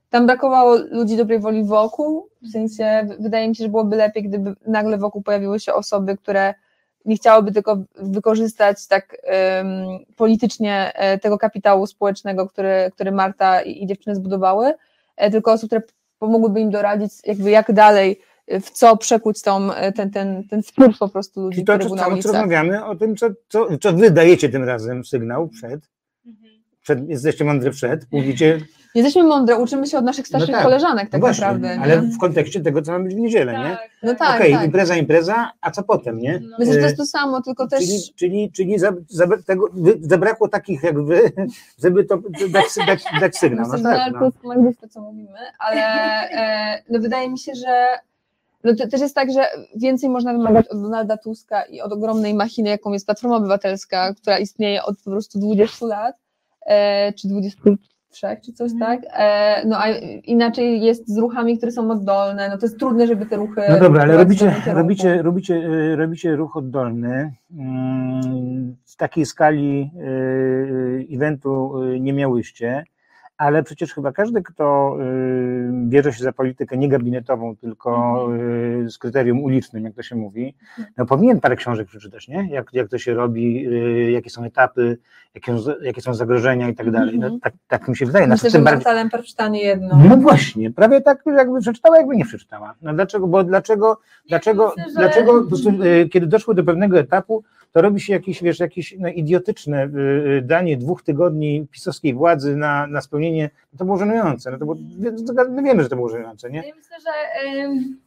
[0.09, 2.29] tam brakowało ludzi dobrej woli wokół.
[2.41, 6.53] W sensie, wydaje mi się, że byłoby lepiej, gdyby nagle wokół pojawiły się osoby, które
[7.05, 9.67] nie chciałyby tylko wykorzystać tak em,
[10.15, 14.73] politycznie e, tego kapitału społecznego, który, który Marta i, i dziewczyny zbudowały,
[15.17, 15.81] e, tylko osób, które
[16.25, 20.63] pomogłyby im doradzić, jakby jak dalej, e, w co przekuć tą, e, ten, ten, ten
[20.63, 22.31] wpływ po prostu ludzi, Czyli to, na ulicach.
[22.31, 25.89] rozmawiamy o tym, co, co, co wy dajecie tym razem sygnał przed,
[26.85, 28.59] przed, jesteście mądre przed, mówicie,
[28.95, 30.63] Jesteśmy mądre, uczymy się od naszych starszych tak.
[30.63, 31.79] koleżanek no tak właśnie, naprawdę.
[31.81, 32.07] ale nie?
[32.07, 33.75] w kontekście tego, co ma być w niedzielę, nie?
[33.75, 34.65] Tak, No tak, Okej, tak.
[34.65, 36.39] impreza, impreza, a co potem, nie?
[36.39, 36.57] No.
[36.59, 37.79] Myślę, że to jest to samo, tylko też...
[37.79, 41.31] Czyli, czyli, czyli za, za, tego, wy- zabrakło takich jak wy,
[41.83, 42.17] żeby to
[42.49, 43.67] dać, dać, dać sygnał.
[43.67, 44.31] No Myślę, tak, no.
[44.81, 45.81] to, co mówimy, ale
[46.31, 47.85] e, no wydaje mi się, że
[48.63, 52.33] no to też jest tak, że więcej można wymagać od Donalda Tuska i od ogromnej
[52.33, 56.15] machiny, jaką jest Platforma Obywatelska, która istnieje od po prostu 20 lat,
[57.15, 58.79] czy 23, czy coś Mhm.
[59.01, 59.89] tak, e, no a
[60.23, 63.61] inaczej jest z ruchami, które są oddolne, no to jest trudne, żeby te ruchy...
[63.69, 65.61] No dobra, ale robicie, robicie, robicie,
[65.95, 67.33] robicie ruch oddolny.
[67.57, 72.83] mm, W takiej skali y, eventu nie miałyście,
[73.37, 78.19] ale przecież chyba każdy, kto y, bierze się za politykę nie gabinetową, tylko
[78.85, 80.55] y, z kryterium ulicznym, jak to się mówi,
[80.97, 82.47] no powinien parę książek przeczytać, nie?
[82.49, 84.97] Jak, jak to się robi, y, jakie są etapy,
[85.35, 87.19] jakie, są- jakie są zagrożenia i tak dalej.
[87.19, 87.39] No, Mhm.
[87.41, 88.27] tak, tak mi się wydaje.
[88.27, 89.99] Myślę, Znaczy, że tym bardziej- Marta przeczytanie jedno.
[90.09, 92.73] no właśnie, prawie tak jakby przeczytała, jakby nie przeczytała.
[92.81, 95.71] No dlaczego, bo dlaczego, dlaczego, myślę, że- dlaczego prostu,
[96.11, 97.43] kiedy doszło do pewnego etapu,
[97.75, 99.87] to robi się jakieś, wiesz, jakieś no, idiotyczne e,
[100.37, 104.65] e, danie dwóch tygodni pisowskiej władzy na, na spełnienie, no to było żenujące, no to
[104.65, 104.77] było,
[105.49, 106.57] my wiemy, że to było żenujące, nie?
[106.67, 107.49] Ja myślę, że.
[107.63, 107.97] ym,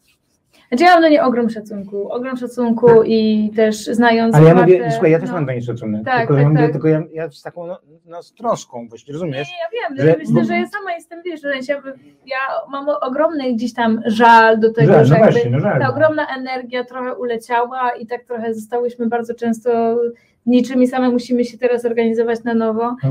[0.68, 4.72] Znaczy ja mam do niej ogrom szacunku, ogrom szacunku i też znając Ale ja Martę,
[4.72, 6.72] mówię, słuchaj, ja też no, mam do niej szacunek, Tak, tylko, tak, ja mówię, tak.
[6.72, 9.48] tylko ja, ja z taką, no, no z troską, właśnie, Nie, rozumiesz?
[9.48, 11.82] ja wiem, że- myślę, bo- że ja sama jestem, wiesz, sensie,
[12.26, 12.38] ja
[12.70, 15.90] mam ogromny gdzieś tam żal do tego, Żal, że no właśnie, no ta no.
[15.90, 19.96] ogromna energia trochę uleciała i tak trochę zostałyśmy bardzo często
[20.46, 22.96] niczymi same musimy się teraz organizować na nowo.
[23.04, 23.10] No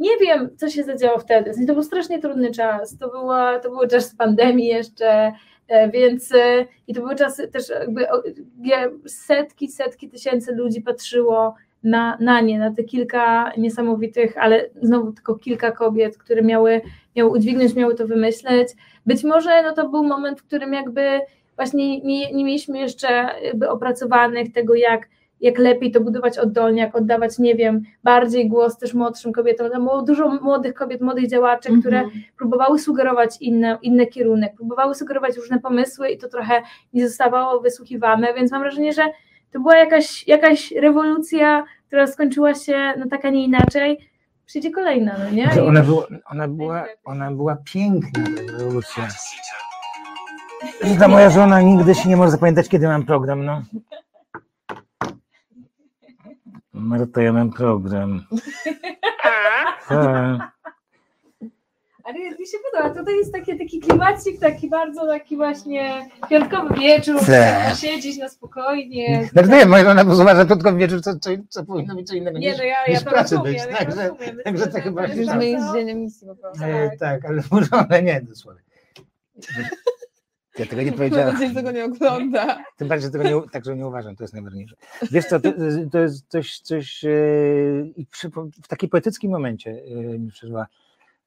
[0.00, 1.66] nie wiem, co się zadziało wtedy.
[1.66, 2.98] To był strasznie trudny czas.
[2.98, 5.32] To, była, to był czas pandemii jeszcze,
[5.68, 8.22] e, więc e, i to były czasy też jakby o,
[8.62, 11.54] ja- setki, setki tysięcy ludzi patrzyło
[11.84, 16.80] na, na nie, na te kilka niesamowitych, ale znowu tylko kilka kobiet, które miały,
[17.16, 18.68] miały udźwignąć, miały to wymyśleć.
[19.06, 21.20] Być może no, to był moment, w którym jakby
[21.56, 25.08] właśnie nie, nie mieliśmy jeszcze jakby opracowanych tego, jak
[25.40, 29.70] jak lepiej to budować oddolnie, jak oddawać, nie wiem, bardziej głos też młodszym kobietom.
[29.70, 32.22] Tam było dużo młodych kobiet, młodych działaczy, które Mhm.
[32.38, 36.62] próbowały sugerować inne, inny kierunek, próbowały sugerować różne pomysły i to trochę
[36.92, 39.02] nie zostawało wysłuchiwane, więc mam wrażenie, że
[39.52, 44.10] to była jakaś, jakaś rewolucja, która skończyła się no tak, a nie inaczej.
[44.46, 45.50] Przyjdzie kolejna, no nie?
[45.66, 49.08] Ona, już- była, ona, była, ona była piękna, ta rewolucja.
[50.98, 53.62] Ta moja żona nigdy się nie może zapamiętać, kiedy mam program, no.
[56.72, 58.20] Marta, ja mam program.
[59.88, 60.57] Tak.
[62.08, 67.20] Ale mi się podoba, tutaj jest taki, taki klimacik, taki bardzo taki właśnie piątkowy wieczór,
[67.26, 67.76] Tak.
[67.76, 69.28] siedzieć na spokojnie.
[69.32, 72.48] Znaczy nie, moja żona uważa tylko wieczór, co, co, co powinno być co innego Nie,
[72.50, 73.64] niż, no ja, niż ja to pracy rozumiem, być.
[73.70, 74.38] ja Także, rozumiem.
[74.44, 76.64] także to chyba się Już my dzień emisji po prostu.
[76.64, 78.62] e, tak, ale może nie, dosłownie.
[80.58, 81.32] Ja tego nie powiedziałem.
[81.32, 82.64] nadzieję, że tego nie ogląda.
[82.76, 84.76] Tym bardziej, że tego nie, także nie uważam, to jest najważniejsze.
[85.10, 85.48] Wiesz co, to,
[85.92, 87.04] to jest coś, coś
[87.96, 88.28] i przy,
[88.64, 90.66] w takim poetyckim momencie e, mi przyszła,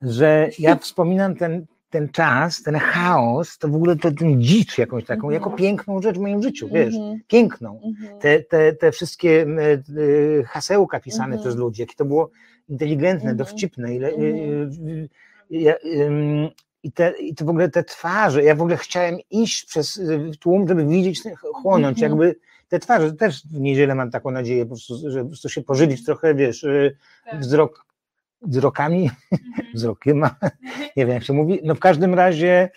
[0.01, 5.05] że ja wspominam ten, ten czas, ten chaos, to w ogóle to, ten dzicz jakąś
[5.05, 5.33] taką, Mhm.
[5.33, 7.81] jako piękną rzecz w moim życiu, wiesz, Mhm, piękną.
[7.83, 8.19] mhm.
[8.19, 9.71] Te, te, te wszystkie e,
[10.39, 11.39] e, hasełka pisane Mhm.
[11.41, 12.29] przez ludzi, jakie to było
[12.69, 13.37] inteligentne, Mhm.
[13.37, 15.07] dowcipne, ile, e, Mhm.
[15.49, 15.73] ja,
[16.83, 20.01] i, te, I to w ogóle te twarze, ja w ogóle chciałem iść przez
[20.39, 22.11] tłum, żeby widzieć, chłonąć Mhm.
[22.11, 22.39] jakby
[22.69, 23.13] te twarze.
[23.13, 26.65] Też w niedzielę mam taką nadzieję, po prostu, że po prostu się pożywić trochę, wiesz,
[27.25, 27.39] Tak.
[27.39, 27.85] wzrok,
[28.41, 29.67] wzrokami, Mhm.
[29.75, 30.21] wzrokiem,
[30.97, 32.69] nie wiem jak się mówi, no w każdym razie,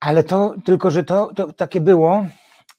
[0.00, 2.26] ale to, tylko że to, to takie było,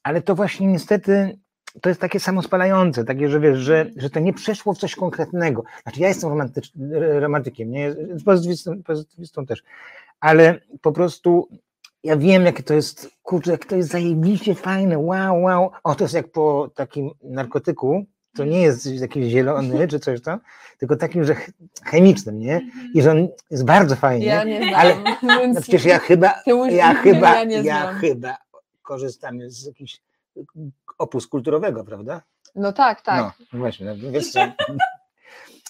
[0.02, 1.38] ale to właśnie niestety
[1.80, 5.64] to jest takie samospalające, takie, że wiesz, że, że to nie przeszło w coś konkretnego.
[5.82, 6.72] Znaczy ja jestem romantycz,
[7.20, 7.94] romantykiem, nie?
[8.24, 9.62] Pozytywistą, pozytywistą też,
[10.20, 11.48] ale po prostu
[12.04, 15.70] ja wiem, jakie to jest, kurczę, jak to jest zajebiście fajne, wow, wow.
[15.84, 18.06] O, to jest jak po takim narkotyku,
[18.36, 20.40] to nie jest jakiś zielony czy coś tam,
[20.78, 21.50] tylko takim, że ch-
[21.84, 22.60] chemicznym, nie?
[22.94, 24.24] I że on jest bardzo fajny.
[24.24, 24.94] Ja nie znam, ale
[25.54, 26.34] no przecież ja chyba,
[26.70, 28.36] ja chyba, ja chyba
[28.82, 30.00] korzystam z jakichś
[30.98, 32.22] opus kulturowego, prawda?
[32.54, 33.18] No tak, tak,
[33.52, 34.40] No, właśnie, no, wiesz co,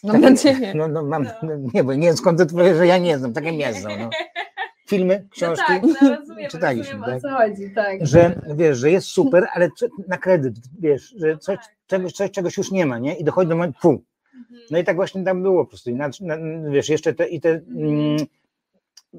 [0.05, 0.73] mam nadzieję.
[0.75, 3.33] no, no mam, no, nie, bo nie wiem skąd to twoje, że ja nie znam,
[3.33, 4.11] tak nie znam, no.
[4.87, 7.20] Filmy, książki, No tak, no rozumiem, czytaliśmy, rozumiem o tak?
[7.20, 8.07] co chodzi, tak.
[8.07, 9.68] że wiesz, że jest super, ale
[10.09, 11.66] na kredyt, wiesz, że coś, tak.
[11.87, 13.16] czegoś, coś, czegoś już nie ma, nie?
[13.16, 13.89] I dochodzi do momentu, fu.
[13.91, 14.61] Mhm.
[14.70, 15.91] No i tak właśnie tam było po prostu.
[15.91, 16.37] I na, na,
[16.70, 18.16] wiesz, jeszcze te, i te mm,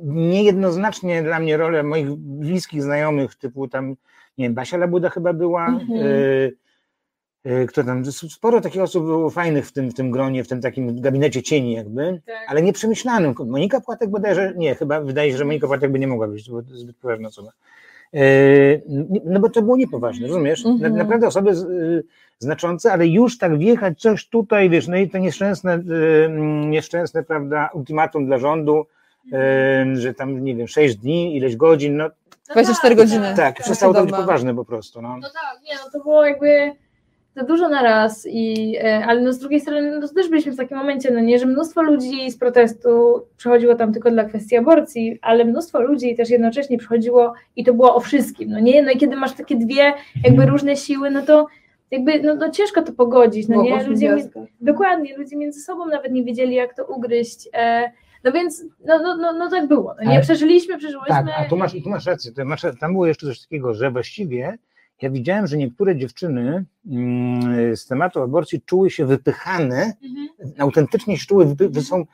[0.03, 3.89] niejednoznacznie dla mnie role moich bliskich znajomych, typu tam,
[4.37, 5.99] nie wiem, Basia Labuda chyba była, Mhm.
[6.05, 6.55] y,
[7.45, 10.61] y, kto tam, sporo takich osób było fajnych w tym, w tym gronie, w tym
[10.61, 12.35] takim gabinecie cieni jakby, Tak.
[12.47, 13.35] ale nieprzemyślanym.
[13.45, 16.61] Monika Płatek bodajże, nie, chyba wydaje się, że Monika Płatek by nie mogła być, bo
[16.61, 17.51] to zbyt poważna osoba.
[18.13, 18.19] E,
[19.25, 20.65] No bo to było niepoważne, rozumiesz?
[20.65, 20.95] Mhm.
[20.95, 22.03] naprawdę osoby y,
[22.39, 26.29] znaczące, ale już tak wjechać coś tutaj, wiesz, no i to nieszczęsne, y,
[26.67, 28.85] nieszczęsne, prawda, ultimatum dla rządu,
[29.25, 32.09] y, że tam, nie wiem, 6 dni, ileś godzin, no
[32.51, 33.33] 24 godziny.
[33.35, 35.17] tak, przestało to być poważne po prostu, no.
[35.17, 36.71] No tak, nie, no to było jakby
[37.35, 40.57] za dużo na raz, i, e, ale no z drugiej strony no też byliśmy w
[40.57, 45.19] takim momencie, no nie, że mnóstwo ludzi z protestu przychodziło tam tylko dla kwestii aborcji,
[45.21, 48.97] ale mnóstwo ludzi też jednocześnie przychodziło i to było o wszystkim, no nie, no i
[48.97, 49.93] kiedy masz takie dwie
[50.23, 51.47] jakby różne siły, no to
[51.91, 54.17] jakby, no, no ciężko to pogodzić, no nie, ludzie,
[54.61, 57.91] dokładnie, ludzie między sobą nawet nie wiedzieli jak to ugryźć, e,
[58.23, 61.15] no więc, no, no, no, no tak było, no nie, Ale- przeżyliśmy, przeżyłyśmy.
[61.15, 63.91] Tak, a tu masz, tu masz rację, to masz, tam było jeszcze coś takiego, że
[63.91, 64.57] właściwie
[65.01, 70.27] ja widziałem, że niektóre dziewczyny mm, z tematu aborcji czuły się wypychane, Mhm.
[70.59, 72.05] autentycznie się czuły, wypy, są,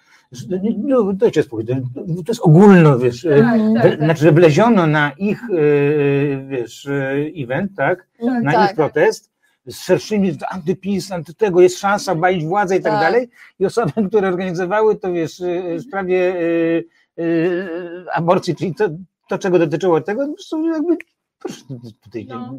[0.78, 3.74] no, dajcie spokój, to, to jest ogólno, wiesz, Tak, Mhm.
[3.74, 4.00] tak, we- tak.
[4.06, 8.08] znaczy, że wleziono na ich, e, wiesz, e, event, tak,
[8.44, 8.70] na tak.
[8.70, 9.32] ich protest,
[9.66, 13.02] z szerszymi antypis, anty tego, jest szansa balić władzę i tak, Tak.
[13.02, 13.30] dalej.
[13.60, 16.84] I osoby, które organizowały to, wiesz, y, w sprawie y,
[17.20, 17.68] y,
[18.14, 18.90] aborcji, czyli to,
[19.30, 20.98] to, czego dotyczyło tego, po prostu jakby
[21.42, 21.62] proszę
[22.04, 22.54] tutaj No.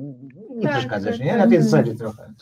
[0.50, 1.30] nie Tak, przeszkadzać, tak, nie?
[1.30, 1.38] tak.
[1.38, 2.32] Na tej zasadzie trochę.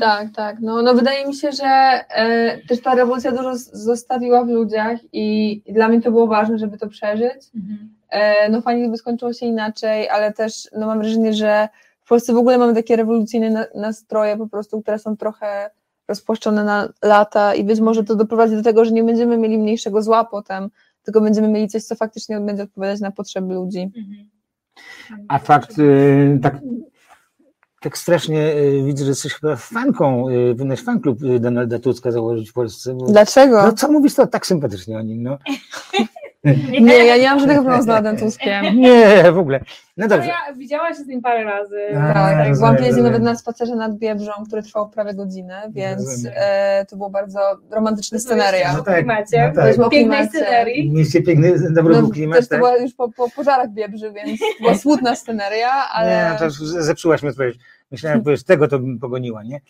[0.00, 0.56] Tak, tak.
[0.60, 5.52] No, no wydaje mi się, że e, też ta rewolucja dużo zostawiła w ludziach i,
[5.66, 7.50] i dla mnie to było ważne, żeby to przeżyć.
[7.54, 7.94] Mhm.
[8.08, 11.68] E, no fajnie, gdyby skończyło się inaczej, ale też no, mam wrażenie, że
[12.04, 15.70] w Polsce w ogóle mamy takie rewolucyjne na, nastroje po prostu, które są trochę
[16.08, 20.02] rozpłaszczone na lata i być może to doprowadzi do tego, że nie będziemy mieli mniejszego
[20.02, 20.68] zła potem,
[21.02, 23.80] tylko będziemy mieli coś, co faktycznie będzie odpowiadać na potrzeby ludzi.
[23.96, 24.30] Mhm.
[25.28, 26.56] A fakt, y, tak,
[27.80, 32.50] tak strasznie y, widzę, że jesteś chyba fanką, y, powinieneś fanklub y, Donalda Tuska założyć
[32.50, 32.94] w Polsce.
[32.94, 33.62] Bo, Dlaczego?
[33.62, 35.38] no co mówisz to tak sympatycznie o nim, no.
[36.80, 38.80] Nie, ja nie mam żadnego problemu z Donaldem Tuskiem.
[38.80, 39.58] Nie, w ogóle.
[39.58, 39.64] No
[39.96, 40.28] No dobrze.
[40.28, 41.80] ja widziałaś się z nim parę razy.
[41.98, 42.36] A, Tak, tak.
[42.38, 46.96] rozumiem, Byłam kiedyś nawet na spacerze nad Biebrzą, który trwał prawie godzinę, więc e, to
[46.96, 47.40] było bardzo
[47.70, 48.72] romantyczny scenaria.
[48.72, 49.78] No tak, klimacie, no tak.
[49.78, 50.90] O pięknej scenerii.
[50.90, 52.58] Mieliście piękny, dobry No, klimat, też to tak?
[52.58, 56.30] była już po, po pożarach Biebrzy, więc to była smutna sceneria, ale...
[56.32, 57.56] Nie, to już zepsułaś mi odpowiedź.
[57.92, 59.60] Myślałem, że powiesz, tego to bym pogoniła, nie?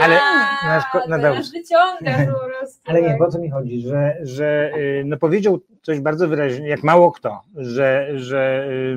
[0.00, 1.50] Ale- A, na szko- na teraz dobrze.
[1.58, 2.80] wyciągasz po prostu.
[2.86, 3.18] Ale nie, tak.
[3.18, 7.40] po co mi chodzi, że, że y, no powiedział coś bardzo wyraźnie, jak mało kto,
[7.56, 8.96] że, że y,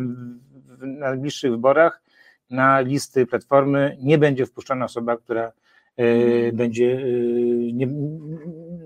[0.77, 2.01] w najbliższych wyborach
[2.49, 5.51] na listy Platformy nie będzie wpuszczana osoba, która
[5.99, 7.87] y, będzie y, nie,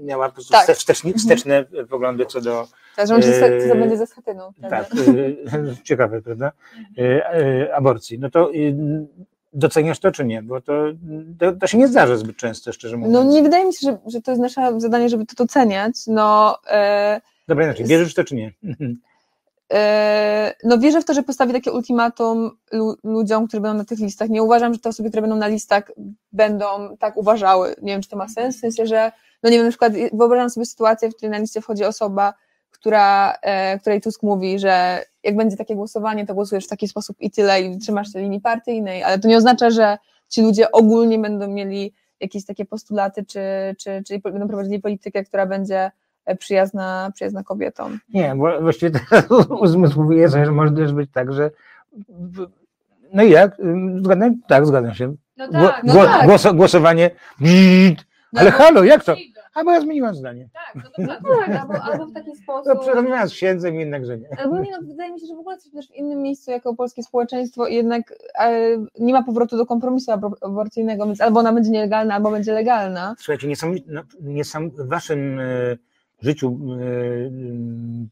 [0.03, 0.65] miała po prostu Tak.
[0.67, 4.51] wstecz- wsteczne, wsteczne poglądy co do Tak, że on się Eee, co będzie ze schatyną.
[4.51, 4.69] wtedy.
[4.69, 5.37] tak, y,
[5.87, 6.51] ciekawe, prawda?
[6.99, 8.19] Y, aborcji.
[8.19, 8.51] No to
[9.53, 10.41] doceniasz to czy nie?
[10.41, 10.73] Bo to,
[11.39, 13.13] to, to się nie zdarza zbyt często, szczerze mówiąc.
[13.13, 15.95] No nie wydaje mi się, że, że to jest nasze zadanie, żeby to doceniać.
[16.07, 18.53] No, e, Dobra, inaczej, bierzesz to czy nie?
[19.73, 23.99] e, no wierzę w to, że postawi takie ultimatum lu, ludziom, którzy będą na tych
[23.99, 24.29] listach.
[24.29, 25.91] Nie uważam, że te osoby, które będą na listach
[26.31, 27.75] będą tak uważały.
[27.81, 29.11] Nie wiem, czy to ma sens, w sensie, że
[29.43, 32.33] no nie wiem, na przykład wyobrażam sobie sytuację, w której na liście wchodzi osoba,
[32.79, 37.17] która, e, której Tusk mówi, że jak będzie takie głosowanie, to głosujesz w taki sposób
[37.19, 39.97] i tyle i trzymasz się linii partyjnej, ale to nie oznacza, że
[40.29, 43.39] ci ludzie ogólnie będą mieli jakieś takie postulaty, czy,
[43.79, 45.91] czy, czy będą prowadzili politykę, która będzie
[46.25, 47.99] e, przyjazna, przyjazna kobietom.
[48.13, 49.25] Nie, bo właściwie teraz
[49.61, 51.51] uzmysłowuję sobie, że może też być tak, że
[53.13, 53.57] no i jak?
[54.01, 54.41] Zgadzam?
[54.47, 55.15] Tak, zgadzam się.
[55.37, 56.27] No Gło, tak, no tak.
[56.27, 57.11] głoso- głosowanie.
[58.33, 59.15] No, Ale halo, jak to?
[59.51, 59.61] Przyjdę.
[59.61, 60.49] A bo ja zmieniłam zdanie.
[60.53, 61.53] Tak, no no dokładnie.
[61.53, 62.79] tak, albo, albo w taki No, sposób.
[62.81, 64.39] przerozmawiałam z księdzem i jednakże nie.
[64.39, 66.75] Albo nie, no, wydaje mi się, że w ogóle jesteśmy też w innym miejscu jako
[66.75, 68.61] polskie społeczeństwo i jednak e,
[68.99, 73.15] nie ma powrotu do kompromisu abor- aborcyjnego, więc albo ona będzie nielegalna, albo będzie legalna.
[73.17, 75.43] Słuchajcie, niesam, no, niesam, w waszym e,
[76.21, 76.79] życiu e,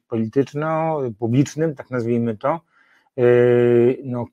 [0.09, 2.59] polityczno-publicznym, tak nazwijmy to,
[3.18, 3.22] e,
[4.03, 4.26] no,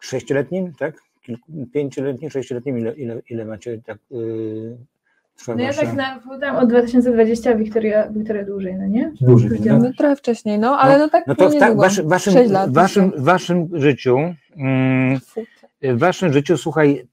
[0.00, 0.94] sześcioletnim, tak?
[1.22, 4.16] Kilku, pięcioletnim, sześcioletnim, ile, ile, ile macie tak e,
[5.48, 6.20] No ja tak na,
[6.60, 9.12] od 2020 Wiktoria, Wiktoria dłużej, no nie?
[9.20, 9.78] Dłużej, no.
[9.78, 11.82] No, trochę wcześniej, no, ale no, tak No to w, ta, niedługo.
[11.82, 12.70] waszym, waszym, lat,
[13.16, 14.18] waszym, życiu,
[14.56, 15.40] mm, Fu.
[15.82, 17.06] w waszym życiu, słuchaj,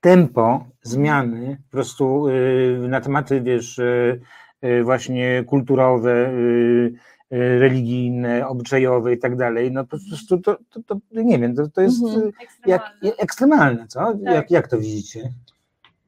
[0.00, 4.20] tempo zmiany po prostu y, na tematy, wiesz, y,
[4.64, 6.92] y, właśnie kulturowe, y,
[7.32, 11.68] y, religijne, obyczajowe i tak dalej, no po prostu to, to, to nie wiem, to,
[11.68, 12.22] to jest Mhm.
[12.22, 12.32] y,
[12.66, 13.16] jak, Ekstremalne.
[13.22, 14.12] ekstremalne, co?
[14.22, 15.30] Jak, jak to widzicie?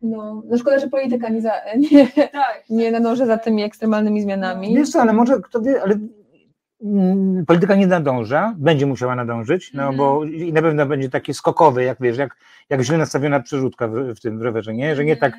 [0.02, 1.52] No, no szkoda, że polityka nie, za,
[1.93, 2.64] nie, Tak.
[2.70, 4.74] nie nadąża za tymi ekstremalnymi zmianami.
[4.77, 5.94] Wiesz co, ale może kto wie, ale
[6.85, 9.97] mm, polityka nie nadąża, będzie musiała nadążyć, no Mhm.
[9.98, 12.36] bo i na pewno będzie takie skokowe, jak wiesz, jak,
[12.70, 14.97] jak źle nastawiona przerzutka w, w tym w rowerze, nie?
[14.97, 15.32] Że nie tak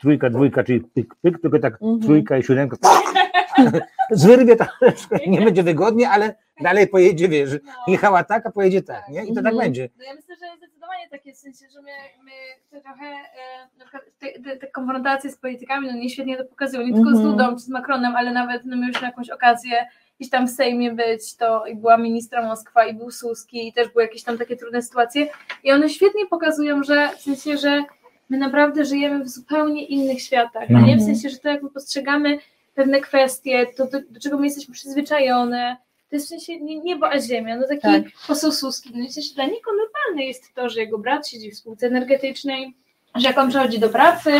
[0.00, 2.00] trójka, dwójka, czyli pyk, pyk, tylko tak Mhm.
[2.00, 2.76] trójka i siódemka.
[4.10, 7.50] Zwyrwie troszeczkę, nie będzie wygodnie, ale dalej pojedzie, wiesz,
[7.88, 9.24] jechała tak, a pojedzie tak, nie?
[9.24, 9.56] I to tak Mhm.
[9.58, 9.88] będzie.
[9.98, 11.90] No ja myślę, że zdecydowanie takie w sensie, że my,
[12.24, 13.84] my trochę e, na
[14.18, 17.30] te, te, te konfrontacje z politykami, no nie świetnie to pokazują, nie tylko z Mhm.
[17.30, 19.86] Dudą czy z Macronem, ale nawet no, mieliśmy jakąś okazję
[20.20, 23.88] gdzieś tam w Sejmie być, to i była ministra Moskwa i był Suski i też
[23.88, 25.26] były jakieś tam takie trudne sytuacje
[25.64, 27.82] i one świetnie pokazują, że w sensie, że
[28.28, 30.80] my naprawdę żyjemy w zupełnie innych światach, No.
[30.80, 32.38] nie w sensie, że to jak my postrzegamy
[32.74, 35.76] pewne kwestie, to do, do czego my jesteśmy przyzwyczajone,
[36.10, 38.02] to jest w sensie nie niebo a ziemia, no taki Tak.
[38.26, 41.56] poseł Suski, no w sensie dla niego normalne jest to, że jego brat siedzi w
[41.56, 42.74] spółce energetycznej,
[43.14, 44.32] że jak on przychodzi do pracy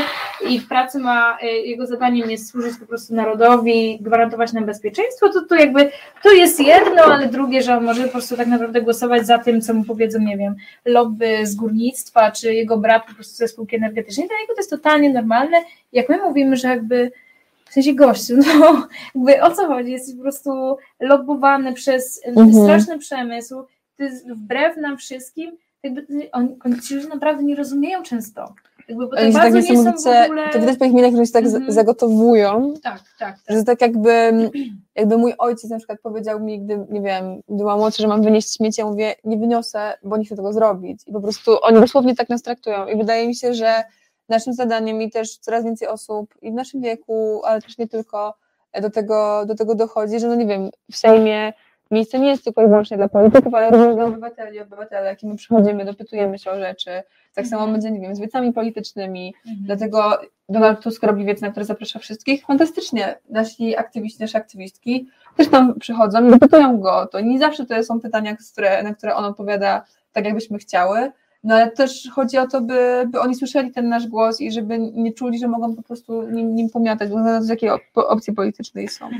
[0.48, 5.28] i w pracy ma, y, jego zadaniem jest służyć po prostu narodowi, gwarantować nam bezpieczeństwo,
[5.28, 5.90] to to jakby,
[6.22, 9.60] to jest jedno, ale drugie, że on może po prostu tak naprawdę głosować za tym,
[9.60, 10.54] co mu powiedzą, nie wiem,
[10.84, 14.70] lobby z górnictwa, czy jego brat po prostu ze spółki energetycznej, dla niego to jest
[14.70, 15.64] totalnie normalne.
[15.92, 17.12] Jak my mówimy, że jakby
[17.74, 19.90] w sensie gościu, no jakby o co chodzi?
[19.92, 22.54] Jesteś po prostu lobbowany przez Mhm.
[22.54, 23.62] straszny przemysł,
[23.96, 28.54] to jest wbrew nam wszystkim, jakby oni, oni ci ludzie naprawdę nie rozumieją często.
[28.88, 30.48] Jakby, bo tak się tak bardzo nie są w ogóle...
[30.52, 31.72] to widać po ich minach, że się tak Mhm.
[31.72, 33.56] zagotowują, Tak, tak, tak.
[33.56, 34.32] że tak jakby,
[34.94, 38.56] jakby mój ojciec na przykład powiedział mi, gdy, nie wiem, byłam młodsza, że mam wynieść
[38.56, 41.00] śmieci, ja mówię, nie wyniosę, bo nie chcę tego zrobić.
[41.06, 42.86] I po prostu oni dosłownie tak nas traktują.
[42.86, 43.84] I wydaje mi się, że
[44.28, 48.34] naszym zadaniem i też coraz więcej osób i w naszym wieku, ale też nie tylko
[48.82, 51.52] do tego, do tego dochodzi, że no nie wiem, w Sejmie
[51.90, 55.36] miejsce nie jest tylko i wyłącznie dla polityków, ale również dla obywateli, obywatele, jak my
[55.36, 56.90] przychodzimy, dopytujemy się o rzeczy.
[57.34, 57.72] Tak samo Mhm.
[57.72, 59.66] będzie, nie wiem, z wiecami politycznymi, Mhm.
[59.66, 60.18] Dlatego
[60.48, 62.44] Donald Tusk robi wiec, na który zaprasza wszystkich.
[62.46, 63.18] Fantastycznie.
[63.30, 67.20] Nasi aktywiści, nasze aktywistki też tam przychodzą i dopytują go o to.
[67.20, 71.12] Nie zawsze to są pytania, które, na które on odpowiada tak, jakbyśmy chciały.
[71.44, 74.78] No ale też chodzi o to, by, by oni słyszeli ten nasz głos i żeby
[74.78, 78.88] nie czuli, że mogą po prostu nim, nim pomiatać, bo z jakiej op- opcji politycznej
[78.88, 79.10] są.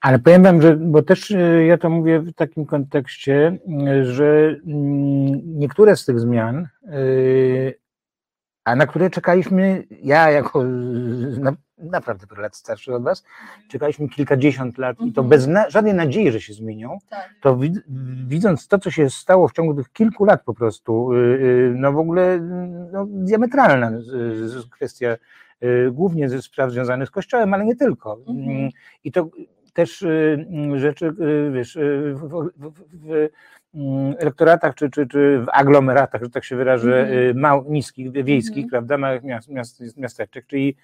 [0.00, 4.56] Ale powiem wam, że, bo też e, ja to mówię w takim kontekście, e, że
[4.66, 6.98] mm, niektóre z tych zmian, e,
[8.70, 10.62] a na które czekaliśmy, ja jako
[11.40, 13.24] na, naprawdę parę lat starszy od was,
[13.68, 15.28] czekaliśmy kilkadziesiąt lat i to Mhm.
[15.28, 17.30] bez na, żadnej nadziei, że się zmienią, Tak.
[17.42, 17.74] to wid,
[18.28, 21.92] widząc to, co się stało w ciągu tych kilku lat po prostu, y, y, no
[21.92, 22.40] w ogóle
[22.92, 23.92] no, diametralna
[24.70, 25.16] kwestia,
[25.64, 28.18] y, głównie ze spraw związanych z Kościołem, ale nie tylko.
[28.28, 28.56] Mhm.
[28.56, 28.70] Mm,
[29.04, 29.28] I to
[29.72, 31.14] też mm, rzeczy,
[31.52, 31.78] wiesz,
[32.14, 33.28] w, w, w,
[34.18, 37.18] elektoratach czy, czy, czy w aglomeratach, że tak się wyrażę, Mhm.
[37.18, 38.70] y, mał, niskich, wiejskich, Mhm.
[38.70, 40.76] prawda, małych miast, miast, miasteczek, czyli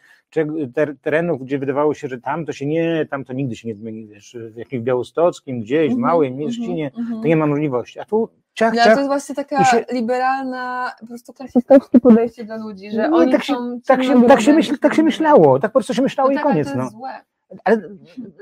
[1.03, 4.07] terenów, gdzie wydawało się, że tam to się nie, tam to nigdy się nie zmieni,
[4.07, 7.23] wiesz, w jakimś białostockim, gdzieś, w Mhm, małej mhm, mieścinie, mhm.
[7.23, 8.01] to nie ma możliwości.
[8.01, 12.01] A tu ciach, No, ale to ciach, jest właśnie taka się- liberalna, po prostu klasistowskie
[12.01, 14.95] podejście do ludzi, że nie, oni tak, się, są tak, się, tak, się myśl, tak
[14.95, 16.73] się myślało, tak po prostu się myślało No i tak, koniec.
[16.73, 16.91] to No.
[16.91, 17.11] złe.
[17.65, 17.77] Ale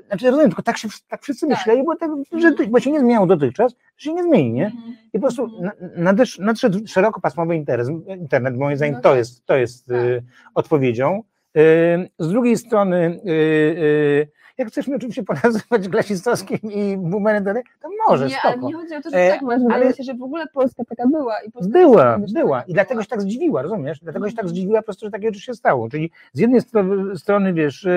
[0.09, 1.59] znaczy, rozumiem, tylko tak, się, tak wszyscy Tak.
[1.59, 4.67] myśleli, bo, tak, że, bo się nie zmieniało dotychczas, że się nie zmieni, nie?
[4.67, 4.97] Mhm.
[5.13, 9.19] I po prostu na- nadesz, nadszedł szerokopasmowy interes, internet, moim zdaniem No to tak.
[9.19, 9.97] jest, to jest Tak.
[9.97, 10.25] y,
[10.55, 11.23] odpowiedzią.
[11.57, 14.29] Y, z drugiej strony, y, y,
[14.59, 18.69] jak chcesz mnie oczywiście ponazywać klasistowskim i boomerem, to może, nie, ale spoko.
[18.69, 20.83] nie chodzi o to, że E, tak masz, ale- mi się, że w ogóle Polska
[20.89, 21.35] taka była.
[21.47, 22.59] I Polska Była, była.
[22.59, 23.03] taka I dlatego była.
[23.05, 24.01] się tak zdziwiła, rozumiesz?
[24.03, 24.57] Dlatego się tak Mhm.
[24.57, 25.89] zdziwiła po prostu, że takie rzeczy się stało.
[25.89, 27.93] Czyli z jednej stro- strony, wiesz, yy,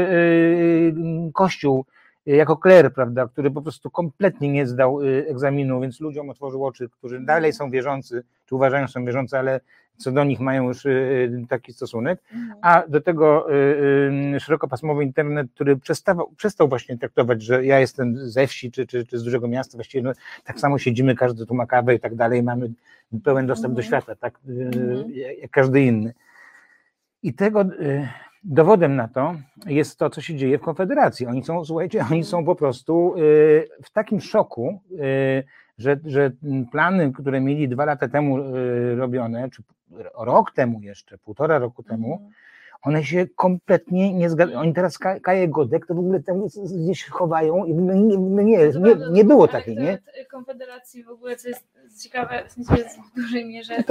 [0.95, 1.85] yy, Kościół
[2.25, 7.19] jako kler, prawda, który po prostu kompletnie nie zdał egzaminu, więc ludziom otworzył oczy, którzy
[7.19, 9.59] dalej są wierzący, czy uważają, że są wierzący, ale
[9.97, 12.59] co do nich mają już yy, taki stosunek, Mhm.
[12.61, 13.47] a do tego
[14.31, 19.05] yy, szerokopasmowy internet, który przestawał, przestał właśnie traktować, że ja jestem ze wsi czy, czy,
[19.05, 20.11] czy z dużego miasta, właściwie no,
[20.43, 22.71] tak samo siedzimy, każdy tu ma kawę i tak dalej, mamy
[23.23, 23.87] pełen dostęp do Mhm.
[23.87, 25.11] świata, tak Mhm.
[25.41, 26.13] jak każdy inny.
[27.23, 27.65] I tego
[28.43, 31.27] dowodem na to jest to, co się dzieje w Konfederacji.
[31.27, 33.15] Oni są, słuchajcie, oni są po prostu
[33.83, 34.81] w takim szoku,
[35.77, 36.31] że, że
[36.71, 38.37] plany, które mieli dwa lata temu
[38.95, 39.63] robione, czy
[40.17, 42.31] rok temu jeszcze, półtora roku temu, Mhm.
[42.81, 44.59] one się kompletnie nie zgadzają.
[44.59, 46.41] Oni teraz Ka- Kaję Godek to w ogóle tam
[46.83, 49.81] gdzieś chowają i my, nie, nie, nie, nie było takiej, nie?
[49.89, 51.63] Elektorat Konfederacji w ogóle, co jest
[52.03, 53.83] ciekawe, w sensie jest w dużej mierze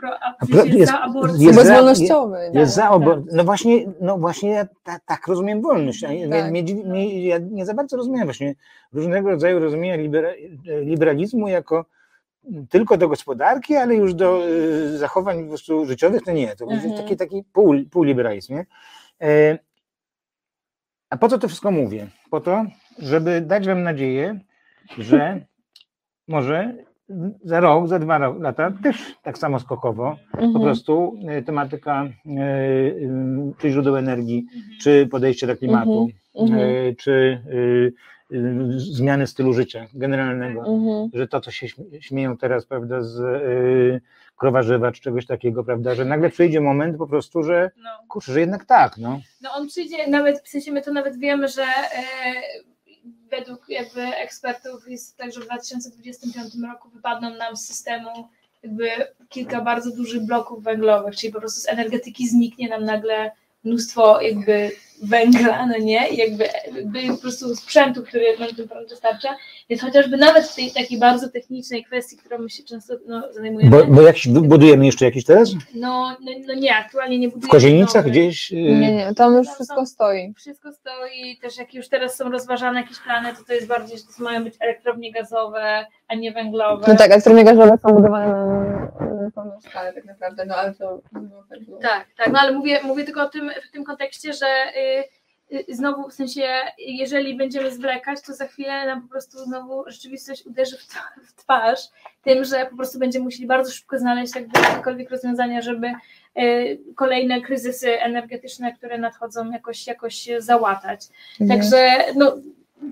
[0.00, 1.38] pro- sensie jest- za aborcją.
[2.36, 2.54] jest.
[2.54, 3.24] Jest za tak, obo- tak.
[3.32, 6.02] No właśnie, no właśnie ja ta, tak rozumiem wolność.
[6.02, 6.50] Ja, Tak.
[6.50, 8.54] mnie dziwi- mnie, ja nie za bardzo rozumiem właśnie
[8.92, 10.30] różnego rodzaju rozumienia libera,
[10.80, 11.84] liberalizmu jako
[12.70, 16.56] tylko do gospodarki, ale już do y, zachowań po prostu życiowych to nie.
[16.56, 17.02] To będzie Mhm.
[17.02, 18.54] taki, taki pół, półliberalizm.
[18.54, 18.66] Nie?
[19.22, 19.58] E,
[21.10, 22.06] a po co to wszystko mówię?
[22.30, 22.64] Po to,
[22.98, 24.40] żeby dać wam nadzieję,
[24.98, 25.40] że
[26.28, 26.74] może
[27.44, 30.62] za rok, za dwa lata też tak samo skokowo po Mhm.
[30.64, 32.10] prostu e, tematyka e,
[33.58, 34.46] czy źródeł energii,
[34.82, 36.60] czy podejście do klimatu, Mhm.
[36.60, 37.42] e, czy
[38.76, 41.10] zmiany stylu życia generalnego, Mhm.
[41.14, 44.00] że to, co się śmie- śmieją teraz, prawda, z e,
[44.36, 47.90] krowarzywa, czy czegoś takiego, prawda, że nagle przyjdzie moment po prostu, że No.
[48.08, 49.20] kurczę, że jednak tak, no.
[49.42, 51.66] No on przyjdzie, nawet w sensie my to nawet wiemy, że e,
[53.30, 58.08] według jakby ekspertów jest tak, że w 2025 roku wypadną nam z systemu
[58.62, 58.88] jakby
[59.28, 63.30] kilka bardzo dużych bloków węglowych, czyli po prostu z energetyki zniknie nam nagle
[63.64, 64.70] mnóstwo jakby
[65.02, 66.44] węgla, no nie, I jakby,
[66.76, 69.28] jakby po prostu sprzętu, który nam ten prąd dostarcza,
[69.68, 73.70] więc chociażby nawet w tej takiej bardzo technicznej kwestii, którą my się często no, zajmujemy,
[73.70, 75.50] Bo, bo jak budujemy jeszcze jakiś teraz?
[75.74, 78.12] no, no, no nie, aktualnie nie W budujemy Kozienicach nowych.
[78.12, 78.52] gdzieś?
[78.52, 80.34] e, Nie, nie, tam już Tam wszystko są- stoi.
[80.36, 84.04] Wszystko stoi, też jak już teraz są rozważane jakieś plany, to to jest bardziej, że
[84.04, 86.84] to mają być elektrownie gazowe, a nie węglowe.
[86.88, 88.44] No tak, elektrownie gazowe są budowane na,
[89.24, 91.00] na pełną skalę tak naprawdę, no ale to...
[91.12, 91.20] No,
[91.50, 91.78] tak było.
[91.78, 94.91] Tak, tak, no ale mówię, mówię tylko o tym, w tym kontekście, że y, y,
[95.68, 96.48] znowu, w sensie,
[96.78, 100.76] jeżeli będziemy zwlekać, to za chwilę nam po prostu znowu rzeczywistość uderzy
[101.24, 101.80] w, twarz
[102.22, 105.92] tym, że po prostu będziemy musieli bardzo szybko znaleźć jakby jakiekolwiek rozwiązania, żeby
[106.38, 111.00] y, kolejne kryzysy energetyczne, które nadchodzą, jakoś, jakoś załatać.
[111.40, 111.60] Mhm.
[111.60, 112.36] Także no,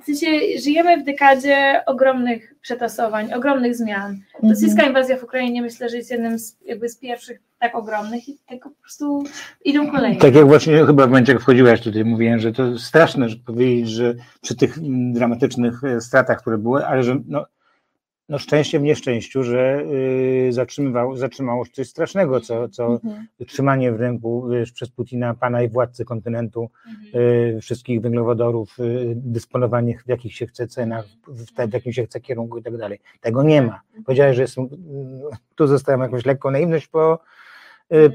[0.02, 0.26] w sensie
[0.58, 4.10] żyjemy w dekadzie ogromnych przetasowań, ogromnych zmian.
[4.34, 4.50] Mhm.
[4.52, 8.38] Rosyjska inwazja w Ukrainie myślę, że jest jednym z, jakby z pierwszych tak ogromnych i
[8.48, 9.24] tego po prostu
[9.64, 10.20] idą kolejne.
[10.20, 13.88] Tak jak właśnie chyba w momencie, jak wchodziłaś tutaj, mówiłem, że to straszne że powiedzieć,
[13.88, 17.46] że przy tych mm, dramatycznych e, stratach, które były, ale że no,
[18.28, 19.82] no szczęście w nieszczęściu, że
[20.48, 23.26] y, zatrzymywało, zatrzymało coś strasznego, co, co Mhm.
[23.46, 27.24] trzymanie w ręku wiesz, przez Putina, pana i władcy kontynentu, Mhm.
[27.56, 32.06] y, wszystkich węglowodorów, y, dysponowanie w jakich się chce cenach, w, te, w jakim się
[32.06, 32.98] chce kierunku i tak dalej.
[33.20, 33.80] Tego nie ma.
[34.06, 35.20] Powiedziałeś, że jestem, mm,
[35.54, 37.18] tu zostałem jakąś lekką naiwność po, y,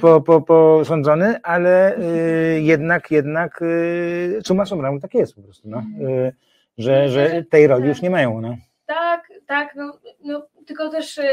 [0.01, 5.83] po, po, posądzony, ale y, jednak, jednak y, summa summarum tak jest po prostu, no.
[6.01, 6.33] Y,
[6.77, 8.57] że, że tej roli już nie mają, no.
[8.85, 11.23] Tak, tak, no, no tylko też y,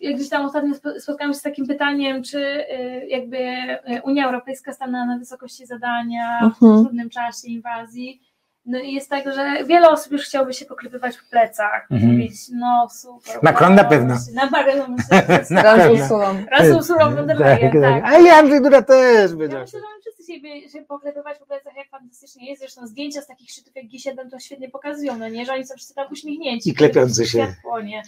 [0.00, 4.26] jak gdzieś tam ostatnio spo- spotkałam się z takim pytaniem, czy y, jakby y, Unia
[4.26, 6.84] Europejska stanęła na wysokości zadania w Mhm.
[6.84, 8.20] trudnym czasie inwazji.
[8.66, 12.12] No i jest tak, że wiele osób już chciałoby się poklepywać w plecach, Mhm.
[12.12, 13.42] mówić, no super.
[13.42, 14.14] Macron wow, na pewno.
[14.34, 16.36] Na pewno myślę, że Na Raz usuwam.
[16.50, 18.04] Raz von der Leyen, tak.
[18.04, 19.56] A ja Andrzej Duda też będzie.
[19.56, 22.62] Ja myślę, że mamy wszyscy siebie się poklepywać po plecach, jak fantastycznie jest.
[22.62, 25.74] Zresztą zdjęcia z takich szczytów jak G7 to świetnie pokazują, no nie, że oni są
[25.74, 26.70] wszyscy tak uśmiechnięci.
[26.70, 27.54] I klepiący się.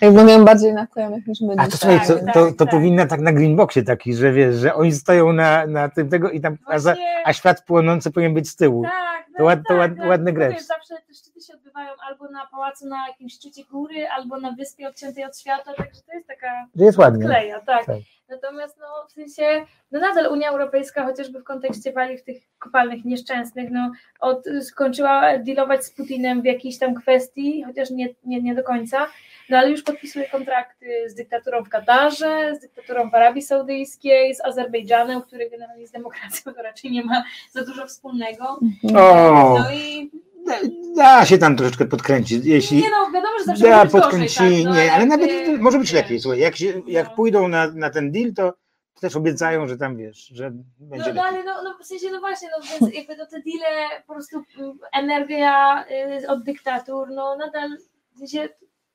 [0.02, 2.70] Miałem bardziej naklejonych niż my A to słuchaj, co, tak, to, to tak.
[2.70, 6.40] powinna tak na greenboxie taki, że wiesz, że oni stoją na, na tym tego i
[6.40, 6.94] tam, a, za,
[7.24, 8.82] a świat płonący powinien być z tyłu.
[8.82, 12.28] tak, to ład- to tak, ład- tak, ładny wiesz, Zawsze te szczyty się odbywają albo
[12.28, 16.26] na pałacu na jakimś szczycie góry, albo na wyspie odciętej od świata, także to jest
[16.26, 17.24] taka jest ładnie.
[17.24, 17.86] kleja, tak.
[17.86, 17.96] Tak.
[18.28, 23.70] Natomiast no, w sensie, no nadal Unia Europejska, chociażby w kontekście paliw tych kopalnych nieszczęsnych,
[23.70, 28.62] no, od, skończyła dealować z Putinem w jakiejś tam kwestii, chociaż nie, nie, nie do
[28.62, 29.06] końca,
[29.48, 34.44] no ale już podpisuje kontrakty z dyktaturą w Katarze, z dyktaturą w Arabii Saudyjskiej, z
[34.44, 38.60] Azerbejdżanem, który generalnie z demokracją to raczej nie ma za dużo wspólnego.
[38.96, 40.10] O, No i
[40.46, 40.54] da,
[40.96, 44.72] da się tam troszeczkę podkręcić, jeśli nie no, wiadomo, że zawsze da podkręci, gorzej, tak,
[44.72, 47.14] no, nie, ale jakby, nawet może być lepiej, słuchaj, jak, się, jak No.
[47.16, 48.54] pójdą na, na ten deal, to
[49.00, 52.20] też obiecają, że tam wiesz, że będzie No, no ale no, no w sensie, no
[52.20, 55.84] właśnie, no więc jakby no te deale, po prostu mm, energia
[56.22, 57.70] y, od dyktatur, no nadal
[58.14, 58.48] w sensie,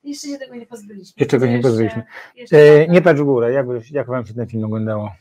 [0.03, 1.13] jeszcze się tego nie pozbyliśmy.
[1.17, 2.03] Jeszcze tego nie pozbyliśmy.
[2.35, 2.89] Jeszcze, E, tak.
[2.89, 5.11] nie patrz w górę, jak, jak wam się ten film oglądało?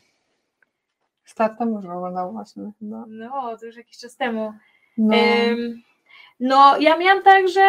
[1.25, 3.05] Startem już oglądał właśnie chyba.
[3.09, 4.53] No, to już jakiś czas temu.
[4.99, 5.17] No.
[5.49, 5.83] Ym,
[6.41, 7.61] no, ja miałam tak, że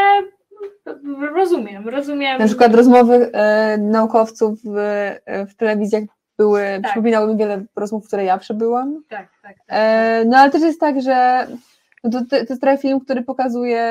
[0.86, 2.40] mm, rozumiem, rozumiem.
[2.40, 4.78] Na przykład rozmowy e, naukowców w,
[5.26, 6.04] e, w telewizjach
[6.38, 6.92] były, Tak.
[6.92, 9.04] przypominały mi wiele rozmów, w które ja przebyłam.
[9.10, 9.66] Tak, tak, tak.
[9.68, 11.48] E, no ale też jest tak, że
[12.04, 13.82] no to, to, to jest trochę film, który pokazuje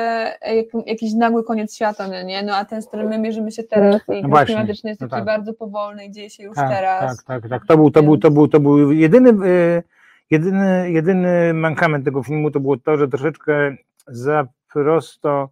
[0.41, 2.43] e, jak, jakiś nagły koniec świata, no nie?
[2.43, 5.19] No a ten, z którym my mierzymy się teraz i No klimatyczny jest no taki
[5.19, 5.25] tak.
[5.25, 7.25] bardzo powolny i dzieje się już Tak, teraz.
[7.25, 7.65] tak, tak, tak.
[7.65, 9.83] To był, to był, to był, to był jedyny, e,
[10.31, 13.75] jedyny, jedyny mankament tego filmu to było to, że troszeczkę
[14.07, 15.49] za prosto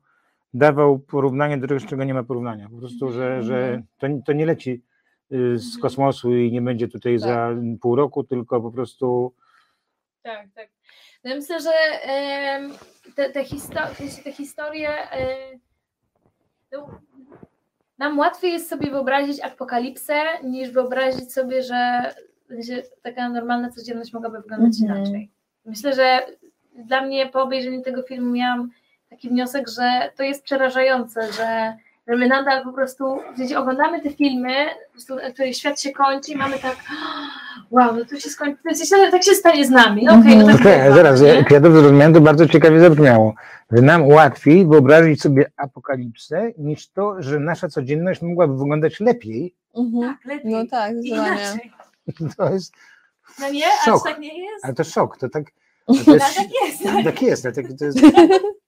[0.54, 2.70] dawał porównanie do czegoś, czego nie ma porównania.
[2.70, 4.84] Po prostu, że, że to, to nie leci
[5.32, 7.50] y, z kosmosu i nie będzie tutaj za
[7.82, 9.34] pół roku, tylko po prostu
[10.24, 10.77] Tak, tak.
[11.28, 11.72] No ja myślę, że
[13.16, 13.44] te, te,
[14.24, 15.28] te historie e,
[16.72, 16.88] no,
[17.98, 22.14] nam łatwiej jest sobie wyobrazić apokalipsę, niż wyobrazić sobie, że
[23.04, 25.00] taka normalna codzienność mogłaby wyglądać Mhm.
[25.00, 25.30] inaczej.
[25.66, 26.26] Myślę, że
[26.76, 28.72] dla mnie po obejrzeniu tego filmu miałam
[29.10, 31.78] taki wniosek, że to jest przerażające, że
[32.08, 34.66] że my nadal po prostu, gdzie oglądamy te filmy,
[35.24, 36.76] na których świat się kończy i mamy tak,
[37.72, 40.48] wow, no to się skończy, to się, tak się stanie z nami, no okej, no
[40.48, 41.28] tak bywa, zaraz, nie?
[41.28, 43.34] jak ja dobrze zrozumiałem, to bardzo ciekawie zabrzmiało.
[43.72, 49.56] Że nam łatwiej wyobrazić sobie apokalipsę, niż to, że nasza codzienność mogłaby wyglądać lepiej.
[49.78, 50.04] Mhm.
[50.16, 50.52] Tak, lepiej.
[50.52, 51.60] No tak, zdecydowanie.
[52.38, 52.74] To jest
[53.40, 53.96] No nie, Szok.
[54.08, 54.66] aż tak nie jest.
[54.66, 55.44] Ale to szok, to tak.
[55.86, 56.84] To No, jest, tak jest.
[56.84, 58.00] Tak, tak jest, tak, to jest.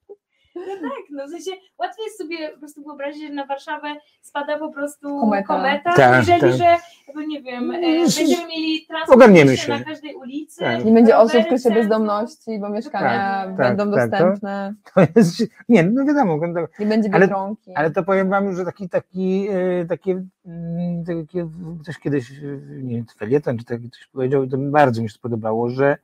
[0.60, 3.88] no tak, no w sensie łatwiej jest sobie po prostu wyobrazić, że na Warszawę
[4.22, 5.48] spada po prostu Kometa.
[5.48, 6.52] kometa, Tak, jeżeli, tak.
[6.52, 6.78] że
[7.08, 10.60] jakby nie wiem, e, No, będziemy mieli transport na każdej ulicy.
[10.60, 10.86] Tak.
[10.86, 11.74] Nie będzie osób w centrum.
[11.74, 16.68] bezdomności, bo mieszkania Tak, będą tak, tak, to- dostępne, To jest nie, no wiadomo, to,
[16.80, 17.74] nie będzie Ale- biedronki.
[17.76, 21.50] ale to powiem wam, że taki, taki, e, takie, mm, takie,
[21.84, 22.44] ktoś kiedyś, e,
[22.84, 25.98] nie wiem, felieton, czy tak coś powiedział, i to bardzo mi się spodobało, że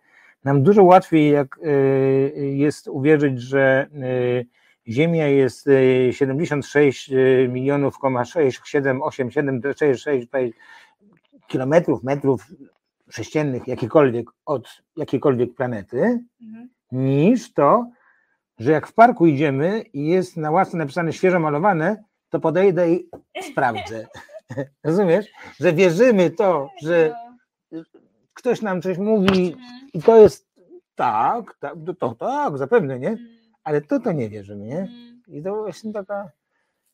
[0.45, 1.69] nam dużo łatwiej jak e,
[2.39, 7.15] jest uwierzyć, że e, Ziemia jest e, 76 e,
[7.47, 10.27] milionów, 6, 7, 8, 7, 6, 6
[11.47, 12.47] kilometrów, metrów
[13.09, 16.69] sześciennych, jakiekolwiek od jakiejkolwiek planety, Mhm.
[16.91, 17.89] niż to,
[18.59, 23.09] że jak w parku idziemy i jest na ławce napisane świeżo malowane, to podejdę i
[23.51, 24.07] sprawdzę.
[24.83, 25.25] Rozumiesz?
[25.59, 27.15] Że wierzymy to, że
[28.35, 29.89] ktoś nam coś mówi Mhm.
[29.93, 30.47] i to jest
[30.95, 33.09] tak, tak to, tak, zapewne, nie?
[33.09, 33.27] Mhm.
[33.63, 34.79] Ale to to nie wierzymy, nie?
[34.79, 35.21] Mhm.
[35.27, 36.29] I to właśnie taka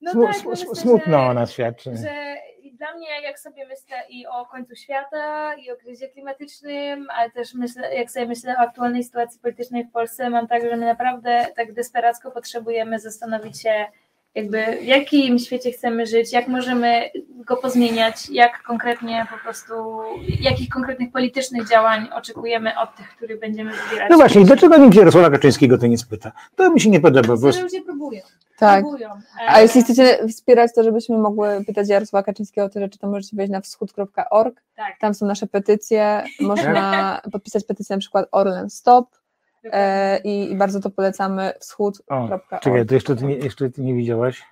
[0.01, 1.95] No smu, tak, smu, no myślę, smutno że- o nas świadczy.
[1.97, 2.35] że
[2.73, 7.53] dla mnie, jak sobie myślę i o końcu świata, i o kryzysie klimatycznym, ale też
[7.53, 11.47] myślę, jak sobie myślę o aktualnej sytuacji politycznej w Polsce, mam tak, że my naprawdę
[11.55, 13.85] tak desperacko potrzebujemy zastanowić się,
[14.35, 17.09] jakby w jakim świecie chcemy żyć, jak możemy
[17.45, 19.73] go pozmieniać, jak konkretnie po prostu,
[20.41, 24.09] jakich konkretnych politycznych działań oczekujemy od tych, których będziemy wybierać.
[24.09, 26.31] No właśnie, dlaczego nikt Jarosława Kaczyńskiego to nie spyta?
[26.55, 28.21] To mi się nie podoba, bo ludzie próbują.
[28.57, 28.81] tak.
[28.81, 29.09] próbują.
[29.47, 33.07] A E, jeśli chcecie wspierać to, żebyśmy mogły pytać Jarosława Kaczyńskiego o te rzeczy, to
[33.07, 34.61] możecie wejść na wschód.org.
[34.75, 34.99] Tak.
[34.99, 36.23] Tam są nasze petycje.
[36.39, 39.20] Można podpisać petycję na przykład Orlen Stop
[40.23, 42.43] i, i bardzo to polecamy O, wschód.org.
[42.61, 44.43] czekaj, to jeszcze ty, nie, jeszcze ty nie widziałaś?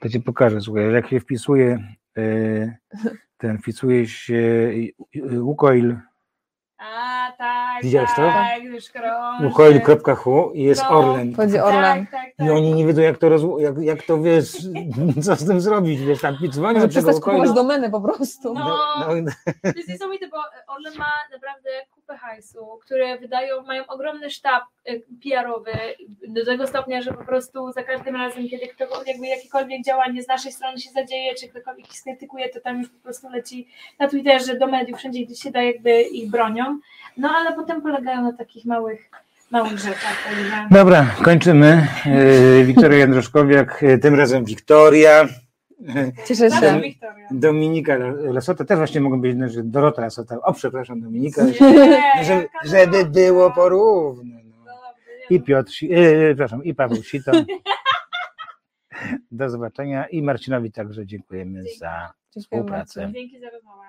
[0.00, 1.78] To ci pokażę, słuchaj, jak się wpisuje
[2.18, 2.76] e,
[3.38, 4.70] ten, wpisuje się
[5.32, 5.96] e, Łukoil,
[6.78, 8.22] A, tak, Widziałeś to?
[8.22, 9.46] tak, już krąży.
[9.46, 10.88] łukoil.hu i jest No.
[10.90, 11.34] Orlen.
[11.34, 12.06] Chodzi o Orlen.
[12.06, 12.46] Tak, tak, tak.
[12.46, 14.52] I oni nie wiedzą, jak to, rozło- jak, jak to wiesz,
[15.24, 17.54] co z tym zrobić, wiesz, tam dzwonią do tego kupować Łukoilu.
[17.54, 18.54] domeny po prostu.
[18.54, 18.64] No.
[19.00, 19.32] No, no,
[19.62, 20.36] To jest niesamowite, bo
[20.74, 21.70] Orlen ma naprawdę
[22.06, 25.72] kupę hajsu, które wydają, mają ogromny sztab y, PR-owy
[26.28, 30.28] do tego stopnia, że po prostu za każdym razem, kiedy kto, jakby jakiekolwiek działanie z
[30.28, 33.68] naszej strony się zadzieje, czy ktokolwiek ich skrytykuje, to tam już po prostu leci
[33.98, 36.78] na Twitterze, do mediów, wszędzie gdzie się da jakby ich bronią.
[37.16, 39.10] No ale potem polegają na takich małych,
[39.50, 40.28] małych rzeczach.
[40.70, 41.86] Dobra, kończymy.
[42.60, 45.28] E, Wiktoria Jędroszkowiak, e, tym razem Wiktoria.
[46.26, 46.80] Cieszę się.
[47.30, 50.40] Dominika Lasota, też właśnie mogą być, że Dorota Lasota.
[50.42, 51.44] O, przepraszam, Dominika.
[51.44, 52.24] Nie,
[52.64, 54.36] Żeby, było porówno.
[54.64, 54.72] No.
[55.30, 57.32] I Piotr, e, przepraszam, i Paweł Sito.
[59.30, 63.10] Do zobaczenia i Marcinowi także dziękujemy za Dziękuję współpracę.
[63.14, 63.86] Dzięki za rozmowę.